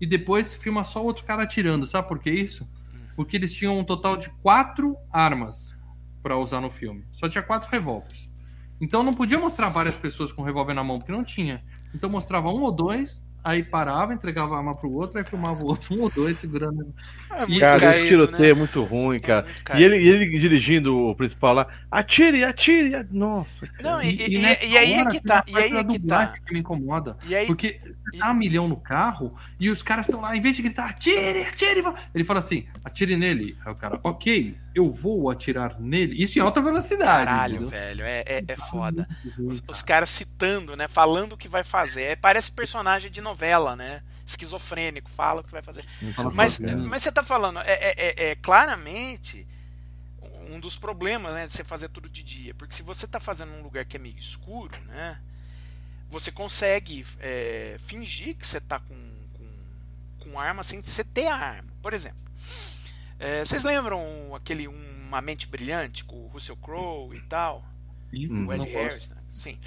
[0.00, 1.86] e depois filma só outro cara atirando.
[1.86, 2.68] Sabe por que isso?
[3.14, 5.76] Porque eles tinham um total de quatro armas
[6.22, 7.04] pra usar no filme.
[7.12, 8.30] Só tinha quatro revólveres.
[8.80, 11.62] Então não podia mostrar várias pessoas com revólver na mão, porque não tinha.
[11.94, 15.66] Então mostrava um ou dois, aí parava, entregava a arma pro outro, aí filmava o
[15.66, 16.94] outro, um ou dois segurando.
[17.30, 18.58] É E, cara, caído, esse tiroteio é né?
[18.58, 19.44] muito ruim, cara.
[19.46, 22.94] muito E ele, e ele dirigindo o principal lá, atire, atire.
[22.94, 23.82] a- Nossa, cara.
[23.82, 24.38] Não, e, e-
[24.68, 26.34] e aí é hora, que tá, e aí é que tá.
[26.46, 27.16] que me incomoda.
[27.26, 30.40] E aí, Porque você tá a milhão no carro e os caras estão lá, em
[30.40, 33.56] vez de gritar, atire, atire, vá." ele fala assim, atire nele.
[33.66, 36.22] Aí o cara, ok, eu vou atirar nele.
[36.22, 37.26] Isso em alta velocidade.
[37.26, 37.68] caralho, entendeu?
[37.68, 39.08] velho, é, é, é foda.
[39.38, 40.88] Os, os caras citando, né?
[40.88, 42.02] Falando o que vai fazer.
[42.02, 44.02] É, parece personagem de novela, né?
[44.24, 45.84] Esquizofrênico, fala o que vai fazer.
[46.34, 46.88] Mas, sozinho.
[46.88, 49.46] mas você tá falando, é, é- é- é claramente
[50.50, 52.54] um dos problemas, né, de você fazer tudo de dia.
[52.54, 55.18] Porque se você tá fazendo num lugar que é meio escuro, né?
[56.10, 57.04] Você consegue
[57.78, 58.94] fingir que você tá com,
[59.32, 59.48] com,
[60.30, 61.70] com arma sem você ter a arma.
[61.80, 62.20] Por exemplo,
[63.22, 67.64] é, vocês lembram aquele Uma Mente Brilhante com o Russell Crowe e tal?
[68.12, 68.46] Hum.
[68.46, 68.64] O Ed.
[68.70, 69.16] Harris, né?
[69.32, 69.58] Sim.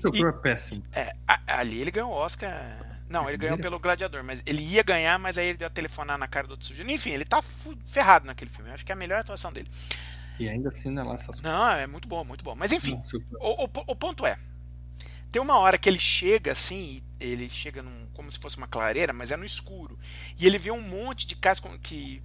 [0.00, 0.82] Seu cor é péssimo.
[0.92, 1.14] É,
[1.46, 2.50] ali ele ganhou o Oscar.
[3.08, 6.16] Não, ele ganhou pelo Gladiador, mas ele ia ganhar, mas aí ele deu a telefonar
[6.16, 6.90] na cara do outro sujeito.
[6.90, 7.42] Enfim, ele tá
[7.84, 8.70] ferrado naquele filme.
[8.70, 9.70] Eu acho que é a melhor atuação dele.
[10.38, 12.54] E ainda assim, né, lá essas Não, é muito bom, muito bom.
[12.54, 13.00] Mas enfim,
[13.38, 14.38] o, o, o ponto é:
[15.30, 19.12] tem uma hora que ele chega assim, ele chega num, como se fosse uma clareira,
[19.12, 19.98] mas é no escuro.
[20.38, 22.22] E ele vê um monte de caras com- que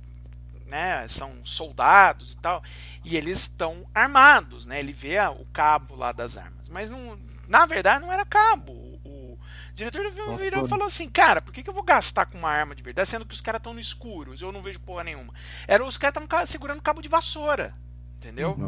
[0.67, 2.61] né, são soldados e tal,
[3.03, 4.79] e eles estão armados, né?
[4.79, 6.67] Ele vê o cabo lá das armas.
[6.69, 8.73] Mas não, na verdade não era cabo.
[8.73, 9.39] O, o
[9.73, 12.49] diretor Nossa, virou e falou assim: Cara, por que, que eu vou gastar com uma
[12.49, 14.35] arma de verdade, sendo que os caras estão no escuro?
[14.39, 15.33] Eu não vejo porra nenhuma.
[15.67, 17.73] Era os caras estavam segurando cabo de vassoura.
[18.17, 18.59] Entendeu?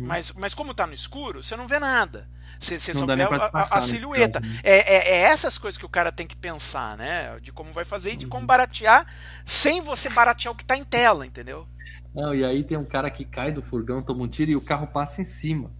[0.00, 2.28] Mas, mas como tá no escuro, você não vê nada.
[2.58, 4.40] Você, você Não só vê a, a- silhueta.
[4.40, 4.60] caso, né?
[4.62, 7.38] É, é- é essas coisas que o cara tem que pensar, né?
[7.40, 8.18] De como vai fazer e Uhum.
[8.18, 9.06] de como baratear
[9.44, 11.68] sem você baratear o que tá em tela, entendeu?
[12.14, 14.60] Não, e aí tem um cara que cai do furgão, toma um tiro e o
[14.60, 15.70] carro passa em cima.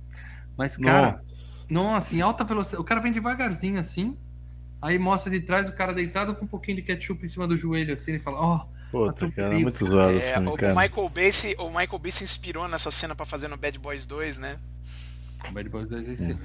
[0.57, 1.23] Mas, cara,
[1.71, 2.83] nossa, em alta velocidade.
[2.83, 4.17] O cara vem devagarzinho assim.
[4.83, 7.57] Aí mostra de trás o cara deitado com um pouquinho de ketchup em cima do
[7.57, 10.75] joelho, assim, e fala, ó, Puta, cara, muito zoado É, assim, o, cara.
[10.75, 14.07] Michael Bay se, o Michael Bay se inspirou nessa cena pra fazer no Bad Boys
[14.07, 14.59] 2, né?
[15.53, 16.39] Bad Boys 2 é esse.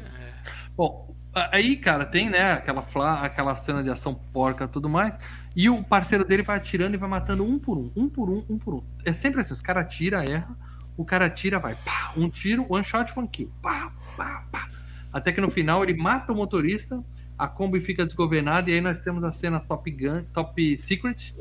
[0.75, 4.87] Bom, a- aí, cara, tem, né, aquela, fla, aquela cena de ação porca e tudo
[4.89, 5.19] mais.
[5.55, 8.43] E o parceiro dele vai atirando e vai matando um por um, um por um,
[8.49, 8.83] um por um.
[9.05, 10.55] É sempre assim, os caras atiram, erra,
[10.95, 14.67] o cara atira, vai, pá, um tiro, one shot, one kill, pá, pá, pá.
[15.11, 17.03] Até que no final ele mata o motorista,
[17.37, 21.35] a Kombi fica desgovernada e aí nós temos a cena Top Gun, Top Secret,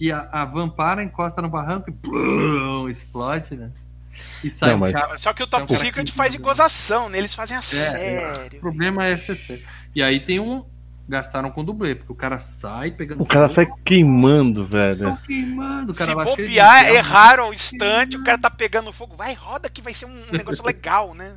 [0.00, 3.70] que a, a van para, encosta no barranco e plum, explode, né?
[4.42, 6.32] E sai Não, um mas- cara Só que o Top Então, cara, Secret que- faz
[6.32, 7.18] de gozação, né?
[7.18, 8.60] Eles fazem a o sério.
[8.60, 9.62] problema é SCC.
[9.94, 10.64] E aí tem um.
[11.06, 13.20] Gastaram com dublê, porque o cara sai pegando.
[13.22, 15.18] O cara fogo, sai queimando, velho.
[15.26, 15.92] queimando.
[15.92, 19.14] O cara Se bobear, erraram ao instante, o cara tá pegando fogo.
[19.16, 21.32] Vai, roda que vai ser um negócio legal, né?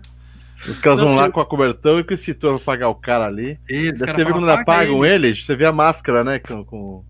[0.70, 2.96] Os caras vão lá eu- com a cobertão e com o extintor pra pagar o
[2.96, 3.60] cara ali.
[3.68, 5.36] Esse Deve cara ter quando "Apaga apagam ele.
[5.36, 6.40] você vê a máscara, né?
[6.40, 7.04] Com, com-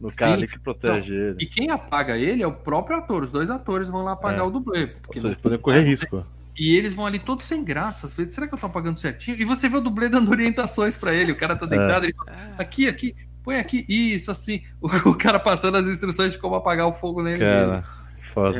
[0.00, 0.38] no cara Sim.
[0.38, 1.36] ali que protege ele.
[1.40, 3.24] E quem apaga ele é o próprio ator.
[3.24, 4.42] Os dois atores vão lá apagar É.
[4.42, 4.82] o dublê.
[4.84, 6.26] Ou Porque seja, não- podem correr risco.
[6.58, 8.06] E eles vão ali todos sem graça.
[8.06, 9.36] Às vezes, será que eu tô apagando certinho?
[9.40, 11.32] E você vê o dublê dando orientações pra ele.
[11.32, 14.62] O cara tá deitado, ele fala, aqui, aqui, põe aqui, isso, assim.
[14.80, 17.44] O, o cara passando as instruções de como apagar o fogo nele.
[17.44, 17.72] mesmo.
[17.72, 17.84] Cara,
[18.32, 18.58] foda.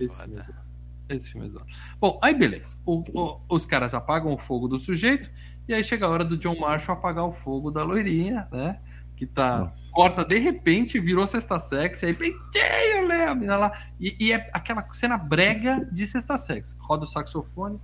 [0.00, 0.22] É Esse foda.
[0.24, 0.68] filme é zoado.
[1.10, 1.66] Esse filme é zoado.
[2.00, 2.76] Bom, aí beleza.
[2.86, 5.30] O- o- os caras apagam o fogo do sujeito
[5.66, 8.78] e aí chega a hora do John Marshall apagar o fogo da loirinha, né?
[9.18, 9.72] Que tá.
[9.90, 13.26] Corta de repente, virou sexta sexy, aí penteio, né?
[13.26, 13.72] A mina lá.
[13.98, 16.76] E, e é aquela cena brega de sexta sexy.
[16.78, 17.80] Roda o saxofone.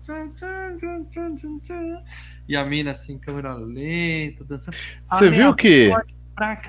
[2.47, 4.77] E a mina assim, câmera lenta, dançando.
[5.11, 5.91] Você viu que.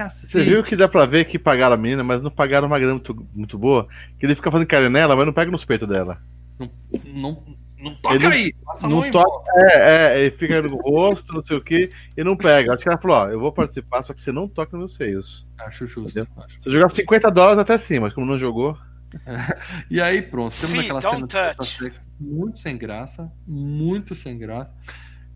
[0.10, 2.96] Você viu que dá pra ver que pagaram a menina, mas não pagaram uma grana
[2.96, 3.88] muito, muito boa?
[4.20, 6.20] Que ele fica fazendo carinho nela, mas não pega nos peitos dela.
[6.58, 6.72] Não,
[7.06, 7.56] não
[7.94, 8.54] toca Ele aí.
[8.66, 11.62] Passa a mão Não e toca, é, é, ele fica no rosto, não sei o
[11.64, 12.74] que, e não pega.
[12.74, 14.96] Acho que ela falou, ó, eu vou participar, só que você não toca nos meus
[14.96, 15.46] seios.
[15.60, 16.28] Acho justo.
[16.38, 16.62] acho.
[16.64, 18.78] Você jogar 50 dólares até sim, mas como não jogou.
[19.90, 21.94] E aí, pronto, temos See, aquela don't cena touch.
[22.20, 24.76] muito sem graça, muito sem graça.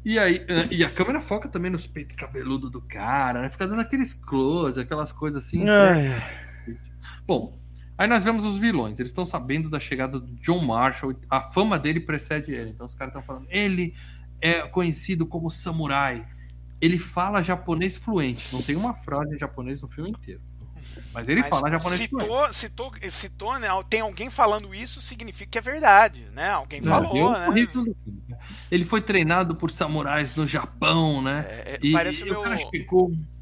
[0.03, 3.49] E aí, eh, e a câmera foca também nos peitos cabeludos do cara, né?
[3.49, 5.67] Fica dando aqueles close, aquelas coisas assim.
[5.67, 6.21] Ai,
[7.27, 7.57] Bom,
[7.99, 8.99] aí nós vemos os vilões.
[8.99, 11.15] Eles estão sabendo da chegada do John Marshall.
[11.29, 12.71] A fama dele precede ele.
[12.71, 13.45] Então os caras estão falando.
[13.49, 13.93] Ele
[14.41, 16.25] é conhecido como samurai.
[16.81, 18.53] Ele fala japonês fluente.
[18.53, 20.41] Não tem uma frase em japonês no filme inteiro.
[21.13, 22.25] Mas ele Mas fala japonês fluente.
[22.25, 23.67] citou, citou, citou, né?
[23.89, 26.51] Tem alguém falando isso, significa que é verdade, né?
[26.51, 27.47] Alguém Não, falou, né?
[27.49, 27.55] né?
[28.71, 31.45] Ele foi treinado por samurais no Japão, né?
[31.49, 32.43] É, é, E, parece, e o o meu,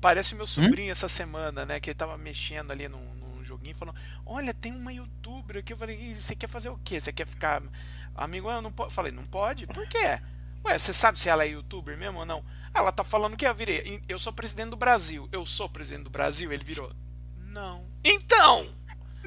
[0.01, 0.37] parece Hum?
[0.37, 1.79] meu sobrinho essa semana, né?
[1.79, 3.16] Que ele tava mexendo ali num
[3.47, 5.73] joguinho falando: Olha, tem uma youtuber aqui.
[5.73, 6.99] Eu falei: "E Você quer fazer o quê?
[6.99, 7.61] Você quer ficar.
[8.15, 8.91] Amigo, eu não posso.
[8.91, 9.65] Falei: Não pode?
[9.67, 10.19] Por quê?
[10.65, 12.43] Ué, você sabe se ela é youtuber mesmo ou não?
[12.73, 14.03] Ela tá falando que eu virei.
[14.07, 15.27] Eu sou presidente do Brasil.
[15.31, 16.51] Eu sou presidente do Brasil?
[16.51, 16.91] Ele virou:
[17.37, 17.85] Não.
[18.03, 18.67] Então!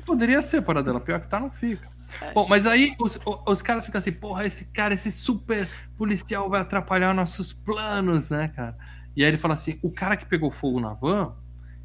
[0.05, 1.89] Poderia ser para dela, pior que tá, não fica.
[2.21, 2.33] É.
[2.33, 6.61] Bom, mas aí os, os caras ficam assim, porra, esse cara, esse super policial vai
[6.61, 8.77] atrapalhar nossos planos, né, cara?
[9.14, 11.35] E aí ele fala assim: o cara que pegou fogo na van,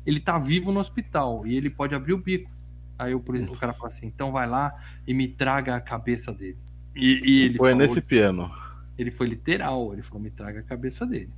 [0.06, 2.50] ele tá vivo no hospital e ele pode abrir o bico.
[2.98, 4.74] Aí o, cara fala assim: então vai lá
[5.06, 6.58] e me traga a cabeça dele.
[6.96, 8.52] E, e ele foi falou nesse piano.
[8.98, 11.32] Ele foi literal, ele falou: me traga a cabeça dele.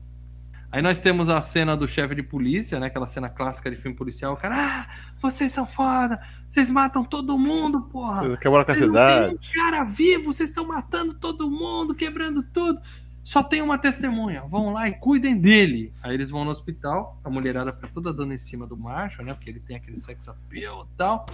[0.70, 2.88] Aí nós temos a cena do chefe de polícia, né?
[2.88, 4.34] Aquela cena clássica de filme policial.
[4.34, 4.88] O cara, ah,
[5.22, 8.22] vocês são foda, vocês matam todo mundo, porra.
[8.22, 9.36] Vocês com a Vocês não cidade.
[9.36, 12.82] um cara vivo, vocês estão matando todo mundo, quebrando tudo.
[13.28, 15.94] Só tem uma testemunha, vão lá e cuidem dele.
[16.02, 19.34] Aí eles vão no hospital, a mulherada fica toda dando em cima do macho, né?
[19.34, 21.26] Porque ele tem aquele sex appeal e tal.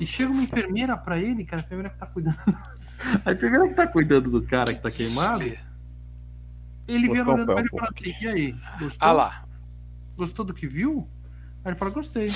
[0.00, 2.36] E chega uma enfermeira pra ele, cara, a enfermeira que tá cuidando.
[3.24, 5.44] A enfermeira que tá cuidando do cara que tá queimado,
[6.88, 9.08] ele vira olhando pra ele e fala assim: e aí, gostou?
[9.08, 9.44] Ah lá.
[10.16, 11.08] Gostou do que viu?
[11.64, 12.26] Aí ele fala, gostei.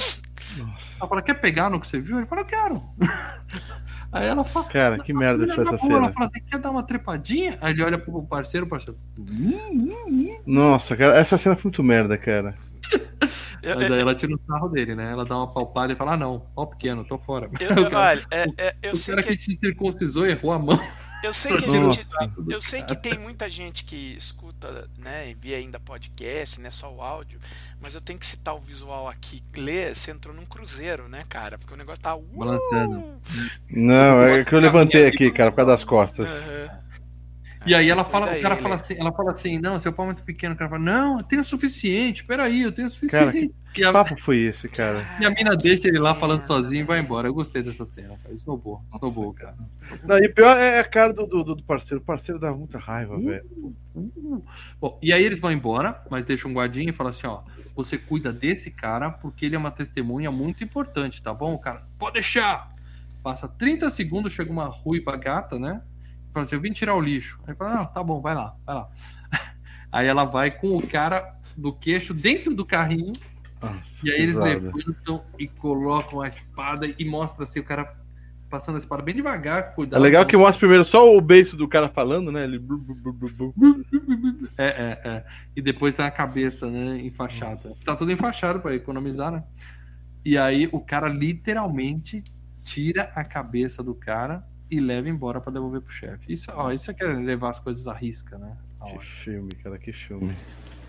[1.01, 2.19] Ela fala, quer pegar no que você viu?
[2.19, 2.81] Ele fala, quero.
[4.13, 6.13] Aí ela fala, Cara, que merda foi essa na boa, ela cena.
[6.13, 7.59] fala assim, quer dar uma trepadinha?
[7.61, 8.99] Aí ele olha pro parceiro, o parceiro.
[9.19, 12.55] "Hum, Nossa, cara, essa cena foi muito merda, cara.
[13.63, 15.13] Mas aí ela tira o sarro dele, né?
[15.13, 17.51] Ela dá uma palpada e fala, ah não, ó pequeno, tô fora.
[17.61, 20.59] eu- O cara- é- é- eu o sei cara que que te circuncisou errou a
[20.59, 20.81] mão.
[21.23, 22.07] Eu sei que gente,
[22.49, 24.40] eu sei que tem muita gente que escuta,
[24.99, 27.41] né, e vê ainda podcast, né, só o áudio,
[27.81, 29.43] mas eu tenho que citar o visual aqui.
[29.57, 31.59] Lê, você entrou num cruzeiro, né, cara?
[31.59, 33.05] Porque o negócio tá uh, Balançando.
[33.71, 36.29] Não, é que eu levantei aqui, cara, por causa das costas.
[36.29, 36.81] Aham.
[37.67, 38.63] E aí ela fala, o cara ele.
[38.63, 40.55] fala assim, ela fala assim, não, seu pau é muito pequeno.
[40.55, 43.37] O cara fala, não, eu tenho o suficiente, peraí, eu tenho o suficiente.
[43.53, 45.05] e, Que a, papo foi esse, cara?
[45.21, 47.29] e a mina deixa ele lá falando sozinho e vai embora.
[47.29, 48.35] Eu gostei dessa cena, cara.
[48.35, 49.57] Snowball, snowball, cara.
[50.05, 52.01] Não, e pior é a cara do, do, do parceiro.
[52.03, 53.45] O parceiro dá muita raiva, velho.
[53.95, 54.43] Uh.
[54.81, 57.43] Bom, e aí eles vão embora, mas deixam um guardinha e falam assim, ó,
[57.75, 61.57] você cuida desse cara porque ele é uma testemunha muito importante, tá bom?
[61.59, 62.69] Cara, pode deixar.
[63.23, 65.83] Passa 30 segundos, chega uma ruiva gata, né?
[66.33, 67.41] Fala assim, eu vim tirar o lixo.
[67.47, 68.89] Aí fala, não, tá bom, vai lá, vai lá.
[69.93, 73.13] Aí ela vai com o cara do queixo dentro do carrinho
[73.61, 74.67] Nossa, e aí eles pesado.
[74.67, 77.97] levantam e colocam a espada e mostra assim o cara
[78.49, 80.01] passando a espada bem devagar, É cuidado.
[80.01, 82.45] legal que mostra primeiro só o beiço do cara falando, né?
[82.45, 82.61] Ele...
[84.59, 85.25] É, é, é.
[85.55, 87.73] E depois tem a cabeça, né, enfaixada.
[87.85, 89.45] Tá tudo enfaixado pra economizar, né?
[90.25, 92.23] E aí o cara literalmente
[92.63, 96.33] tira a cabeça do cara e leva embora pra devolver pro chefe.
[96.33, 98.53] Isso, ó, isso é que é levar as coisas à risca, né?
[98.85, 100.35] Que filme, cara, que filme.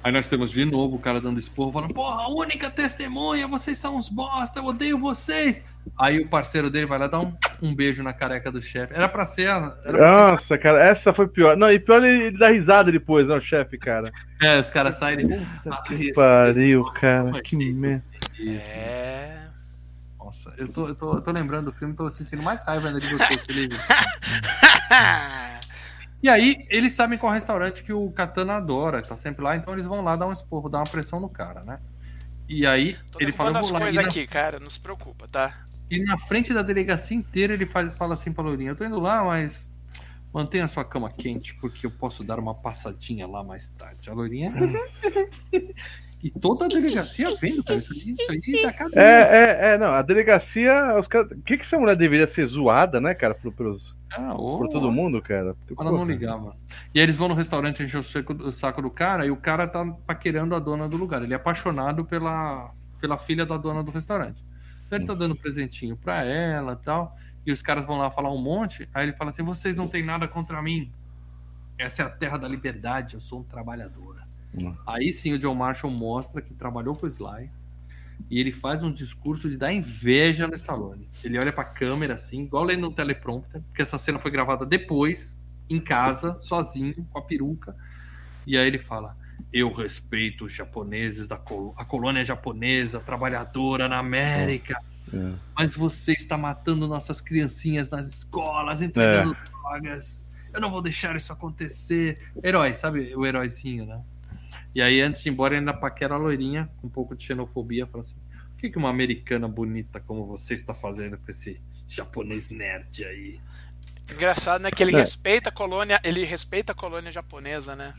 [0.04, 3.78] Aí nós temos de novo o cara dando esporro, falando, porra, a única testemunha, vocês
[3.78, 5.62] são uns bosta, eu odeio vocês.
[6.00, 8.94] Aí o parceiro dele vai lá dar um, um beijo na careca do chefe.
[8.96, 9.48] Era pra ser.
[9.50, 11.56] a- Era pra ser Nossa, cara, essa foi pior.
[11.56, 14.12] Não, e pior ele, ele dá risada depois, né, o chefe, cara.
[14.42, 15.34] É, os caras saem e.
[15.70, 18.04] Ah, esse- Pariu, cara, que merda.
[18.40, 19.41] É.
[20.32, 23.02] Nossa, eu tô, eu, tô, eu tô lembrando do filme, tô sentindo mais raiva ainda
[23.02, 23.76] de você, Felipe.
[26.24, 29.86] E aí, eles sabem qual restaurante que o Katana adora, tá sempre lá, então eles
[29.86, 31.80] vão lá dar um esporro, dar uma pressão no cara, né?
[32.48, 35.66] E aí, Tô ele fala, as coisas na, aqui, cara, não se preocupa, tá?
[35.90, 39.02] e na frente da delegacia inteira ele faz, fala assim pra Lourinha, eu tô indo
[39.02, 39.70] lá, mas
[40.34, 44.10] mantenha a sua cama quente, porque eu posso dar uma passadinha lá mais tarde.
[44.10, 44.54] A Lourinha...
[46.24, 49.02] e toda a delegacia vendo, cara, isso aí, isso aí dá cadeia.
[49.02, 51.32] É, é, é, não, a delegacia, os caras.
[51.32, 54.92] O que, que essa mulher deveria ser zoada, né, cara, por, pelos, Ah, por todo
[54.92, 55.56] mundo, cara?
[55.80, 56.56] Ela não ligava.
[56.94, 59.36] E aí eles vão no restaurante encher o saco, o saco do cara e o
[59.36, 61.24] cara tá paquerando a dona do lugar.
[61.24, 64.44] Ele é apaixonado pela, pela filha da dona do restaurante.
[64.86, 67.18] Então ele tá dando presentinho pra ela e tal.
[67.46, 68.88] E os caras vão lá falar um monte.
[68.94, 70.92] Aí ele fala assim: vocês não têm nada contra mim.
[71.80, 74.21] Essa é a terra da liberdade, eu sou um trabalhador.
[74.54, 74.76] Hum.
[74.86, 77.50] Aí sim o John Marshall mostra que trabalhou com o Sly.
[78.30, 81.10] E ele faz um discurso de dar inveja no Stallone.
[81.24, 85.38] Ele olha pra câmera assim, igual lendo no teleprompter, porque essa cena foi gravada depois,
[85.70, 87.76] em casa, sozinho, com a peruca.
[88.46, 89.18] E aí ele fala:
[89.52, 94.76] Eu respeito os japoneses da col a colônia japonesa, trabalhadora na América,
[95.14, 95.34] É.
[95.58, 100.28] mas você está matando nossas criancinhas nas escolas, entregando drogas.
[100.54, 102.20] Eu não vou deixar isso acontecer.
[102.44, 103.16] Herói, sabe?
[103.16, 104.02] O heróizinho, né?
[104.76, 107.24] E aí, antes de ir embora, ele ainda paquera a loirinha, com um pouco de
[107.24, 108.16] xenofobia, fala assim:
[108.54, 113.40] O que, que uma americana bonita como você está fazendo com esse japonês nerd aí?
[114.12, 114.72] Engraçado, né?
[114.72, 115.00] Que ele É.
[115.00, 117.94] respeita a colônia, ele respeita a colônia japonesa, né?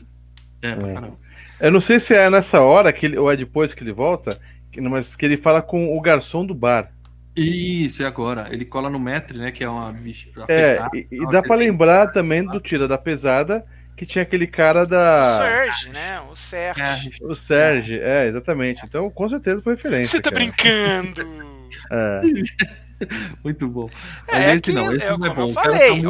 [0.61, 0.93] É, pra É.
[0.93, 1.17] caramba.
[1.59, 4.29] Eu não sei se é nessa hora que ele, ou é depois que ele volta,
[4.71, 6.91] que- mas que ele fala com o garçom do bar.
[7.35, 8.47] Isso, e agora?
[8.51, 9.51] Ele cola no Metre, né?
[9.51, 12.97] Que é uma bicha É, afetada, e, e dá ele- lembrar também do Tira da
[12.97, 13.65] Pesada,
[14.05, 15.25] que tinha aquele cara O da.
[15.25, 16.19] Serge, né?
[16.29, 16.81] O Serge.
[16.81, 18.81] É, O Sérgio, é, exatamente.
[18.85, 20.11] Então, com certeza foi referência.
[20.11, 20.43] Você tá cara.
[20.43, 21.43] brincando?
[21.89, 22.21] É.
[23.43, 23.89] muito bom.
[24.27, 25.41] É, Mas esse que- não, esse é não como é bom.
[25.41, 26.03] eu O cara falei,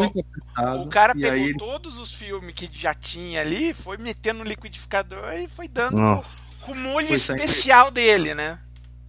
[0.55, 4.45] tá O cara pegou ele- todos os filmes que já tinha ali, foi metendo no
[4.45, 6.23] liquidificador e foi dando
[6.61, 8.59] com o molho Foi saindo- especial dele, né?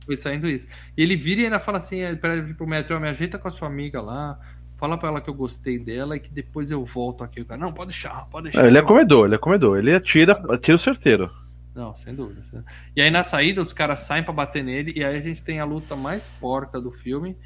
[0.07, 0.69] Foi saindo isso.
[0.97, 3.51] E ele vira e ainda fala assim é, pra, pro Metro, me ajeita com a
[3.51, 4.39] sua amiga lá,
[4.77, 7.41] fala pra ela que eu gostei dela e que depois eu volto aqui.
[7.41, 8.65] O cara, não, pode deixar, pode deixar.
[8.65, 9.79] É, ele é comedor, ele é comedor.
[9.79, 11.31] Ele atira, atira o certeiro.
[11.75, 12.43] Não, sem dúvida.
[12.95, 15.59] E aí na saída os caras saem pra bater nele e aí a gente tem
[15.59, 17.37] a luta mais porca do filme,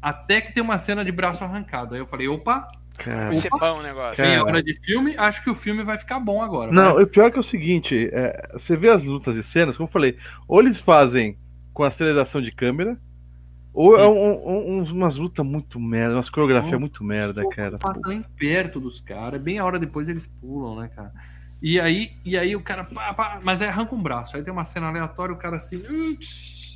[0.00, 1.94] até que tem uma cena de braço arrancado.
[1.94, 2.66] Aí eu falei, opa,
[2.98, 3.26] Cara.
[3.26, 4.16] Vai ser bom o negócio.
[4.16, 4.28] Cara.
[4.28, 6.70] meia hora de filme, acho que o filme vai ficar bom agora.
[6.70, 9.88] Não, o pior que é o seguinte, é, você vê as lutas e cenas, como
[9.88, 10.16] eu falei,
[10.46, 11.36] ou eles fazem
[11.72, 12.96] com aceleração de câmera,
[13.74, 17.76] ou é um- um- um- umas lutas muito merda, umas coreografias muito merda, cara.
[17.78, 21.12] Passa nem perto dos caras, bem a hora depois eles pulam, né, cara?
[21.60, 24.36] E aí, e aí o cara, pá, pá, mas aí arranca um braço.
[24.36, 25.82] Aí tem uma cena aleatória, o cara assim,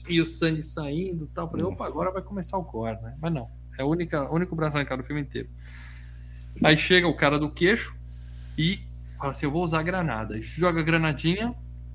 [0.08, 1.48] e o sangue saindo e tal.
[1.50, 3.14] Falei, opa, agora vai começar o gore, né?
[3.20, 3.48] Mas não,
[3.78, 5.48] é o única, único braço arrancado do filme inteiro.
[6.64, 7.94] Aí chega o cara do queixo
[8.56, 8.80] e
[9.18, 10.40] fala assim: Eu vou usar granada.
[10.40, 11.54] Joga a granadinha,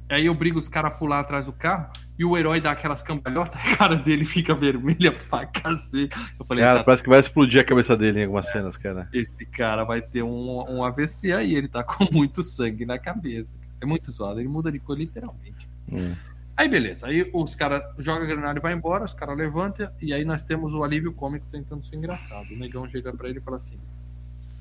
[0.09, 1.91] aí obriga os caras a pular atrás do carro.
[2.17, 6.15] E o herói dá aquelas cambalhotas, a cara dele fica vermelha pra cacete.
[6.39, 9.09] Eu falei, Cara, "Exato, parece que vai explodir a cabeça dele em algumas cenas, cara.
[9.11, 13.55] esse cara vai ter um, um AVC aí, ele tá com muito sangue na cabeça.
[13.81, 15.67] É muito zoado, ele muda de cor literalmente.
[15.91, 16.15] Hum.
[16.55, 20.13] Aí beleza, aí os caras jogam a granada e vai embora, os caras levantam, e
[20.13, 22.53] aí nós temos o alívio cômico tentando ser engraçado.
[22.53, 23.77] O negão chega pra ele e fala assim: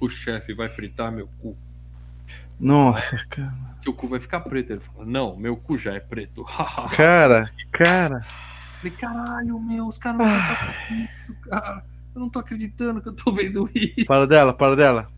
[0.01, 1.55] O chefe vai fritar meu cu.
[2.63, 3.53] Nossa, cara.
[3.79, 4.71] Seu cu vai ficar preto.
[4.73, 6.45] Ele fala: Não, meu cu já é preto.
[6.97, 8.21] Cara, cara.
[8.81, 11.85] Falei, caralho, meu, os caras não estão fazendo isso, cara.
[12.15, 14.05] Eu não tô acreditando que eu tô vendo isso.
[14.07, 15.11] Para dela, para dela.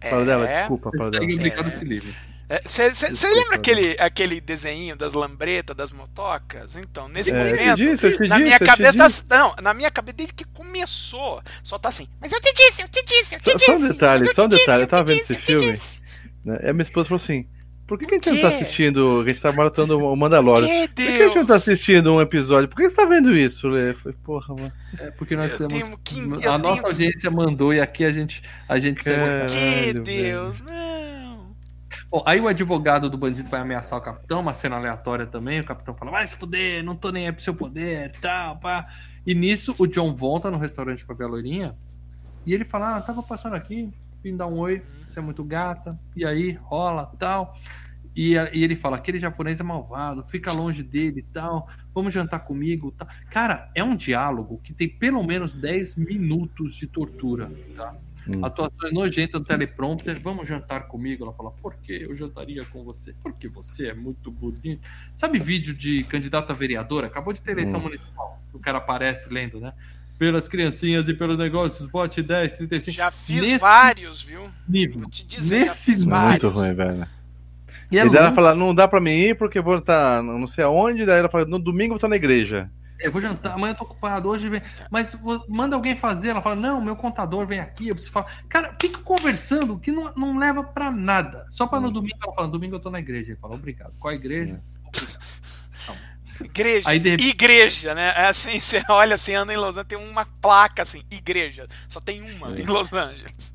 [0.00, 0.60] Para dela, É.
[0.60, 1.24] desculpa, para dela.
[1.24, 1.70] É.
[1.70, 2.14] se livre.
[2.64, 3.56] Você Desculpa, lembra né?
[3.56, 6.76] aquele, aquele desenho das lambretas, das motocas?
[6.76, 9.06] Então, nesse É, eu te momento, disse, eu te na disse, minha eu te cabeça.
[9.06, 9.24] disse.
[9.30, 12.06] Não, na minha cabeça, desde que começou, só tá assim.
[12.20, 13.66] Mas eu te disse, eu te disse, eu te Só- disse.
[13.66, 15.78] só um detalhe, só um detalhe, eu tava vendo esse filme.
[16.44, 16.58] Né?
[16.62, 17.46] Aí minha esposa falou assim:
[17.86, 19.20] por que, que a gente não tá assistindo?
[19.20, 20.66] A gente tá maratando o Mandalorian.
[20.66, 22.68] Que Por que a gente não tá assistindo um episódio?
[22.68, 23.90] Por que você tá vendo isso, Lê?
[23.90, 24.72] Eu falei, porra, mano.
[24.98, 25.90] É porque nós Eu temos.
[26.04, 28.42] que- a eu nossa tenho- audiência mandou e aqui a gente.
[28.68, 29.46] A gente segue- Cara.
[29.46, 31.52] Que Caralho, Deus, não.
[32.10, 35.60] Bom, aí o advogado do bandido vai ameaçar o capitão, uma cena aleatória também.
[35.60, 38.86] O capitão fala: vai se fuder, não tô nem aí pro seu poder, tal, pá.
[39.26, 41.74] E nisso o John volta no restaurante pra ver a loirinha.
[42.46, 43.90] E ele fala: ah, tava passando aqui,
[44.22, 45.98] vim dar um oi, você é muito gata.
[46.16, 47.56] E aí rola, tal.
[48.14, 51.68] E, e ele fala: aquele japonês é malvado, fica longe dele e tal.
[51.94, 52.92] Vamos jantar comigo.
[52.92, 53.08] Tal.
[53.30, 57.94] Cara, é um diálogo que tem pelo menos 10 minutos de tortura, tá?
[58.28, 58.44] Hum.
[58.44, 60.20] Atuações nojentas do teleprompter.
[60.20, 61.24] Vamos jantar comigo?
[61.24, 62.06] Ela fala, por quê?
[62.08, 63.12] Eu jantaria com você.
[63.20, 64.88] Porque você é muito bonito.
[65.12, 67.04] Sabe vídeo de candidato a vereador?
[67.04, 67.84] Acabou de ter eleição Hum.
[67.84, 68.40] municipal.
[68.52, 69.72] O cara aparece lendo, né?
[70.22, 72.94] Pelas criancinhas e pelos negócios, vote 10, 35.
[72.96, 74.48] Já fiz Nesse vários, viu?
[74.68, 75.00] nível.
[75.00, 76.20] Vou te dizer, já Nesse fiz nível.
[76.20, 76.64] Muito vários.
[76.64, 77.06] ruim, velho.
[77.90, 80.22] E é E daí ela fala, não dá pra mim ir porque eu vou estar
[80.22, 81.04] não sei aonde.
[81.04, 82.70] Daí ela fala, no domingo eu vou estar na igreja.
[83.00, 84.62] Eu vou jantar, amanhã eu tô ocupado, hoje vem.
[84.92, 86.28] Mas vou- manda alguém fazer.
[86.28, 88.28] Ela fala, não, meu contador vem aqui, eu preciso falar.
[88.48, 91.44] Cara, fica conversando que não, não leva pra nada.
[91.50, 91.92] Só pra no Hum.
[91.94, 93.32] domingo ela fala, no domingo eu tô na igreja.
[93.32, 93.92] Ele fala, obrigado.
[93.98, 94.60] Qual a igreja?
[96.44, 96.88] Igreja.
[96.90, 98.12] Aí, de Igreja, né?
[98.16, 101.66] É assim, você olha assim, anda em Los Angeles, tem uma placa assim, igreja.
[101.88, 102.60] Só tem uma É.
[102.60, 103.54] em Los Angeles.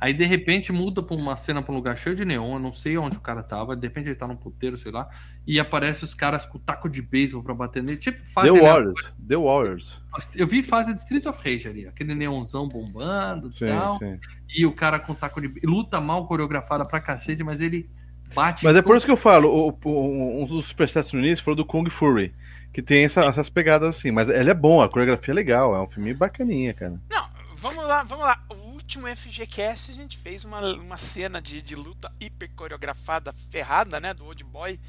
[0.00, 2.72] Aí de repente muda pra uma cena pra um lugar cheio de neon, eu não
[2.72, 5.08] sei onde o cara tava, de repente ele tá num puteiro, sei lá,
[5.46, 9.00] e aparece os caras com taco de beisebol pra bater nele, tipo The fase Warriors.
[9.26, 9.98] The Warriors.
[10.34, 14.18] Eu vi fase de Streets of Rage ali, aquele neonzão bombando e tal, sim.
[14.54, 17.88] e o cara com taco de luta mal coreografada pra cacete, mas ele
[18.34, 21.44] bate Mas é por isso que eu falo, o, o- um dos superchats no início
[21.44, 22.34] falou do Kung Fury.
[22.72, 25.82] Que tem essa- essas pegadas assim, mas ele é bom, a coreografia é legal, é
[25.82, 27.00] um filme bacaninha, cara.
[27.10, 28.44] Não, vamos lá, vamos lá.
[28.50, 34.00] O último FGCast a gente fez uma, uma cena de, de luta hiper coreografada, ferrada,
[34.00, 34.12] né?
[34.14, 34.80] Do Old Boy.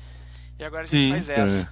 [0.59, 1.69] E agora a gente Sim, faz essa.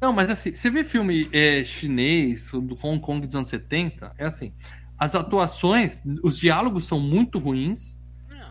[0.00, 4.24] Não, mas assim, você vê filme é, chinês, do Hong Kong dos anos 70, é
[4.26, 4.52] assim,
[4.98, 7.96] as atuações, os diálogos são muito ruins.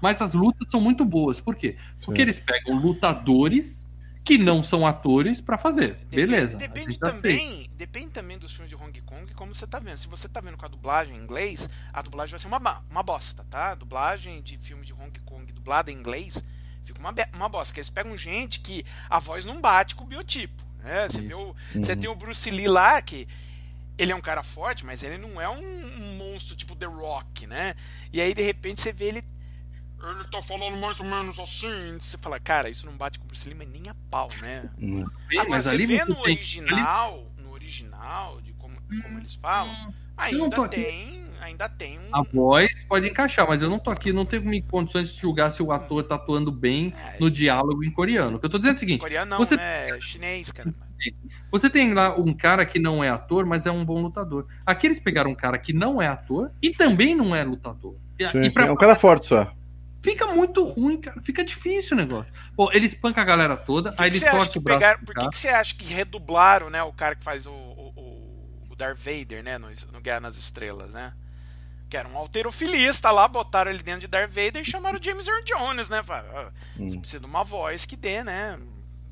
[0.02, 1.40] Mas as lutas são muito boas.
[1.42, 1.76] Por quê?
[2.04, 2.22] Porque Sim.
[2.24, 3.86] eles pegam lutadores
[4.24, 5.94] que não são atores pra fazer.
[6.10, 6.58] Depende- Beleza.
[6.58, 7.12] Depende aceita.
[7.12, 9.96] também, depende também dos filmes de Hong Kong, como você tá vendo.
[9.96, 13.04] Se você tá vendo com a dublagem em inglês, a dublagem vai ser uma, uma
[13.04, 13.72] bosta, tá?
[13.72, 16.44] A dublagem de filme de Hong Kong dublada em inglês
[16.84, 17.74] fica uma, uma bosta.
[17.74, 20.62] Que eles pegam gente que a voz não bate com o biotipo.
[20.84, 21.08] Né?
[21.08, 21.56] Você, o- Uhum.
[21.84, 23.26] você tem o Bruce Lee lá, que
[23.98, 27.48] ele é um cara forte, mas ele não é um, um monstro tipo The Rock,
[27.48, 27.76] né?
[28.12, 29.24] E aí, de repente, você vê ele.
[30.02, 31.98] Ele tá falando mais ou menos assim.
[32.00, 34.70] Você fala, cara, isso não bate com o Bruce Lee, mas nem a pau, né?
[34.80, 35.06] Hum.
[35.28, 39.36] Bem, Agora, mas você ali vê no ali- original, no original, de como, como eles
[39.36, 39.74] falam,
[40.32, 40.76] não tô ainda aqui.
[40.84, 42.16] tem, ainda tem um...
[42.16, 45.52] A voz pode encaixar, mas eu não tô aqui, não tenho me condições de julgar
[45.52, 48.38] se o ator tá atuando bem É, no diálogo em coreano.
[48.38, 49.90] O que eu tô dizendo é o seguinte: coreano não, você- né?
[49.90, 50.74] É chinês, cara.
[51.52, 54.46] você tem lá um cara que não é ator, mas é um bom lutador.
[54.66, 57.96] Aqui eles pegaram um cara que não é ator e também não é lutador.
[58.20, 58.52] Sim, e sim.
[58.52, 59.52] pra É um cara forte só.
[60.10, 61.22] Fica muito ruim, cara.
[61.22, 62.32] Fica difícil o negócio.
[62.56, 64.80] Pô, ele espanca a galera toda, Por aí que, ele que torce que o braço.
[64.80, 67.94] pegaram, por que, que você acha que redublaram, né, o cara que faz o, o,
[67.96, 71.14] o- o Darth Vader, né, no, no Guerra nas Estrelas, né?
[71.90, 75.28] Que era um alterofilista lá, botaram ele dentro de Darth Vader e chamaram o James
[75.28, 76.02] Earl Jones, né?
[76.10, 76.52] "Ah,
[76.86, 77.02] Você Hum.
[77.02, 78.60] precisa de uma voz que dê, né?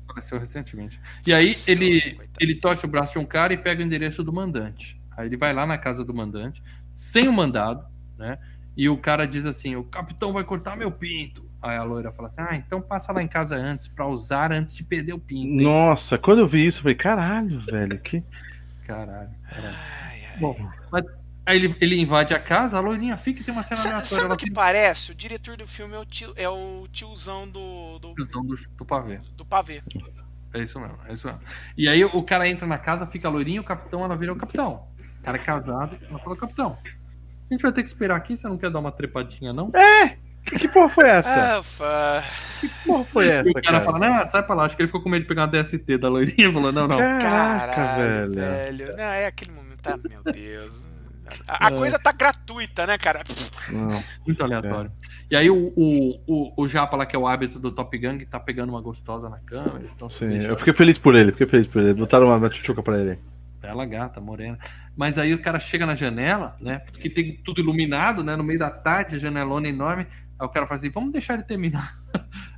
[0.08, 1.00] Apareceu recentemente.
[1.26, 2.38] E aí né, ele, coitado.
[2.38, 5.00] ele torce o braço de um cara e pega o endereço do mandante.
[5.16, 6.62] Aí ele vai lá na casa do mandante,
[6.92, 7.84] sem o mandado,
[8.16, 8.38] né?
[8.76, 11.44] E o cara diz assim: o capitão vai cortar meu pinto.
[11.62, 14.76] Aí a loira fala assim: ah, então passa lá em casa antes, pra usar antes
[14.76, 15.60] de perder o pinto.
[15.60, 18.22] hein?" Nossa, quando eu vi isso, eu falei, caralho, velho, que.
[18.84, 19.76] Caralho, caralho.
[20.04, 20.38] Ai, ai.
[20.38, 20.56] Bom,
[20.92, 21.04] mas
[21.44, 24.04] aí ele, ele invade a casa, a loirinha fica e tem uma cena Sa- aleatória.
[24.22, 25.12] Sabe o que tem parece?
[25.12, 28.84] O diretor do filme é o, tio, é o tiozão do, do, visão do, do
[28.84, 29.20] pavê.
[29.36, 29.82] do pavê.
[30.54, 31.40] É isso mesmo, é isso mesmo.
[31.76, 34.86] E aí o cara entra na casa, fica loirinho, o capitão, ela vira o capitão.
[35.20, 36.78] O cara é casado, ela fala, capitão,
[37.50, 39.70] a gente vai ter que esperar aqui, você não quer dar uma trepadinha, não?
[39.74, 40.16] É!
[40.58, 41.58] Que porra foi essa?
[41.80, 42.22] Ah.
[42.60, 43.80] Que porra foi essa, E o cara, cara?
[43.80, 44.64] fala, não, sai pra lá.
[44.64, 46.52] Acho que ele ficou com medo de pegar uma DST da loirinha.
[46.52, 46.98] Falou, não, não.
[46.98, 48.34] Caraca, Caralho, velho.
[48.34, 48.96] velho.
[48.96, 49.86] Não, é aquele momento.
[49.86, 50.86] Ah, meu Deus.
[51.48, 51.76] A, a É.
[51.76, 53.24] coisa tá gratuita, né, cara?
[53.72, 54.02] Não.
[54.24, 54.92] Muito aleatório.
[55.28, 58.24] E aí o, o, o, o Japa lá, que é o hábito do Top Gang,
[58.26, 59.80] tá pegando uma gostosa na cama.
[59.80, 61.94] Eles Sim, eu fiquei feliz por ele, fiquei feliz por ele.
[61.94, 63.18] Botaram uma, uma tchutchuca pra ele.
[63.62, 64.58] Ela gata, morena.
[64.96, 66.78] Mas aí o cara chega na janela, né?
[66.78, 68.36] Porque tem tudo iluminado, né?
[68.36, 70.06] No meio da tarde, a janelona enorme.
[70.38, 71.98] Aí o cara fala assim: vamos deixar ele terminar.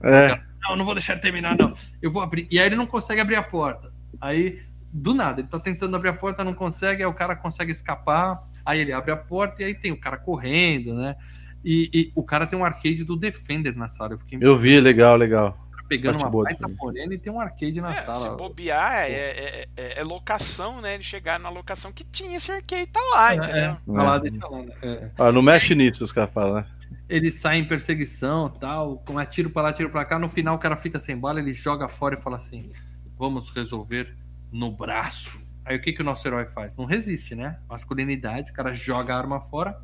[0.02, 1.72] É, Não, não vou deixar ele terminar, não.
[2.00, 2.46] Eu vou abrir.
[2.50, 3.92] E aí ele não consegue abrir a porta.
[4.20, 4.60] Aí,
[4.92, 8.44] do nada, ele tá tentando abrir a porta, não consegue, aí o cara consegue escapar.
[8.64, 11.16] Aí ele abre a porta e aí tem o cara correndo, né?
[11.64, 14.14] E, e o cara tem um arcade do Defender na sala.
[14.14, 15.67] Eu fiquei eu vi, legal, legal.
[15.88, 18.36] Pegando uma baita morena e tem um arcade na É, se sala.
[18.36, 20.94] bobear, é, é, é- é locação, né?
[20.94, 23.54] Ele chegar na locação que tinha esse arcade, tá lá, É, entendeu?
[23.62, 24.72] é, tá lá, deixa lá, né?
[24.82, 25.10] É.
[25.18, 26.66] Ah, não mexe nisso, os caras falam, né?
[27.08, 30.18] Ele sai em perseguição tal, com é tiro pra lá, tiro pra cá.
[30.18, 32.70] No final o cara fica sem bala, ele joga fora e fala assim:
[33.16, 34.14] vamos resolver
[34.52, 35.40] no braço.
[35.64, 36.76] Aí o que, que o nosso herói faz?
[36.76, 37.58] Não resiste, né?
[37.68, 39.78] Masculinidade, o cara joga a arma fora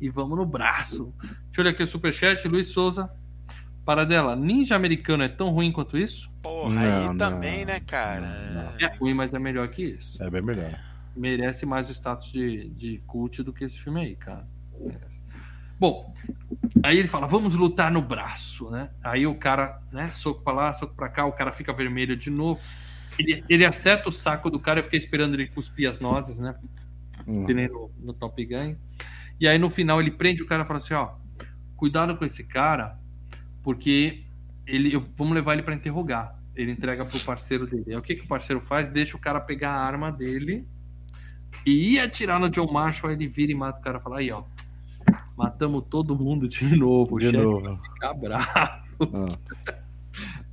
[0.00, 1.14] e vamos no braço.
[1.20, 3.10] Deixa eu olhar aqui o superchat, Luiz Souza.
[3.90, 6.30] Paradela, ninja americano é tão ruim quanto isso?
[6.40, 8.20] Porra, Não, aí não, também, né, cara?
[8.20, 8.72] não, não.
[8.78, 10.22] É ruim, mas é melhor que isso.
[10.22, 10.78] É bem melhor.
[11.16, 14.46] merece mais o status de, de cult do que esse filme aí, cara.
[14.78, 15.20] Merece.
[15.76, 16.14] Bom,
[16.84, 18.90] aí ele fala, vamos lutar no braço, né?
[19.02, 22.30] Aí o cara, né, soco pra lá, soco pra cá, o cara fica vermelho de
[22.30, 22.60] novo.
[23.18, 26.54] Ele, ele acerta o saco do cara, eu fiquei esperando ele cuspir as nozes, né?
[27.26, 27.44] Hum.
[27.44, 28.76] Que nem no, no Top Gun.
[29.40, 31.14] E aí no final ele prende o cara e fala assim, ó,
[31.76, 32.99] cuidado com esse cara,
[33.62, 34.24] porque
[34.66, 36.38] ele, eu- vamos levar ele pra interrogar.
[36.54, 37.84] Ele entrega pro parceiro dele.
[37.88, 38.88] Aí o que, que o parceiro faz?
[38.88, 40.66] Deixa o cara pegar a arma dele
[41.66, 44.18] e ia atirar no John Marshall, aí ele vira e mata o cara e fala,
[44.18, 44.42] aí ó,
[45.36, 47.60] matamos todo mundo de novo, De novo.
[47.62, 48.46] vai ficar bravo.
[49.00, 49.80] Ah.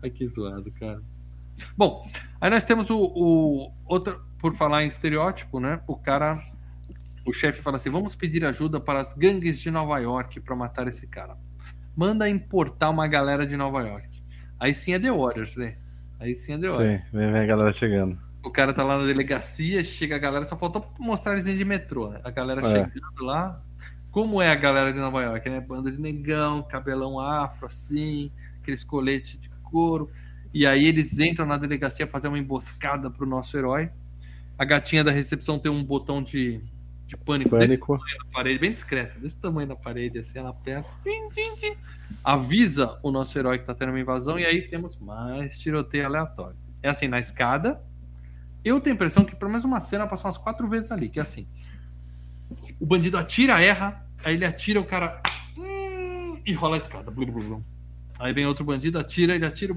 [0.04, 1.02] Ai, que zoado, cara.
[1.76, 2.08] Bom,
[2.40, 5.82] aí nós temos o, o outro, por falar em estereótipo, né?
[5.88, 6.40] O cara,
[7.26, 10.88] o chefe fala assim: vamos pedir ajuda para as gangues de Nova York para matar
[10.88, 11.36] esse cara.
[11.98, 14.08] Manda importar uma galera de Nova York.
[14.60, 15.76] Aí sim é The Warriors, né?
[16.20, 17.06] Aí sim é The Warriors.
[17.06, 18.20] Sim, vem, a galera chegando.
[18.46, 22.10] O cara tá lá na delegacia, chega a galera, só faltou mostrar eles de metrô,
[22.10, 22.22] né?
[22.24, 22.72] A galera É.
[22.72, 23.60] chegando lá.
[24.12, 25.60] Como é a galera de Nova York, né?
[25.60, 30.10] Banda de negão, cabelão afro, assim, aqueles coletes de couro.
[30.54, 33.90] E aí eles entram na delegacia fazer uma emboscada pro nosso herói.
[34.56, 36.62] A gatinha da recepção tem um botão de,
[37.08, 37.98] de pânico, desse Pânico.
[37.98, 40.56] tamanho na parede, bem discreto, desse tamanho na parede, assim, ela
[41.32, 41.78] tim.
[42.24, 46.58] Avisa o nosso herói que tá tendo uma invasão, e aí temos mais tiroteio aleatório.
[46.84, 47.82] É assim, na escada,
[48.64, 51.18] eu tenho a impressão que pelo menos uma cena passou umas quatro vezes ali, que
[51.18, 51.48] é assim.
[52.80, 55.22] O bandido atira, erra, aí ele atira, o cara.
[55.58, 57.10] hum, e rola a escada.
[57.10, 57.66] Blu, blu, blu.
[58.20, 59.74] Aí vem outro bandido, atira, ele atira,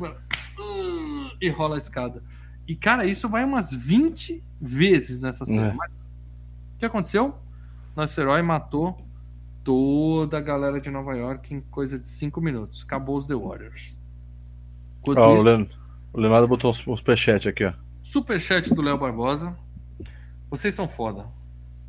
[0.59, 2.23] hum, e rola a escada.
[2.67, 5.69] E, cara, isso vai umas 20 vezes nessa cena.
[5.69, 5.73] É.
[5.73, 6.00] Mas o
[6.81, 7.35] que aconteceu?
[7.95, 8.99] Nosso herói matou
[9.63, 12.83] toda a galera de Nova York em coisa de 5 minutos.
[12.83, 13.99] Acabou os The Warriors.
[15.01, 15.67] Enquanto Ó, o, isso, Leon,
[16.13, 17.73] o Leonardo botou uns superchat aqui, ó.
[18.03, 19.57] Superchat do Léo Barbosa.
[20.49, 21.27] Vocês são foda.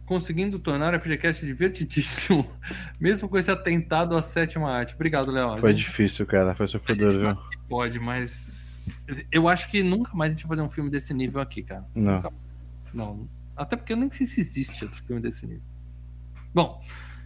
[0.05, 2.45] Conseguindo tornar o FGCast divertidíssimo,
[2.99, 4.93] mesmo com esse atentado à sétima arte.
[4.93, 5.57] Obrigado, Léo.
[5.59, 6.53] Foi difícil, cara.
[6.53, 7.38] Foi sofredor, viu?
[7.69, 8.93] Pode, mas
[9.31, 11.85] eu acho que nunca mais a gente vai fazer um filme desse nível aqui, cara.
[11.95, 12.34] Não.
[12.93, 13.27] Não.
[13.61, 15.63] Até porque eu nem sei se existe outro filme desse nível.
[16.53, 16.81] Bom,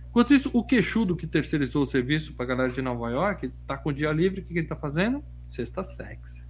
[0.10, 3.90] enquanto isso, o queixudo que terceirizou o serviço pra galera de Nova York tá com
[3.90, 5.24] o dia livre, o que, que ele tá fazendo?
[5.46, 6.48] Sexta sex.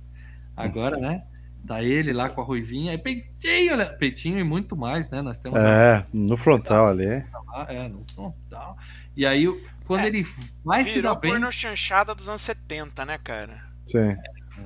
[0.55, 1.23] Agora, né?
[1.67, 5.21] Tá ele lá com a ruivinha, e peitinho, olha, peitinho e muito mais, né?
[5.21, 7.23] Nós temos a É, no frontal ali.
[7.47, 8.77] lá, é, no frontal.
[9.15, 9.45] E aí,
[9.85, 10.25] quando É, ele
[10.63, 13.63] vai se dar Virou bem, porno chanchada dos anos 70, né, cara?
[13.91, 14.15] Sim.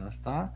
[0.02, 0.52] Mas tá.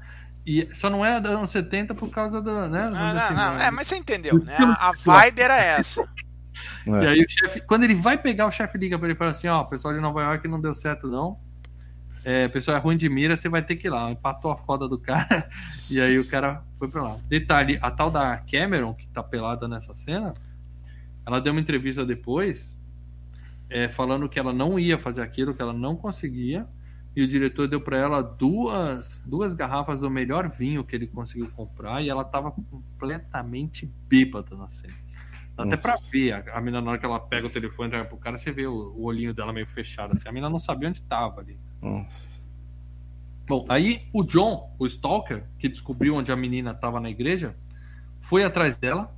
[0.46, 2.84] E só não é da anos 70 por causa da, né?
[2.84, 3.66] Ah, não, assim, não, né?
[3.68, 4.58] é, mas você entendeu, né?
[4.60, 6.08] A, a vibe era essa.
[6.86, 7.08] E É.
[7.08, 9.48] aí o chefe, quando ele vai pegar, o chefe liga pra ele e fala assim,
[9.48, 11.40] ó, o pessoal de Nova York não deu certo não.
[12.24, 14.12] É, o pessoal é ruim de mira, você vai ter que ir lá.
[14.12, 15.50] Empatou a foda do cara.
[15.90, 17.18] E aí o cara foi pra lá.
[17.28, 20.34] Detalhe, a tal da Cameron, que tá pelada nessa cena,
[21.26, 22.80] ela deu uma entrevista depois,
[23.70, 26.68] é, falando que ela não ia fazer aquilo, que ela não conseguia.
[27.16, 31.50] E o diretor deu pra ela duas, duas garrafas do melhor vinho que ele conseguiu
[31.52, 34.94] comprar e ela tava completamente bêbada na cena.
[35.56, 37.96] Dá até pra ver a, a mina na hora que ela pega o telefone e
[37.96, 40.28] olha pro cara, você vê o, o olhinho dela meio fechado assim.
[40.28, 41.60] A mina não sabia onde tava ali.
[41.82, 42.06] Hum.
[43.48, 47.56] Bom, aí o John, o Stalker, que descobriu onde a menina estava na igreja,
[48.20, 49.14] foi atrás dela.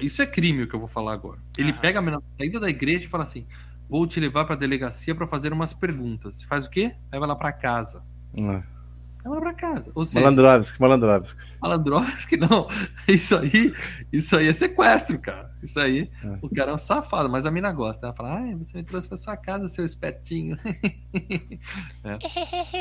[0.00, 1.40] Isso é crime o que eu vou falar agora.
[1.56, 1.80] Ele Aham.
[1.80, 3.46] pega a menina na saída da igreja e fala assim:
[3.94, 6.40] Vou te levar pra delegacia pra fazer umas perguntas.
[6.40, 6.96] Você faz o quê?
[7.12, 8.02] Leva ela pra casa.
[8.36, 8.40] Ah.
[9.24, 9.92] Leva ela pra casa.
[9.94, 11.40] Ou seja, Malandrovski, Malandrovski.
[11.62, 12.66] Malandrovski não.
[13.06, 13.72] Isso aí,
[14.12, 15.48] isso aí é sequestro, cara.
[15.62, 16.38] Isso aí, É.
[16.42, 18.06] o cara é um safado, mas a mina gosta.
[18.06, 20.58] Ela fala, ai, você me trouxe pra sua casa, seu espertinho.
[22.02, 22.18] É.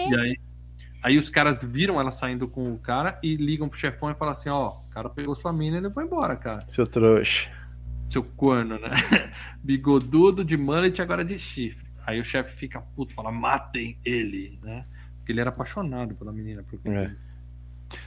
[0.09, 0.37] E aí,
[1.03, 4.31] aí os caras viram ela saindo com o cara e ligam pro chefão e falam
[4.31, 6.65] assim, ó, o cara pegou sua mina e levou embora, cara.
[6.73, 7.47] Seu trouxa.
[8.13, 8.91] Seu corno, né?
[9.63, 11.83] Bigodudo de mullet agora de chifre.
[12.05, 14.85] Aí o chefe fica puto, fala, matem ele, né?
[15.17, 16.61] Porque ele era apaixonado pela menina.
[16.61, 17.15] Por É.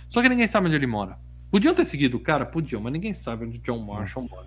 [0.09, 1.19] Só que ninguém sabe onde ele mora.
[1.51, 2.47] Podiam ter seguido o cara?
[2.47, 4.47] Podiam, mas ninguém sabe onde John Marshall mora.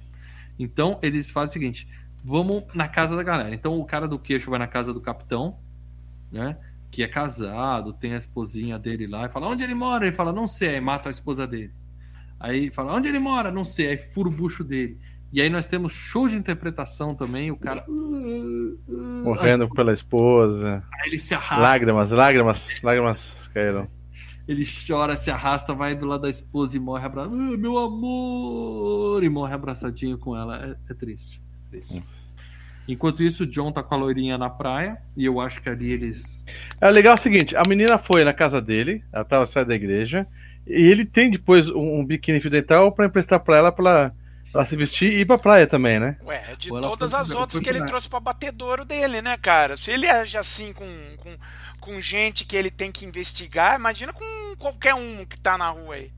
[0.57, 1.89] Então eles fazem o seguinte:
[2.23, 3.53] vamos na casa da galera.
[3.53, 5.57] Então o cara do queixo vai na casa do capitão,
[6.31, 6.57] né?
[6.89, 10.07] Que é casado, tem a esposinha dele lá, e fala: onde ele mora?
[10.07, 11.73] Ele fala: não sei, aí mata a esposa dele.
[12.39, 13.51] Aí fala: onde ele mora?
[13.51, 14.97] Não sei, aí fura o bucho dele.
[15.31, 17.85] E aí nós temos show de interpretação também, o cara.
[19.23, 20.83] Morrendo pela esposa.
[20.91, 21.57] Aí ele se arrasta.
[21.57, 23.87] Lágrimas, lágrimas, lágrimas caíram.
[24.47, 27.35] Ele chora, se arrasta, vai do lado da esposa e morre abraçado.
[27.35, 29.23] Ah, meu amor!
[29.23, 30.75] E morre abraçadinho com ela.
[30.87, 31.39] É, é triste.
[31.67, 32.03] é triste.
[32.87, 34.97] Enquanto isso, o John tá com a loirinha na praia.
[35.15, 36.43] E eu acho que ali eles.
[36.81, 40.25] É legal o seguinte, a menina foi na casa dele, ela tava saindo da igreja,
[40.65, 44.15] e ele tem depois um, um biquíni fio dental pra emprestar pra ela, pra ela,
[44.51, 46.17] pra se vestir e ir pra praia também, né?
[46.23, 49.75] Ué, de todas as outras que ele trouxe pra batedouro dele, né, cara?
[49.77, 50.85] Se ele age assim com,
[51.17, 51.35] com,
[51.79, 55.95] com gente que ele tem que investigar, imagina com qualquer um que tá na rua
[55.95, 56.11] aí.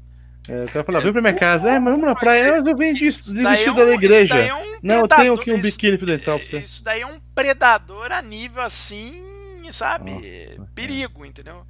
[0.49, 2.75] É, então ela falou, vem pra minha casa, é, mas vamos na praia, mas eu
[2.75, 4.33] venho de, de Isso daí é vestido um- da isso igreja.
[4.35, 6.57] daí é um Não, eu tenho aqui um isso- biquíni fio dental pra você.
[6.57, 9.23] Isso daí é um predador a nível assim,
[9.71, 10.11] sabe?
[10.11, 11.63] Nossa, perigo, entendeu?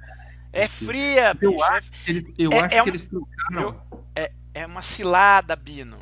[0.54, 1.64] É fria, Eu bicho.
[1.64, 3.82] acho, ele- eu É- acho é que um- eles trocaram.
[4.16, 5.98] É, é uma cilada, Bino.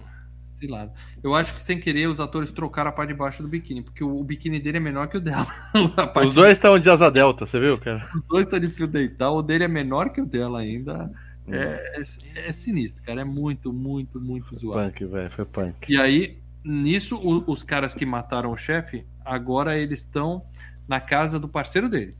[1.22, 4.02] Eu acho que sem querer os atores trocaram a parte de baixo do biquíni, porque
[4.04, 5.46] o, o biquíni dele é menor que o dela.
[6.28, 8.08] Os dois estão de asa delta, você viu, cara?
[8.14, 11.10] Os dois estão de fio dental, o dele é menor que o dela ainda.
[11.48, 12.00] É,
[12.36, 13.22] é- é sinistro, cara.
[13.22, 14.90] É muito, muito, muito zoado.
[14.92, 15.74] Punk, velho, foi punk.
[15.92, 20.44] E aí, nisso, o- os caras que mataram o chefe, agora eles estão
[20.86, 22.14] na casa do parceiro dele.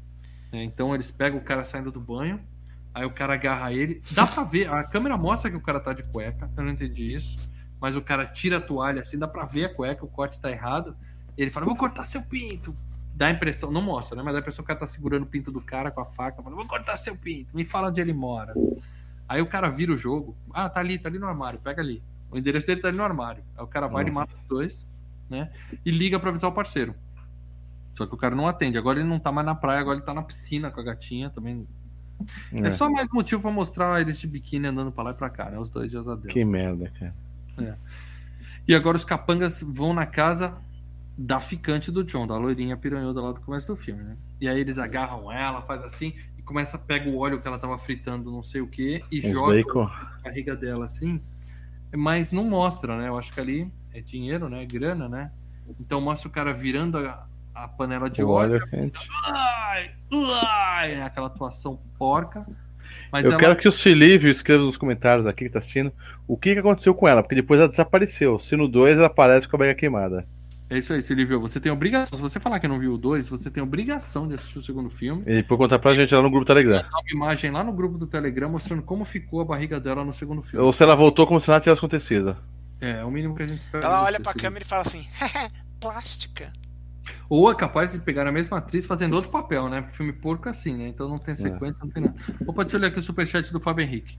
[0.53, 0.65] né?
[0.65, 2.41] Então eles pegam o cara saindo do banho,
[2.93, 4.01] aí o cara agarra ele.
[4.13, 7.15] Dá pra ver, a câmera mostra que o cara tá de cueca, eu não entendi
[7.15, 7.39] isso.
[7.81, 10.51] Mas o cara tira a toalha assim, dá pra ver a cueca, o corte tá
[10.51, 10.95] errado.
[11.37, 12.77] Ele fala: Vou cortar seu pinto.
[13.15, 14.23] Dá a impressão, não mostra, né?
[14.23, 16.07] Mas dá a impressão que o cara tá segurando o pinto do cara com a
[16.07, 18.55] faca, fala, vou cortar seu pinto, me fala onde ele mora.
[19.29, 20.35] Aí o cara vira o jogo.
[20.53, 22.03] Ah, tá ali, tá ali no armário, pega ali.
[22.31, 23.45] O endereço dele tá ali no armário.
[23.57, 24.87] Aí o cara vai e mata os dois,
[25.29, 25.51] né?
[25.85, 26.95] E liga pra avisar o parceiro.
[27.95, 28.79] Só que o cara não atende.
[28.79, 31.29] Agora ele não tá mais na praia, agora ele tá na piscina com a gatinha
[31.29, 31.67] também.
[32.53, 35.29] É, É, só mais motivo pra mostrar eles de biquíni andando pra lá e pra
[35.29, 35.59] cá, né?
[35.59, 36.33] Os dois asa delta.
[36.33, 37.15] Que merda, cara.
[38.69, 40.57] E agora os capangas vão na casa
[41.17, 44.17] da ficante do John, da loirinha piranhuda lá do começo do filme, né?
[44.41, 47.59] E aí eles agarram ela, faz assim, e começa a pega o óleo que ela
[47.59, 49.85] tava fritando, não sei o que, e Uns joga bacon.
[49.85, 51.21] na barriga dela assim.
[51.95, 53.09] Mas não mostra, né?
[53.09, 54.65] Eu acho que ali é dinheiro, né?
[54.65, 55.31] Grana, né?
[55.79, 58.61] Então mostra o cara virando a, a panela de O óleo.
[58.73, 58.91] óleo
[60.83, 62.47] é aquela atuação porca.
[63.13, 65.93] Mas Eu ela quero que o Silívio escreva nos comentários aqui que tá assistindo
[66.29, 68.39] o que, que aconteceu com ela, porque depois ela desapareceu.
[68.39, 70.25] Se no 2 ela aparece com a barriga queimada.
[70.71, 71.41] É isso aí, Silvio.
[71.41, 72.17] Você tem obrigação.
[72.17, 74.89] Se você falar que não viu o 2, você tem obrigação de assistir o segundo
[74.89, 75.25] filme.
[75.27, 76.83] E depois contar pra gente lá no grupo Telegram.
[76.83, 80.15] Dá uma imagem lá no grupo do Telegram mostrando como ficou a barriga dela no
[80.15, 80.65] segundo filme.
[80.65, 82.37] Ou se ela voltou como se nada tivesse acontecido.
[82.81, 83.85] É, é o mínimo que a gente espera.
[83.85, 84.49] Ela olha pra Silvio.
[84.49, 85.05] câmera e fala assim:
[85.81, 86.53] plástica.
[87.31, 89.81] Ou é capaz de pegar a mesma atriz fazendo outro papel, né?
[89.83, 90.89] Porque filme porco é assim, né?
[90.89, 92.17] Então não tem sequência, não tem nada.
[92.47, 94.19] Opa, deixa eu ler aqui o superchat do Fábio Henrique.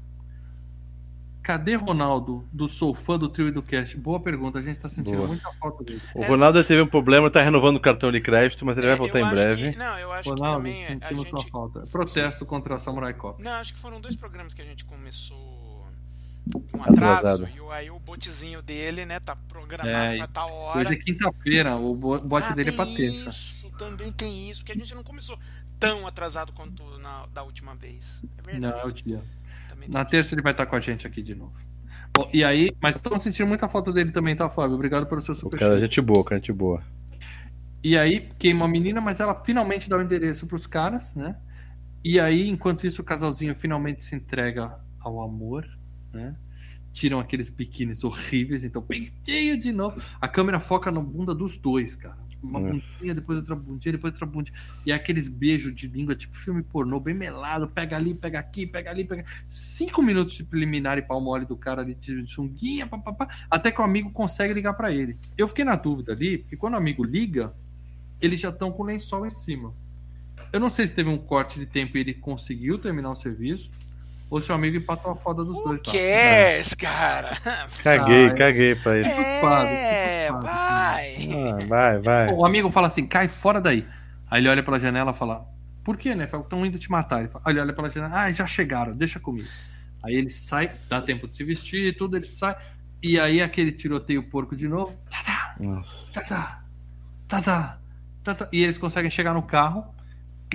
[1.43, 3.97] Cadê Ronaldo do Sou Fã do Trio e do Cast?
[3.97, 5.27] Boa pergunta, a gente tá sentindo Boa.
[5.27, 5.99] muita falta dele.
[6.15, 8.97] O Ronaldo teve um problema, tá renovando o cartão de crédito, mas ele vai É,
[8.97, 9.71] voltar em breve.
[9.71, 11.49] que- não, eu acho que Ronaldo, também a gente.
[11.51, 11.81] falta.
[11.91, 13.43] Protesto contra a Samurai Cop.
[13.43, 15.60] Não, acho que foram dois programas que a gente começou
[16.71, 17.43] com atraso.
[17.43, 17.49] Atrasado.
[17.49, 20.79] E aí o botezinho dele, né, tá programado É, pra tal hora.
[20.79, 23.29] Hoje é quinta-feira, o bo- bote Ah, dele é pra terça.
[23.29, 25.37] Isso, também tem isso, porque a gente não começou
[25.79, 28.21] tão atrasado quanto na, da última vez.
[28.37, 28.73] É verdade.
[28.75, 29.21] Não, é o dia.
[29.69, 31.53] Também Na terça ele vai estar com a gente aqui de novo.
[32.15, 34.75] Bom, e aí, mas estamos sentindo muita falta dele também, tá, Fábio?
[34.75, 35.69] Obrigado pelo seu O superchat.
[35.69, 36.83] cara, é gente boa, cara, gente boa.
[37.83, 41.35] E aí queima a menina, mas ela finalmente dá o endereço pros caras, né?
[42.03, 45.65] E aí, enquanto isso, o casalzinho finalmente se entrega ao amor,
[46.13, 46.35] né?
[46.91, 50.01] Tiram aqueles biquínis horríveis, então peitinho de novo.
[50.19, 52.17] A câmera foca na bunda dos dois, cara.
[52.43, 52.71] uma É.
[52.71, 54.57] bundinha, depois outra bundinha, depois outra bundinha.
[54.83, 58.65] E é aqueles beijos de língua, tipo filme pornô, bem melado, pega ali, pega aqui,
[58.65, 59.23] pega ali, pega.
[59.47, 63.79] Cinco minutos de preliminar e pau mole do cara ali de sunguinha, papapá, até que
[63.79, 65.15] o amigo consegue ligar pra ele.
[65.37, 67.53] Eu fiquei na dúvida ali, porque quando o amigo liga,
[68.19, 69.71] eles já estão com o lençol em cima.
[70.51, 73.69] Eu não sei se teve um corte de tempo e ele conseguiu terminar o serviço,
[74.31, 75.81] ou se o amigo empatou a foda dos O dois.
[75.81, 75.91] tá?
[75.91, 77.37] que é esse cara?
[77.83, 79.09] Caguei, Ah, caguei pra ele.
[79.09, 80.45] culpado, É, culpado.
[80.45, 81.15] vai.
[81.33, 82.33] Ah, vai, vai.
[82.33, 83.85] O amigo fala assim, cai fora daí.
[84.29, 85.45] Aí ele olha pela janela e fala,
[85.83, 86.23] por que, né?
[86.23, 87.19] Estão indo te matar.
[87.19, 89.47] Ele, fala, aí ele olha pela janela, ah, já chegaram, deixa comigo.
[90.03, 92.55] Aí ele sai, dá tempo de se vestir e tudo, ele sai.
[93.03, 94.97] E aí aquele tiroteio porco de novo.
[95.09, 95.55] Tá,
[96.13, 96.61] tá, tá,
[97.41, 97.77] tá,
[98.23, 98.47] tá, tá.
[98.51, 99.93] E eles conseguem chegar no carro,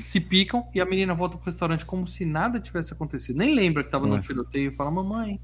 [0.00, 3.36] se picam e a menina volta pro restaurante como se nada tivesse acontecido.
[3.36, 4.20] Nem lembra que tava no É.
[4.20, 5.40] tiroteio e fala, mamãe,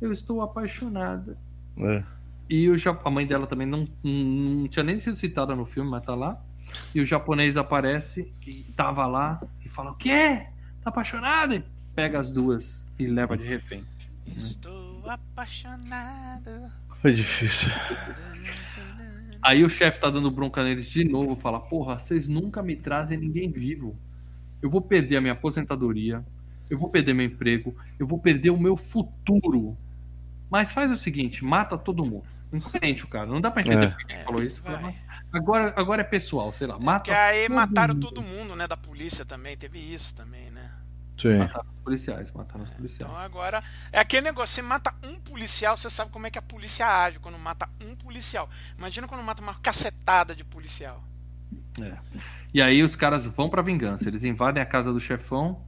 [0.00, 1.38] eu estou apaixonada.
[1.78, 2.02] É.
[2.48, 2.74] E o,
[3.04, 6.40] a mãe dela também não, não tinha nem sido citada no filme, mas tá lá.
[6.94, 10.46] E o japonês aparece e tava lá e fala: O quê?
[10.82, 11.54] Tá apaixonado?
[11.54, 13.84] E pega as duas e leva de refém.
[14.26, 16.50] Estou apaixonado.
[17.00, 17.68] Foi difícil.
[19.42, 23.18] Aí o chefe tá dando bronca neles de novo, fala: Porra, vocês nunca me trazem
[23.18, 23.96] ninguém vivo.
[24.60, 26.24] Eu vou perder a minha aposentadoria,
[26.68, 29.76] eu vou perder meu emprego, eu vou perder o meu futuro.
[30.50, 32.24] Mas faz o seguinte: mata todo mundo.
[32.52, 33.90] Incoerente o cara, não dá pra entender É.
[33.90, 34.60] por que ele falou isso.
[34.62, 34.94] Vai.
[35.32, 37.04] Agora, agora é pessoal, sei lá, mata.
[37.04, 38.06] Porque aí todo mataram mundo.
[38.08, 38.66] todo mundo, né?
[38.66, 39.56] Da polícia também.
[39.56, 40.59] Teve isso também, né?
[41.20, 41.38] Sim.
[41.38, 43.12] Mataram os policiais, mataram os policiais.
[43.12, 43.62] Então agora.
[43.92, 47.18] É aquele negócio, você mata um policial, você sabe como é que a polícia age
[47.18, 48.48] quando mata um policial.
[48.78, 51.02] Imagina quando mata uma cacetada de policial.
[51.80, 51.96] É.
[52.52, 54.08] E aí os caras vão pra vingança.
[54.08, 55.62] Eles invadem a casa do chefão.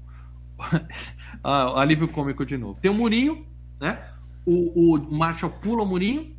[1.42, 2.80] ah, alívio cômico de novo.
[2.80, 3.46] Tem um murinho,
[3.80, 3.98] né?
[4.44, 6.34] O, o Marshall pula o murinho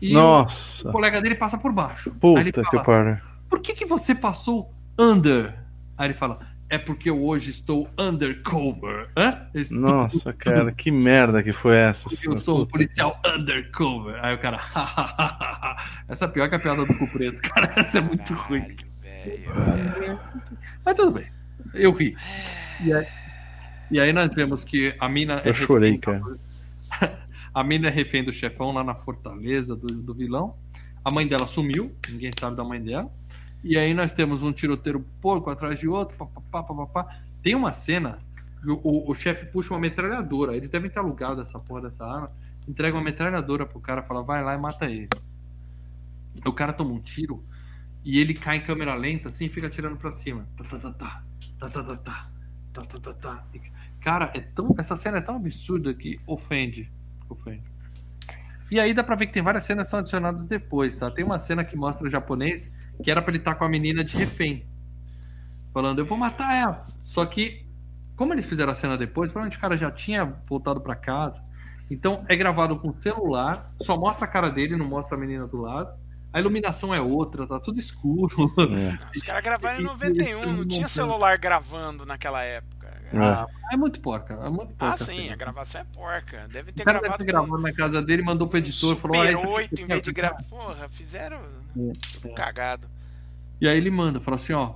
[0.00, 0.88] e o, Nossa.
[0.88, 2.10] o colega dele passa por baixo.
[2.10, 3.16] Aí ele Puta que fala, pariu.
[3.48, 5.54] por que, que você passou under?
[5.96, 9.08] Aí ele fala, é porque eu hoje estou undercover.
[9.16, 9.46] Hã?
[9.70, 12.08] Nossa, cara, que merda que foi essa?
[12.24, 14.16] Eu sou um policial undercover.
[14.24, 14.58] Aí o cara,
[16.08, 17.72] essa é pior que a piada do cu preto, cara.
[17.76, 18.64] Essa é muito ruim.
[19.44, 20.18] Caralho, velho.
[20.84, 21.26] Mas tudo bem.
[21.74, 22.16] Eu ri.
[22.84, 23.06] E aí,
[23.90, 26.38] e aí nós vemos que a mina é Eu chorei, refém do-
[27.54, 30.56] A mina é refém do chefão lá na fortaleza do, do vilão.
[31.04, 33.10] A mãe dela sumiu, ninguém sabe da mãe dela.
[33.68, 36.16] E aí nós temos um tiroteiro porco atrás de outro,
[36.52, 37.18] papapá.
[37.42, 38.16] Tem uma cena
[38.62, 40.56] que o, o, o chefe puxa uma metralhadora.
[40.56, 42.30] Eles devem ter alugado essa porra dessa arma.
[42.68, 45.08] Entrega uma metralhadora pro cara, fala, vai lá e mata ele.
[46.44, 47.42] O cara toma um tiro
[48.04, 50.46] e ele cai em câmera lenta assim e fica atirando pra cima.
[54.00, 56.88] Cara, é tão, essa cena é tão absurda que ofende.
[57.28, 57.64] Ofende.
[58.70, 61.10] E aí dá pra ver que tem várias cenas que são adicionadas depois, tá?
[61.10, 62.70] Tem uma cena que mostra o japonês
[63.02, 64.64] que era pra ele estar com a menina de refém.
[65.72, 66.82] Falando, eu vou matar ela.
[67.00, 67.64] Só que,
[68.16, 71.44] como eles fizeram a cena depois, provavelmente o cara já tinha voltado pra casa.
[71.90, 75.58] Então é gravado com celular, só mostra a cara dele, não mostra a menina do
[75.60, 75.94] lado.
[76.32, 78.52] A iluminação é outra, tá tudo escuro.
[78.58, 78.98] É.
[79.16, 82.75] Os caras gravaram em E- e- 91, não tinha celular gravando naquela época.
[83.14, 84.94] Ah, é muito porca, é muito porca.
[84.94, 85.30] Ah, sim, assim.
[85.32, 86.48] a gravação é porca.
[86.48, 89.00] Devem ter O cara deve gravado ter gravado na casa dele, mandou pro editor, com
[89.02, 90.42] falou: "Ah, Super esse aqui 8 em vez de gravar.
[90.48, 91.38] Porra, fizeram
[92.24, 92.28] É.
[92.34, 92.88] cagado.
[93.60, 94.74] E aí ele manda, fala assim, ó,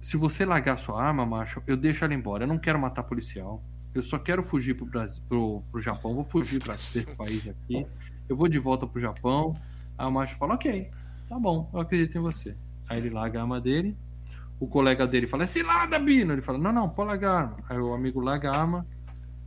[0.00, 2.44] se você largar sua arma, macho, eu deixo ela embora.
[2.44, 3.62] Eu não quero matar policial.
[3.94, 6.14] Eu só quero fugir pro Brasil, pro, pro Japão.
[6.14, 7.86] Vou fugir pra esse país aqui.
[8.28, 9.54] Eu vou de volta pro Japão.
[9.98, 10.90] Aí o macho fala, ok,
[11.28, 12.56] tá bom, eu acredito em você.
[12.88, 13.94] Aí ele larga a arma dele.
[14.62, 16.32] O colega dele fala, é cilada, Bino.
[16.32, 17.56] Ele fala, não, não, pode largar a arma.
[17.68, 18.86] Aí o amigo larga a arma.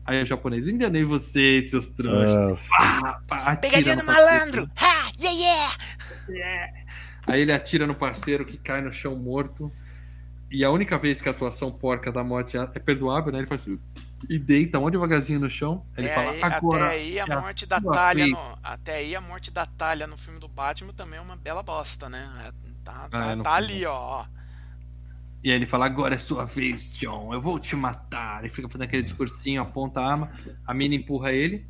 [0.06, 2.60] Aí o japonês, enganei vocês, seus trouxas.
[2.78, 4.70] Ah, atira Pegadinha do malandro!
[4.76, 5.12] Ha!
[5.18, 5.78] Yeah,
[6.30, 6.74] yeah!
[7.26, 9.72] Aí ele atira no parceiro que cai no chão morto.
[10.52, 13.40] E a única vez que a atuação porca da morte é perdoável, né?
[13.40, 13.66] Ele faz
[14.30, 15.86] e deita um devagarzinho no chão.
[15.96, 16.86] Aí ele Até fala, aí, agora.
[16.88, 19.66] até aí a é a morte da Talha vez." no, até aí a morte da
[19.66, 22.30] Talha no filme do Batman também é uma bela bosta, né?
[22.48, 23.74] É, Tá, tá, é, no tá filme.
[23.74, 24.26] ali, ó.
[25.46, 28.40] E aí ele fala, agora é sua vez, John, eu vou te matar.
[28.40, 30.32] Ele fica fazendo aquele discursinho, aponta a arma,
[30.66, 31.68] a mina empurra ele.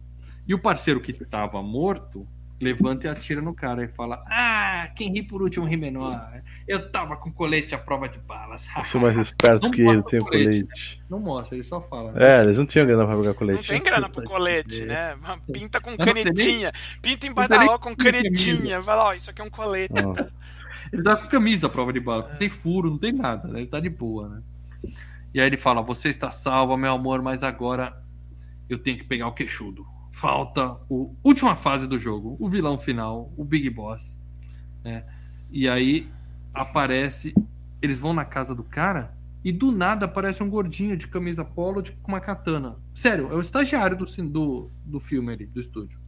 [0.48, 2.26] E o parceiro que tava morto
[2.62, 6.42] levanta e atira no cara e fala: Ah, quem ri por último ri menor.
[6.66, 8.70] Eu tava com colete à prova de balas.
[8.78, 10.64] eu sou mais esperto Não que ele, tenho colete.
[10.64, 11.02] colete.
[11.10, 12.14] Não mostra, ele só fala.
[12.16, 13.68] É, eles não tinham grana pra pegar Não colete.
[13.68, 15.18] tem grana pro colete, né?
[15.52, 16.72] Pinta com não canetinha.
[17.02, 18.82] Pinta não sei roca com que canetinha.
[18.82, 20.02] Fala, ó, isso aqui é um colete.
[20.02, 20.32] Nossa.
[20.92, 23.60] Ele tá com camisa à prova de bala, não tem furo, não tem nada, né?
[23.60, 24.44] Ele tá de boa, né?
[25.34, 28.02] E aí ele fala: Você está salva, meu amor, mas agora
[28.70, 29.86] eu tenho que pegar o queixudo.
[30.12, 34.24] Falta a última fase do jogo, o vilão final, o Big Boss.
[34.84, 35.06] Né?
[35.52, 36.10] E aí
[36.54, 37.34] aparece.
[37.82, 41.82] Eles vão na casa do cara e do nada aparece um gordinho de camisa polo
[41.82, 42.78] de, com uma katana.
[42.96, 46.00] Sério, é o estagiário do, do, do filme ali, do estúdio.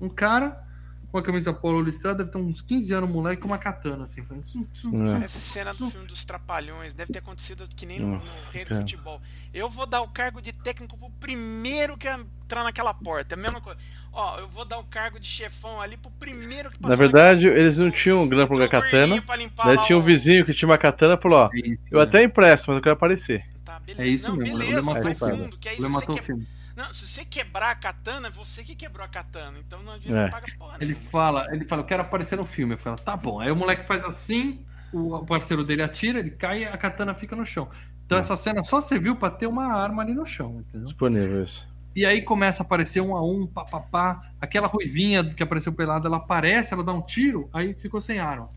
[0.00, 0.65] Um cara
[1.10, 4.22] com a camisa polo listrada, deve ter uns 15 anos, moleque, com uma katana, assim.
[4.22, 5.24] É.
[5.24, 8.76] Essa cena do filme dos Trapalhões deve ter acontecido que nem no, no Rei do.
[8.76, 9.20] Futebol.
[9.54, 13.34] Eu vou dar o cargo de técnico pro primeiro que entrar naquela porta.
[13.34, 13.78] É a mesma coisa.
[14.12, 17.46] Ó, eu vou dar o cargo de chefão ali pro primeiro que Na passar verdade,
[17.46, 19.22] eles não tinham grana pra katana.
[19.64, 22.04] Daí tinha um vizinho que tinha uma katana e falou: Ó, É isso, eu né?
[22.04, 23.44] até empresto, mas eu quero aparecer.
[23.64, 24.02] Tá, beleza.
[24.02, 25.58] É isso não, mesmo, beleza, ele matou vai fundo.
[25.58, 26.24] Que aí Ele se você, matou o que...
[26.24, 26.46] filme.
[26.76, 29.58] Não, se você quebrar a katana, é você que quebrou a katana.
[29.66, 30.28] Então não adianta É.
[30.30, 31.10] pagar porra Ele nenhuma.
[31.10, 32.74] fala, ele fala, eu quero aparecer no filme.
[32.74, 33.40] Eu falo, tá bom.
[33.40, 37.34] Aí o moleque faz assim, o parceiro dele atira, ele cai e a katana fica
[37.34, 37.68] no chão.
[38.04, 40.86] Então essa cena só serviu pra ter uma arma ali no chão, entendeu?
[40.86, 41.66] Disponível isso.
[41.94, 44.20] E aí começa a aparecer um a um, pá, pá, pá.
[44.40, 48.50] Aquela ruivinha que apareceu pelada, ela aparece, ela dá um tiro, aí ficou sem arma.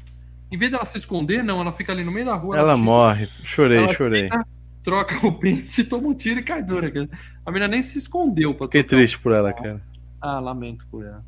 [0.51, 2.57] Em vez dela se esconder, não, ela fica ali no meio da rua.
[2.57, 3.27] Ela tira, morre.
[3.45, 4.29] Chorei, ela chorei.
[4.29, 4.45] tira,
[4.83, 6.91] troca o pente, toma um tiro e cai dura.
[6.91, 7.09] cara.
[7.45, 9.81] A menina nem se escondeu pra Fiquei o triste por ela, cara.
[10.21, 11.23] ah, lamento por ela.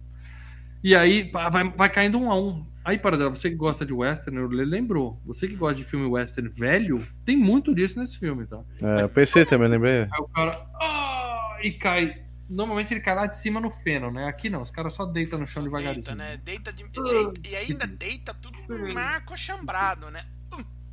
[0.83, 2.65] E aí vai, vai caindo um a um.
[2.83, 5.21] Aí, para dela, você que gosta de western, eu le- lembrou.
[5.25, 8.59] Você que gosta de filme western velho, tem muito disso nesse filme, tá?
[8.81, 10.01] É, eu pensei também, lembrei.
[10.01, 10.65] Aí o cara.
[10.81, 12.23] Ah, e cai.
[12.49, 14.25] Normalmente ele cai lá de cima no feno, né?
[14.25, 16.03] Aqui não, os caras só deitam no chão Só devagarzinho.
[16.03, 16.37] deita, né?
[16.43, 16.83] Deita de...
[16.89, 18.57] deita- E ainda deita tudo
[18.93, 20.21] marco achambrado, né?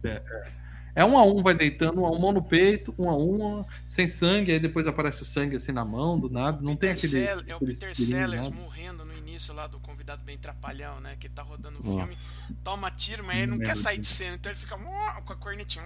[0.05, 0.23] É
[1.05, 4.09] um a um, vai deitando, um a um mão no peito, um a um, sem
[4.09, 6.59] sangue, aí depois aparece o sangue assim na mão, do nada.
[6.61, 7.27] Não tem Peter aquele.
[7.27, 11.17] Sell- é o Peter Sellers morrendo no início lá do convidado bem trapalhão, né?
[11.19, 11.99] Que ele tá rodando o Nossa.
[11.99, 12.19] filme,
[12.65, 15.85] toma tiro, mas ele não quer sair de cena, então ele fica com a cornetinha.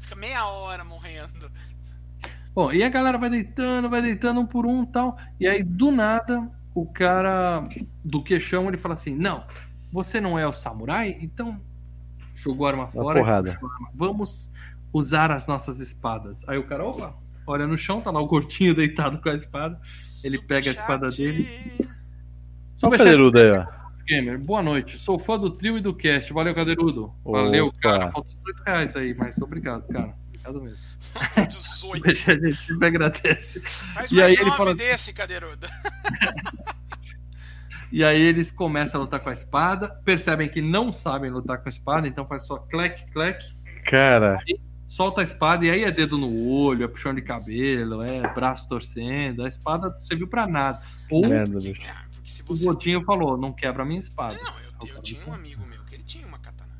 [0.00, 1.50] Fica meia hora morrendo.
[2.54, 5.18] Bom, e a galera vai deitando, vai deitando um por um e tal.
[5.40, 7.68] E aí, do nada, o cara
[8.04, 9.44] do queixão ele fala assim: Não,
[9.94, 11.60] você não é o samurai, então
[12.34, 13.20] jogou a arma fora.
[13.20, 13.52] porrada.
[13.52, 13.90] puxou a arma.
[13.94, 14.50] Vamos
[14.92, 16.46] usar as nossas espadas.
[16.48, 17.14] Aí o cara, opa,
[17.46, 19.80] olha no chão, tá lá o gordinho deitado com a espada.
[20.24, 21.48] Ele pega a espada dele.
[22.76, 23.66] Só o Cadeirudo aí, ó.
[24.06, 24.98] Gamer, boa noite.
[24.98, 26.32] Sou fã do trio e do cast.
[26.32, 27.14] Valeu, Cadeirudo.
[27.24, 27.78] Valeu, Opa.
[27.80, 28.10] cara.
[28.10, 30.14] Faltam 18 reais aí, mas obrigado, cara.
[30.28, 30.86] Obrigado mesmo.
[31.48, 32.02] 18.
[32.04, 33.60] Deixa a gente sempre agradece.
[33.60, 35.66] Faz E mais aí ele nove fala- desse, cadeirudo.
[37.94, 41.68] E aí eles começam a lutar com a espada, percebem que não sabem lutar com
[41.68, 43.40] a espada, então faz só clec, clec,
[43.86, 44.42] Cara,
[44.84, 48.68] solta a espada e aí é dedo no olho, é puxão de cabelo, é braço
[48.68, 50.82] torcendo, a espada não serviu pra nada.
[51.08, 51.56] Ou merda.
[51.88, 52.64] Ah, se o você.
[52.64, 54.34] Gordinho falou, não quebra a minha espada.
[54.42, 56.72] Não, eu, eu tinha um amigo meu que ele tinha uma katana.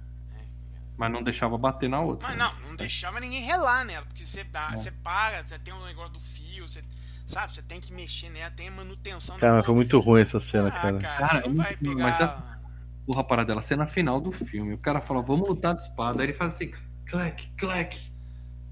[0.97, 2.27] Mas não deixava bater na outra.
[2.27, 4.77] Mas não, não deixava ninguém relar nela, porque você, dá- É.
[4.77, 6.82] você paga, você tem um negócio do fio, você,
[7.26, 10.40] sabe, você tem que mexer nela, tem a manutenção Cara, mas foi muito ruim essa
[10.40, 10.98] cena, Ah, cara.
[10.98, 11.94] cara, Cara, você é não vai pegar.
[11.96, 12.55] mas essa-
[13.06, 14.72] Porra, parada dela, cena final do filme.
[14.72, 16.22] O cara fala, vamos lutar de espada.
[16.22, 16.72] Aí ele faz assim,
[17.05, 17.98] clec, clec.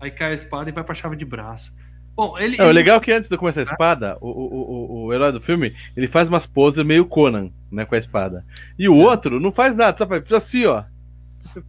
[0.01, 1.75] Aí cai a espada e vai pra chave de braço.
[2.17, 2.57] Bom, ele.
[2.59, 5.13] É, o ele- legal é que antes de começar a espada, o, o, o, o
[5.13, 8.43] herói do filme, ele faz umas poses meio Conan, né, com a espada.
[8.79, 10.83] E o outro não faz nada, só faz assim, ó.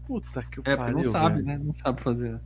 [0.08, 1.46] Puta que É, porque pariu, não sabe, velho.
[1.46, 1.60] né?
[1.62, 2.40] Não sabe fazer.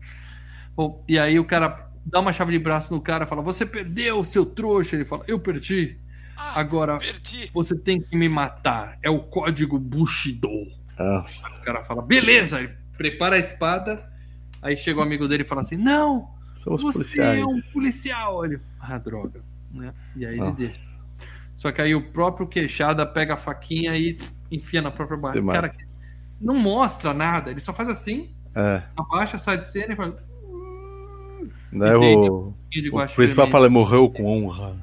[0.75, 4.23] Bom, e aí o cara dá uma chave de braço no cara fala: Você perdeu,
[4.23, 4.95] seu trouxa.
[4.95, 5.97] Ele fala: Eu perdi.
[6.35, 7.49] Ah, Agora perdi.
[7.53, 8.97] você tem que me matar.
[9.01, 10.49] É o código Bushido.
[10.97, 11.25] Ah,
[11.59, 12.59] O cara fala: Beleza.
[12.59, 14.07] Ele prepara a espada.
[14.61, 16.29] Aí chega o amigo dele e fala assim: Não,
[16.63, 17.39] somos você policiais.
[17.39, 18.45] é um policial.
[18.45, 19.41] Ele, ah, droga.
[19.71, 19.93] Né?
[20.15, 20.51] E aí ele Ah.
[20.51, 20.79] deixa.
[21.55, 24.15] Só que aí o próprio queixada pega a faquinha e
[24.51, 25.51] enfia na própria barriga.
[25.51, 25.75] Cara,
[26.39, 27.49] não mostra nada.
[27.49, 28.83] Ele só faz assim, É.
[28.95, 30.13] abaixa, sai de cena e faz.
[31.71, 34.75] Tem o, de o principal fala, ele morreu com honra.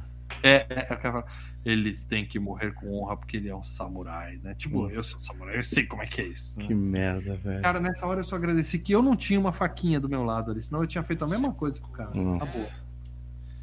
[0.42, 1.24] É, é, é,
[1.64, 4.54] eles têm que morrer com honra porque ele é um samurai, né?
[4.54, 4.90] Tipo, Hum.
[4.90, 6.60] eu sou samurai, eu sei como é que é isso.
[6.60, 6.66] né?
[6.66, 7.62] Que merda, velho.
[7.62, 10.50] Cara, nessa hora eu só agradeci que eu não tinha uma faquinha do meu lado
[10.50, 12.10] ali, senão eu tinha feito a mesma coisa com o cara.
[12.14, 12.36] Hum.
[12.36, 12.66] Acabou.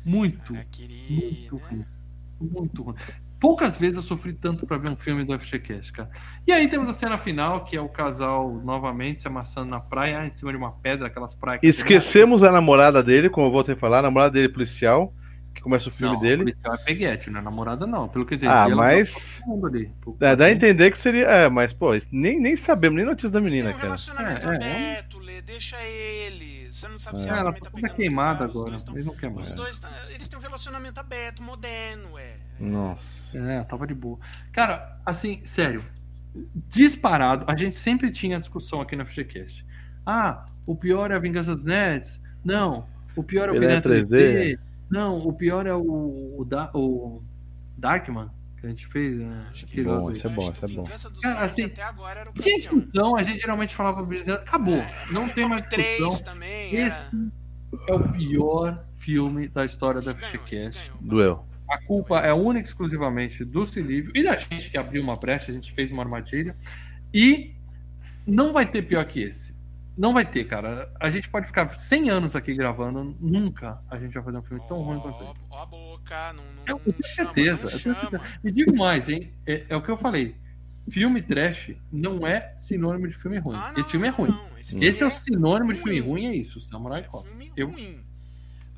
[0.04, 0.98] Muito, queria.
[1.10, 1.62] muito né?
[1.70, 1.86] ruim.
[2.50, 2.96] Muito ruim.
[3.42, 6.10] Poucas vezes eu sofri tanto pra ver um filme do FGCast, cara.
[6.48, 10.24] E aí temos a cena final, que é o casal novamente se amassando na praia,
[10.28, 13.74] em cima de uma pedra, aquelas praias que Esquecemos a namorada dele, como eu voltei
[13.74, 15.12] a falar, a namorada dele é policial,
[15.56, 16.44] que começa o filme não, dele.
[16.44, 18.08] O policial é peguete, não é namorada, não.
[18.08, 19.12] Pelo que eu entendi, Ah, ela mas-
[19.66, 19.92] ali.
[20.20, 21.26] É, dá a entender que seria.
[21.26, 23.84] É, mas, pô, nem, nem sabemos, nem notícia da menina, um cara.
[23.86, 26.78] relacionamento É, é, aberto, Lê, deixa eles.
[26.78, 27.20] Você não sabe É.
[27.22, 28.70] se Ah, ela, ela também tá tá pegando queimada cara, os agora.
[28.70, 29.50] dois tão- Eles não quer mais.
[29.50, 32.34] Os dois, tá- eles têm um relacionamento aberto, moderno, é.
[32.60, 33.21] Nossa.
[33.38, 34.20] É, tava de boa.
[34.52, 35.84] Cara, assim, sério.
[36.68, 39.66] Disparado, a gente sempre tinha discussão aqui no FGCast.
[40.06, 42.22] Ah, o pior é a Vingança dos Nerds.
[42.44, 44.08] Não, o pior é o é Pirata 3D.
[44.08, 44.60] 3D.
[44.90, 47.22] Não, o pior é o, o, Da- o
[47.78, 48.30] Darkman.
[48.60, 49.18] Que a gente fez.
[49.18, 49.48] Né?
[49.50, 50.84] Acho que bom, isso é bom, Acho que isso é bom.
[50.84, 54.08] Vingança dos Cara, assim, até agora era o Tinha discussão, a gente geralmente falava.
[54.36, 54.84] Acabou.
[55.12, 56.34] Não tem mais Top 3 discussão.
[56.34, 56.76] também.
[56.76, 57.10] Esse
[57.88, 60.92] é o pior filme da história da FGCast.
[61.02, 61.44] Doeu.
[61.72, 65.52] A culpa é única e exclusivamente do Silívio e da gente que abriu uma brecha,
[65.52, 66.56] a gente fez uma armadilha.
[67.14, 67.56] E
[68.28, 69.52] não vai ter pior que esse.
[69.98, 70.92] Não vai ter, cara.
[71.00, 74.64] A gente pode ficar 100 anos aqui gravando, nunca a gente vai fazer um filme
[74.68, 75.34] tão ruim quanto esse.
[75.50, 77.68] Ó, a boca, não, não, Eu não tenho chama, certeza.
[77.68, 78.10] não eu tenho chama.
[78.10, 78.40] certeza.
[78.44, 79.32] E digo mais, hein?
[79.46, 80.36] É, é o que eu falei.
[80.90, 83.56] Filme trash não é sinônimo de filme ruim.
[83.58, 84.36] Ah, não, Esse filme é ruim.
[84.60, 86.10] Esse, Esse é o filme sinônimo de filme ruim.
[86.10, 87.28] ruim, é isso, Samurai é Cop.
[87.28, 88.00] filme Eu- ruim.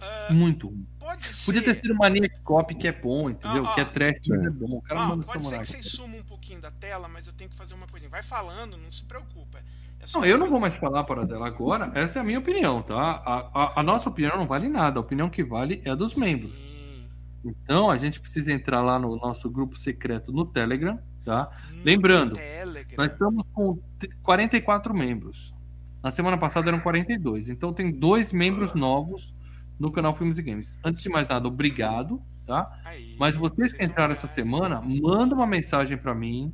[0.02, 0.86] Ah, Muito ruim.
[1.04, 1.46] Pode ser.
[1.54, 3.66] Podia ter sido Maniac Cop, que é bom, entendeu?
[3.66, 3.74] Ah, ah.
[3.76, 4.78] que é trash, mas é bom.
[4.78, 7.34] O cara Ó, manda pode ser que vocês sumam um pouquinho da tela, mas eu
[7.34, 8.10] tenho que fazer uma coisinha.
[8.10, 9.60] Vai falando, não se preocupa.
[10.00, 11.92] É Não, eu não vou mais falar para dela agora.
[11.96, 12.98] Essa é a minha opinião, tá?
[13.26, 15.00] A, a- a nossa opinião não vale nada.
[15.00, 16.52] A opinião que vale é a dos membros.
[16.52, 17.08] Sim.
[17.46, 21.50] Então a gente precisa entrar lá no nosso grupo secreto no Telegram, tá?
[21.72, 22.98] No Lembrando, Telegram.
[22.98, 25.54] Nós estamos com t- 44 membros.
[26.02, 27.50] Na semana passada eram 42.
[27.50, 29.34] Então tem dois membros novos
[29.84, 30.80] no canal Filmes e Games.
[30.81, 32.80] Antes de mais nada, obrigado, tá?
[32.85, 36.53] Aí, Mas vocês que são entraram essa semana, manda uma mensagem para mim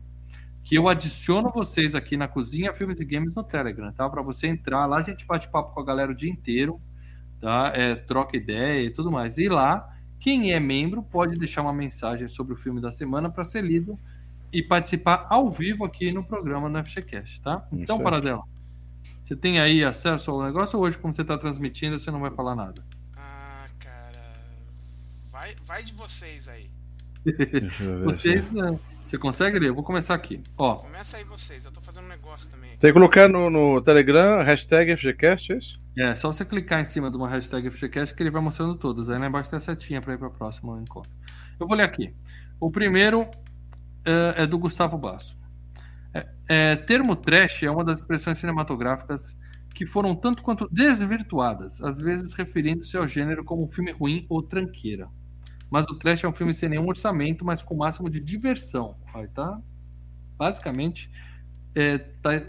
[0.64, 4.10] que eu adiciono vocês aqui na cozinha Filmes e Games no Telegram, tá?
[4.10, 6.82] Para você entrar lá, a gente bate papo com a galera o dia inteiro,
[7.40, 7.72] tá?
[7.76, 9.38] É, troca ideia e tudo mais.
[9.38, 13.44] E lá, quem é membro pode deixar uma mensagem sobre o filme da semana para
[13.44, 13.98] ser lido
[14.52, 17.64] e participar ao vivo aqui no programa no FGCast, tá?
[17.72, 18.00] Então.
[18.00, 18.44] Paradela,
[19.22, 22.32] você tem aí acesso ao negócio ou hoje, como você está transmitindo, você não vai
[22.32, 22.84] falar nada?
[25.40, 26.70] Vai, vai de vocês aí.
[28.04, 28.78] Vocês, se- né?
[29.06, 29.70] Você consegue ler?
[29.70, 30.44] Eu vou começar aqui.
[30.58, 31.64] Ó, Começa aí vocês.
[31.64, 32.72] Eu tô fazendo um negócio também.
[32.72, 35.82] Tem que colocar no, no Telegram, hashtag FGCast, é isso?
[35.98, 39.10] É, só você clicar em cima de uma hashtag FGCast que ele vai mostrando todas.
[39.10, 41.10] Aí lá embaixo tem a setinha para ir para o próximo encontro.
[41.58, 42.14] Eu vou ler aqui.
[42.60, 43.26] O primeiro
[44.04, 45.38] é, é do Gustavo Basso.
[46.14, 49.38] É, é, termo trash é uma das expressões cinematográficas
[49.74, 54.44] que foram tanto quanto desvirtuadas, às vezes referindo-se ao gênero como um filme ruim ou
[54.44, 55.08] tranqueira.
[55.70, 58.98] Mas o trash é um filme sem nenhum orçamento, mas com o máximo de diversão.
[59.14, 59.62] Aí tá,
[60.38, 61.12] basicamente,
[61.76, 62.44] é, tá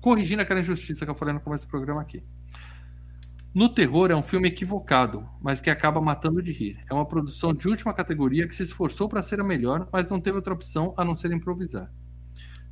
[0.00, 2.22] corrigindo aquela injustiça que eu falei no começo do programa aqui.
[3.52, 6.84] No terror é um filme equivocado, mas que acaba matando de rir.
[6.88, 10.20] É uma produção de última categoria que se esforçou para ser a melhor, mas não
[10.20, 11.90] teve outra opção a não ser improvisar.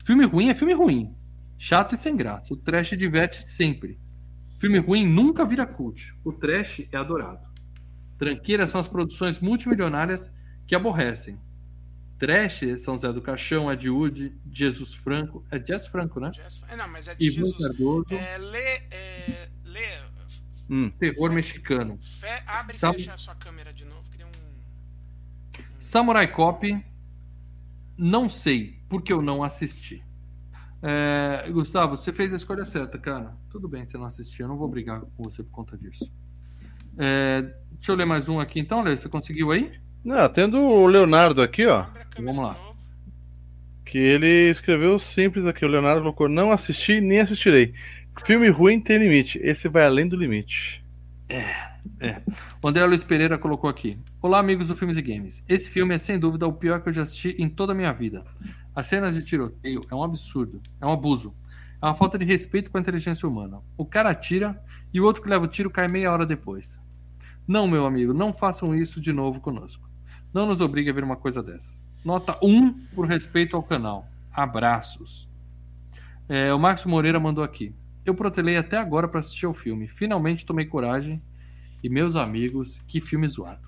[0.05, 1.16] Filme ruim é filme ruim,
[1.59, 2.55] chato e sem graça.
[2.55, 3.98] O trash diverte sempre.
[4.56, 6.16] Filme ruim nunca vira cult.
[6.24, 7.47] O trash é adorado.
[8.19, 10.32] Tranqueiras são as produções multimilionárias
[10.66, 11.39] que aborrecem.
[12.19, 15.45] Trash são Zé do Caixão, Ed Wood, Jesus Franco.
[15.51, 16.32] É Jess Franco, né?
[16.69, 17.66] É, Não, mas é de Ivan Jesus.
[17.69, 18.12] Cardoso.
[18.12, 20.09] É, lê, é, lê.
[20.69, 20.90] Hum.
[20.99, 21.99] Terror mexicano.
[22.03, 22.93] Fe, abre e Tá.
[22.93, 24.11] fecha a sua câmera de novo.
[24.11, 24.31] Queria um.
[25.78, 26.85] Samurai Cop,
[27.97, 30.05] não sei porque eu não assisti.
[30.82, 33.36] É, Gustavo, você fez a escolha certa, cara.
[33.49, 36.12] Tudo bem você não assistir, eu não vou brigar com você por conta disso.
[36.98, 37.42] É,
[37.72, 38.96] deixa eu ler mais um aqui então, Lê.
[38.96, 39.72] Você conseguiu aí?
[40.04, 41.84] Não, tendo o Leonardo aqui, ó,
[42.16, 42.56] Vamos lá.
[43.84, 45.64] que ele escreveu simples aqui.
[45.64, 47.72] O Leonardo colocou: Não assisti nem assistirei.
[48.26, 49.38] Filme ruim tem limite.
[49.42, 50.82] Esse vai além do limite.
[52.62, 53.96] O André Luiz Pereira colocou aqui.
[54.20, 55.44] Olá, amigos do Filmes e Games.
[55.48, 57.92] Esse filme é sem dúvida o pior que eu já assisti em toda a minha
[57.92, 58.24] vida.
[58.74, 61.34] As cenas de tiroteio é um absurdo, é um abuso.
[61.80, 63.60] É uma falta de respeito com a inteligência humana.
[63.76, 64.60] O cara atira
[64.92, 66.80] e o outro que leva o tiro cai meia hora depois.
[67.48, 69.88] Não, meu amigo, não façam isso de novo conosco.
[70.34, 71.88] Não nos obrigue a ver uma coisa dessas.
[72.04, 74.06] Nota 1 por respeito ao canal.
[74.30, 75.26] Abraços.
[76.28, 77.74] É, o Marcos Moreira mandou aqui.
[78.04, 79.88] Eu protelei até agora para assistir ao filme.
[79.88, 81.22] Finalmente tomei coragem
[81.82, 83.66] e meus amigos, que filme zoado.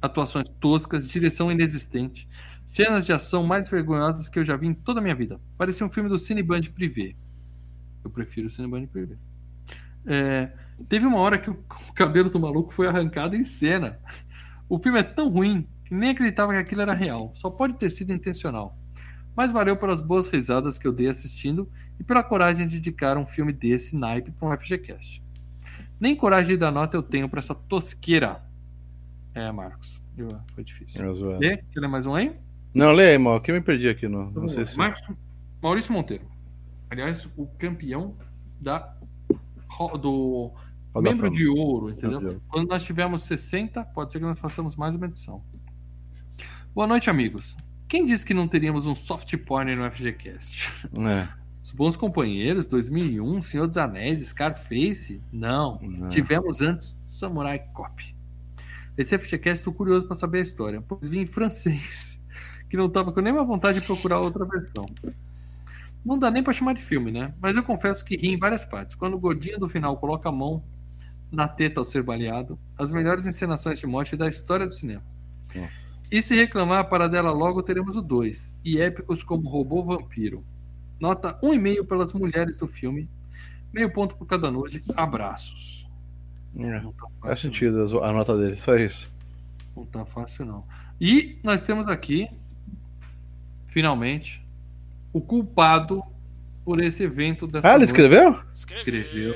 [0.00, 2.26] Atuações toscas, direção inexistente,
[2.64, 5.38] cenas de ação mais vergonhosas que eu já vi em toda a minha vida.
[5.58, 7.14] Parecia um filme do Cineband Privé.
[8.02, 9.16] Eu prefiro o Cineband Privé.
[10.06, 10.52] É,
[10.88, 11.56] teve uma hora que o
[11.94, 13.98] cabelo do maluco foi arrancado em cena.
[14.68, 17.32] O filme é tão ruim que nem acreditava que aquilo era real.
[17.34, 18.76] Só pode ter sido intencional.
[19.34, 23.26] Mas valeu pelas boas risadas que eu dei assistindo e pela coragem de dedicar um
[23.26, 25.22] filme desse naipe para um FGCast.
[25.98, 28.42] Nem coragem de dar nota eu tenho pra essa tosqueira.
[29.34, 30.00] É, Marcos.
[30.54, 31.12] Foi difícil.
[31.38, 31.56] Lê?
[31.56, 32.36] Quer ler mais um aí?
[32.74, 34.06] Não, lê aí, mal, que eu me perdi aqui.
[34.06, 34.76] No, não sei se.
[34.76, 35.02] Marcos
[35.62, 36.24] Maurício Monteiro.
[36.88, 38.16] Aliás, o campeão
[38.60, 38.94] da
[40.00, 40.52] do
[40.96, 42.40] membro de ouro, entendeu?
[42.48, 45.42] Quando nós tivermos 60, pode ser que nós façamos mais uma edição.
[46.74, 47.56] Boa noite, amigos.
[47.86, 50.86] Quem disse que não teríamos um soft porn no FGCast?
[50.98, 51.28] É,
[51.62, 55.20] Os Bons Companheiros, 2001, Senhor dos Anéis, Scarface?
[55.32, 55.78] Não.
[55.82, 56.08] não.
[56.08, 58.16] Tivemos antes Samurai Cop.
[58.96, 62.20] Esse FGCast estou curioso para saber a história, pois vi em francês
[62.68, 64.86] que não tava com nenhuma vontade de procurar outra versão.
[66.04, 67.34] Não dá nem pra chamar de filme, né?
[67.40, 68.94] Mas eu confesso que ri em várias partes.
[68.94, 70.62] Quando o gordinho do final coloca a mão
[71.30, 75.02] na teta ao ser baleado, as melhores encenações de morte da história do cinema.
[76.10, 78.56] E se reclamar para dela logo, teremos o 2.
[78.64, 80.44] E épicos como Robô Vampiro.
[80.98, 83.08] Nota 1,5 pelas mulheres do filme.
[83.72, 84.82] Meio ponto por cada nude.
[84.96, 85.88] Abraços.
[86.56, 89.08] É, Não tá faz sentido a nota dele, só isso.
[89.76, 90.64] Não tá fácil, não.
[91.00, 92.28] E nós temos aqui,
[93.68, 94.44] finalmente,
[95.12, 96.02] o culpado
[96.64, 97.90] por esse evento dessa Ah, ele noite.
[97.90, 98.40] escreveu?
[98.52, 99.34] Escreveu.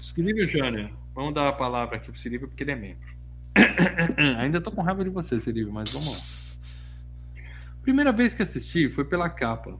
[0.00, 0.46] Escreveu.
[0.46, 3.14] Jânio, vamos dar a palavra aqui pro Silvio porque ele é membro.
[4.38, 7.42] Ainda tô com raiva de você, Silvio, mas vamos lá.
[7.82, 9.78] Primeira vez que assisti foi pela capa,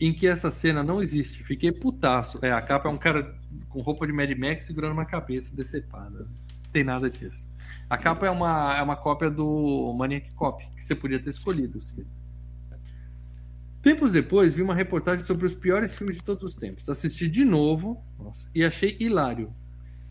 [0.00, 1.44] em que essa cena não existe.
[1.44, 2.38] Fiquei putaço.
[2.42, 3.34] É, a capa é um cara
[3.68, 6.20] com roupa de Mad Max segurando uma cabeça decepada.
[6.20, 7.48] Não tem nada disso.
[7.88, 11.80] A capa é uma, é uma cópia do Maniac Cop, que você podia ter escolhido.
[11.80, 12.06] Silvio.
[13.82, 16.88] Tempos depois, vi uma reportagem sobre os piores filmes de todos os tempos.
[16.88, 19.54] Assisti de novo nossa, e achei hilário.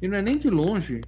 [0.02, 1.02] E não é nem de longe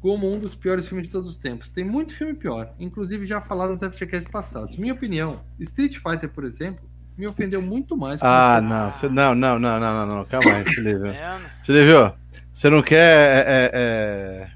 [0.00, 1.70] como um dos piores filmes de todos os tempos.
[1.70, 4.76] Tem muito filme pior, inclusive já falaram nos FGCast passados.
[4.76, 6.84] Minha opinião, Street Fighter, por exemplo,
[7.16, 8.22] me ofendeu muito mais.
[8.22, 11.14] Ah, não, não, não, não, não, não, não, calma aí, Silvio.
[11.64, 12.12] Silvio,
[12.54, 14.50] você não quer é, é, é,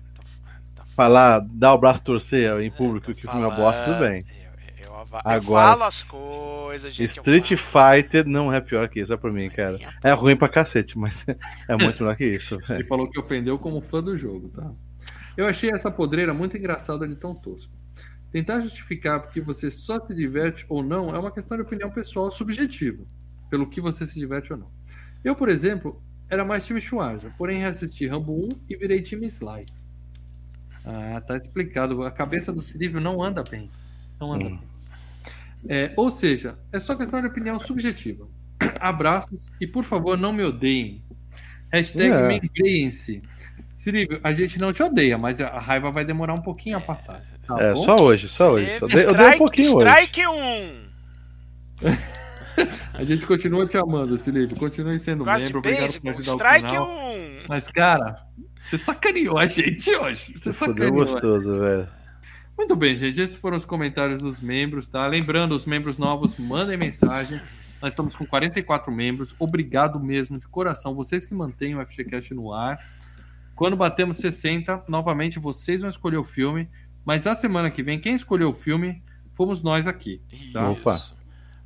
[0.75, 4.01] Tá falar, dar o braço torcer em público Tô que o filme é bosta, tudo
[4.01, 4.25] bem.
[5.11, 7.17] Eu, eu, Agora, falo as coisas, gente.
[7.19, 7.49] Street.
[7.57, 9.79] Fighter não é pior que isso, é pra mim, cara.
[10.03, 11.25] É ruim pra cacete, mas
[11.69, 12.59] é muito melhor que isso.
[12.69, 14.71] Ele falou que ofendeu como fã do jogo, tá?
[15.37, 17.73] Eu achei essa podreira muito engraçada de tão tosco.
[18.31, 22.31] Tentar justificar porque você só se diverte ou não é uma questão de opinião pessoal
[22.31, 23.03] subjetiva,
[23.49, 24.69] pelo que você se diverte ou não.
[25.25, 29.65] Eu, por exemplo, era mais time Schwarza, porém reassisti Rambo 1 e virei time Sly.
[30.85, 32.03] Ah, tá explicado.
[32.03, 33.71] A cabeça do Cirível não anda bem.
[34.21, 34.49] Não anda Hum.
[34.59, 34.61] bem.
[35.69, 38.29] É, ou seja, é só questão de opinião subjetiva.
[38.81, 41.03] Abraços e por favor não me odeiem.
[41.73, 42.29] Hashtag É.
[42.29, 43.23] membreiem-se.
[43.69, 47.23] Cirível, a gente não te odeia, mas a raiva vai demorar um pouquinho a passar.
[47.47, 47.85] Tá É, bom?
[47.85, 48.67] só hoje, só hoje.
[48.75, 49.87] Strike- Só eu dei um pouquinho hoje.
[49.89, 50.89] Strike 1.
[52.95, 54.57] A gente continua te amando, Silívio.
[54.57, 55.59] Continue sendo Guard membro.
[55.59, 56.89] Obrigado por ajudar o Strike canal.
[56.89, 57.39] 1.
[57.49, 58.23] Mas, cara,
[58.61, 60.33] você sacaneou a gente hoje.
[60.37, 61.05] Você Fudeu sacaneou.
[61.07, 61.89] gostoso, velho.
[62.59, 63.21] Muito bem, gente.
[63.21, 65.07] Esses foram os comentários dos membros, tá?
[65.07, 67.41] Lembrando, os membros novos, mandem mensagens.
[67.81, 69.33] Nós estamos com 44 membros.
[69.39, 70.93] Obrigado mesmo, de coração.
[70.93, 72.77] Vocês que mantêm o FGCast no ar.
[73.55, 76.69] Quando batemos 60, novamente vocês vão escolher o filme.
[77.05, 80.21] Mas a semana que vem, quem escolheu o filme fomos nós aqui.
[80.53, 80.69] Tá?
[80.69, 81.01] Opa.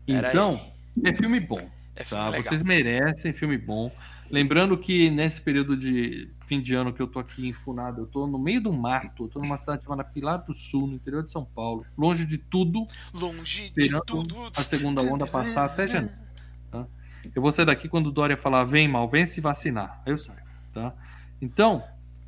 [0.07, 1.71] Então, é filme bom.
[1.97, 2.31] É filme Tá?
[2.43, 3.91] Vocês merecem filme bom.
[4.33, 8.07] Lembrando que nesse período de fim de ano que eu tô aqui em Funado, eu
[8.07, 11.23] tô no meio do mato, eu tô numa cidade chamada Pilar do Sul, no interior
[11.23, 14.35] de São Paulo, longe de tudo, Longe de tudo.
[14.57, 16.17] a segunda onda passar até janeiro.
[16.71, 16.87] Tá?
[17.35, 20.01] Eu vou sair daqui quando o Dória falar, vem mal, vem se vacinar.
[20.07, 20.41] Aí eu saio.
[20.73, 20.95] Tá?
[21.39, 21.85] Então,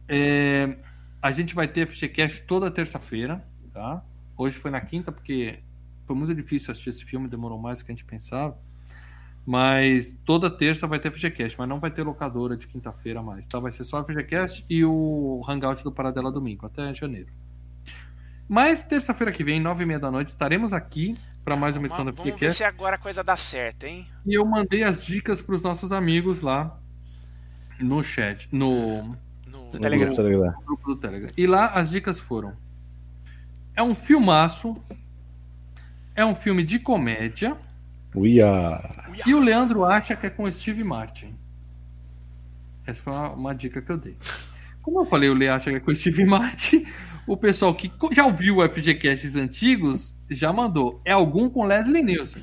[0.07, 0.77] é,
[1.23, 3.43] a gente vai ter FGCast toda terça-feira.
[3.73, 4.05] Tá?
[4.37, 5.59] Hoje foi na quinta, porque
[6.07, 8.59] foi muito difícil assistir esse filme, demorou mais do que a gente pensava.
[9.47, 13.59] Mas toda terça vai ter FGCast, mas não vai ter locadora de quinta-feira mais, tá?
[13.59, 17.29] Vai ser só FGCast e o Hangout do Paradela domingo, até janeiro.
[18.49, 21.15] Mas terça-feira que vem, nove e meia da noite, estaremos aqui
[21.45, 22.57] para mais uma edição do Vamos ver FGCast.
[22.59, 24.07] se agora a coisa dá certo, hein?
[24.25, 26.79] E eu mandei as dicas para os nossos amigos lá
[27.79, 29.03] no chat, no
[29.47, 30.15] No No Telegram.
[30.15, 30.55] Telegram.
[30.65, 31.31] grupo do Telegram.
[31.37, 32.55] E lá as dicas foram:
[33.75, 34.75] é um filmaço,
[36.15, 37.57] é um filme de comédia,
[38.15, 38.81] Uia.
[39.27, 41.35] E o Leandro acha que é com o Steve Martin.
[42.87, 44.17] Essa foi uma, uma dica que eu dei.
[44.83, 46.85] Como eu falei, o Lê acha que é com o Steve Martin,
[47.27, 51.01] o pessoal que já ouviu o FGCasts antigos já mandou.
[51.05, 52.43] É algum com Leslie Nielsen.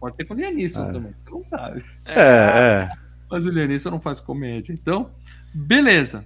[0.00, 0.92] Pode ser com o Lianisson Ah.
[0.92, 1.84] também, você não sabe.
[2.04, 2.90] É, é.
[3.30, 4.72] Mas o Lianisson não faz comédia.
[4.72, 5.10] Então,
[5.54, 6.24] beleza.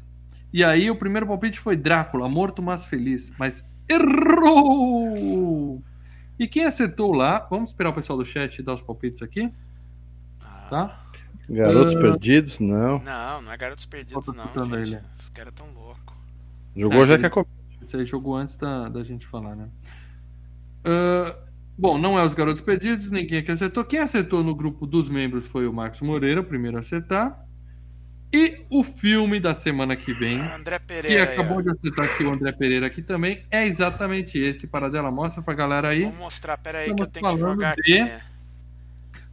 [0.53, 3.33] E aí o primeiro palpite foi Drácula, morto mas feliz.
[3.39, 5.83] Mas errou!
[6.39, 9.53] E quem acertou lá, vamos esperar o pessoal do chat dar os palpites aqui,
[10.71, 11.01] tá?
[11.49, 12.01] Garotos Ah.
[12.01, 12.99] Perdidos, não.
[13.01, 14.95] Não, não é Garotos Perdidos, não, gente.
[14.95, 15.01] ele.
[15.19, 16.15] Os caras tão loucos.
[16.77, 17.45] Jogou É, já ele- que é com...
[17.83, 19.69] Esse aí jogou antes da, da gente falar, né?
[20.85, 21.37] Ah,
[21.77, 23.85] bom, não é os Garotos Perdidos, ninguém aqui acertou.
[23.85, 27.45] Quem acertou no grupo dos membros foi o Marcos Moreira, o primeiro a acertar.
[28.33, 31.33] E o filme da semana que vem, André que Pereira.
[31.33, 31.63] aí, acabou ó.
[31.63, 34.69] de acertar aqui o André Pereira aqui também, é exatamente esse.
[34.69, 36.05] Paradela, mostra pra galera aí.
[36.05, 38.23] Vamos mostrar, pera aí que eu tenho que jogar de- aqui, né?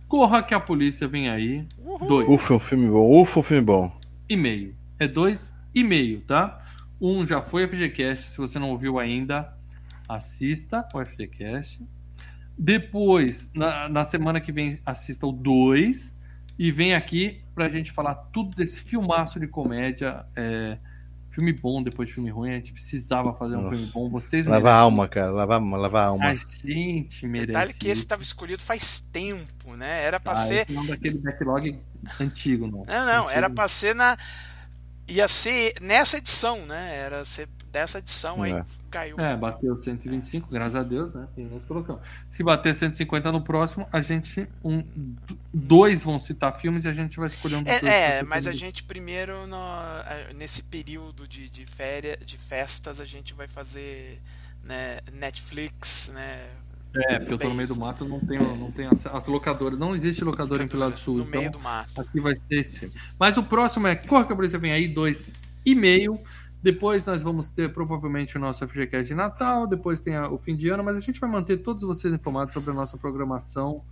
[0.07, 1.65] Corra que a polícia vem aí.
[1.77, 2.07] Uhul.
[2.07, 2.29] Dois.
[2.29, 3.21] Ufa, um filme bom.
[3.21, 3.99] Ufa, um filme bom.
[4.29, 4.75] e meio.
[4.99, 6.57] É dois e meio, tá?
[6.99, 9.53] Um já foi FGCast, se você não ouviu ainda,
[10.09, 11.85] assista o FGCast.
[12.57, 16.15] Depois, na, na semana que vem, assista o 2
[16.57, 20.25] e vem aqui pra gente falar tudo desse filmaço de comédia.
[20.35, 20.79] É,
[21.37, 22.49] filme bom depois de filme ruim.
[22.49, 23.75] A gente precisava fazer um Nossa.
[23.75, 24.09] filme bom.
[24.09, 25.29] Vocês Lava a alma, cara.
[25.31, 26.25] Lava, lava a alma.
[26.29, 27.47] A gente merece.
[27.47, 30.03] Detalhe que esse estava escolhido faz tempo, né?
[30.03, 30.65] Era pra Ah, ser.
[30.69, 31.79] não é daquele backlog
[32.19, 32.83] antigo, não.
[32.87, 33.37] Não, não, Antigo.
[33.37, 34.17] era pra ser na.
[35.07, 36.95] Ia ser nessa edição, né?
[36.97, 38.65] Era ser dessa edição aí É.
[38.89, 39.19] caiu.
[39.19, 41.27] É, bateu 125, graças a Deus, né?
[41.37, 42.01] E nós colocamos.
[42.29, 44.47] Se bater 150 no próximo, a gente.
[44.63, 44.83] Um,
[45.53, 47.83] dois vão citar filmes e a gente vai escolher um dos dois.
[47.93, 49.57] É, é, pra mas a gente primeiro, no-
[50.35, 54.21] nesse período de, de férias, de festas, a gente vai fazer
[54.63, 56.47] né, Netflix, né?
[56.95, 59.77] É, porque eu tô no meio do mato, não tenho, não tenho as, as locadoras.
[59.77, 61.17] Não existe locadora em Pilar do Sul.
[61.17, 62.01] no então meio do mato.
[62.01, 62.91] aqui vai ser esse.
[63.19, 65.31] Mas o próximo é Corra que a Polícia Vem Aí, dois
[65.65, 66.19] e meio.
[66.63, 70.55] Depois nós vamos ter provavelmente o nosso FGCast de Natal, depois tem a- o fim
[70.55, 73.83] de ano, mas a gente vai manter todos vocês informados sobre a nossa programação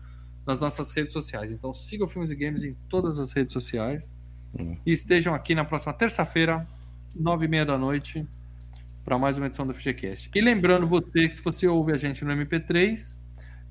[0.48, 1.52] nas nossas redes sociais.
[1.52, 4.12] Então sigam Filmes e Games em todas as redes sociais.
[4.58, 4.78] Hum.
[4.86, 6.66] E estejam aqui na próxima terça-feira,
[7.16, 8.26] nove e meia da noite,
[9.06, 10.32] para mais uma edição do FGCast.
[10.34, 13.20] E lembrando você que se você ouve a gente no MP3,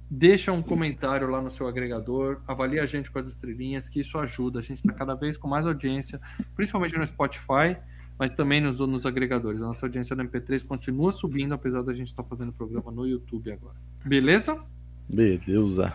[0.08, 4.16] deixa um comentário lá no seu agregador, avalie a gente com as estrelinhas, que isso
[4.16, 4.60] ajuda.
[4.60, 6.20] A gente está cada vez com mais audiência,
[6.54, 7.76] principalmente no Spotify,
[8.16, 9.60] mas também nos, nos agregadores.
[9.60, 13.50] A nossa audiência no MP3 continua subindo, apesar da gente estar fazendo programa no YouTube
[13.50, 13.74] agora.
[14.04, 14.62] Beleza?
[15.08, 15.92] Beleza.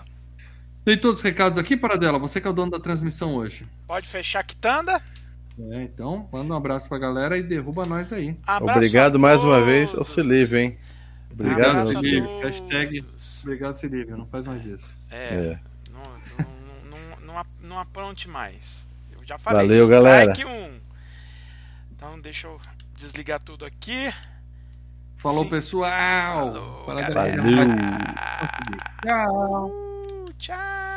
[0.84, 2.20] Dei todos os recados aqui, Paradela.
[2.20, 3.66] Você que é o dono da transmissão hoje.
[3.88, 5.02] Pode fechar a quitanda.
[5.72, 8.38] É, então, manda um abraço pra galera e derruba nós aí.
[8.48, 10.06] Abraço Obrigado mais uma vez ao.
[10.06, 10.78] Celive, hein?
[11.32, 11.60] Obrigado.
[11.72, 12.26] Abraço Silvio.
[12.26, 12.44] todos.
[12.44, 13.06] Hashtag-
[13.44, 14.18] Obrigado, Silvio.
[14.18, 14.94] Não faz mais isso.
[15.12, 15.60] É, É.
[15.92, 16.02] Não,
[16.40, 18.88] não, não, não, ap- não apronte mais.
[19.12, 19.68] Eu já falei.
[19.68, 20.34] Valeu, strike galera.
[20.48, 20.80] um.
[21.96, 22.60] Então deixa eu
[22.96, 24.12] desligar tudo aqui.
[25.18, 25.50] Falou, Sim.
[25.50, 26.54] pessoal.
[26.54, 27.36] Falou, galera.
[29.04, 29.72] Tchau.
[30.38, 30.89] Tchau.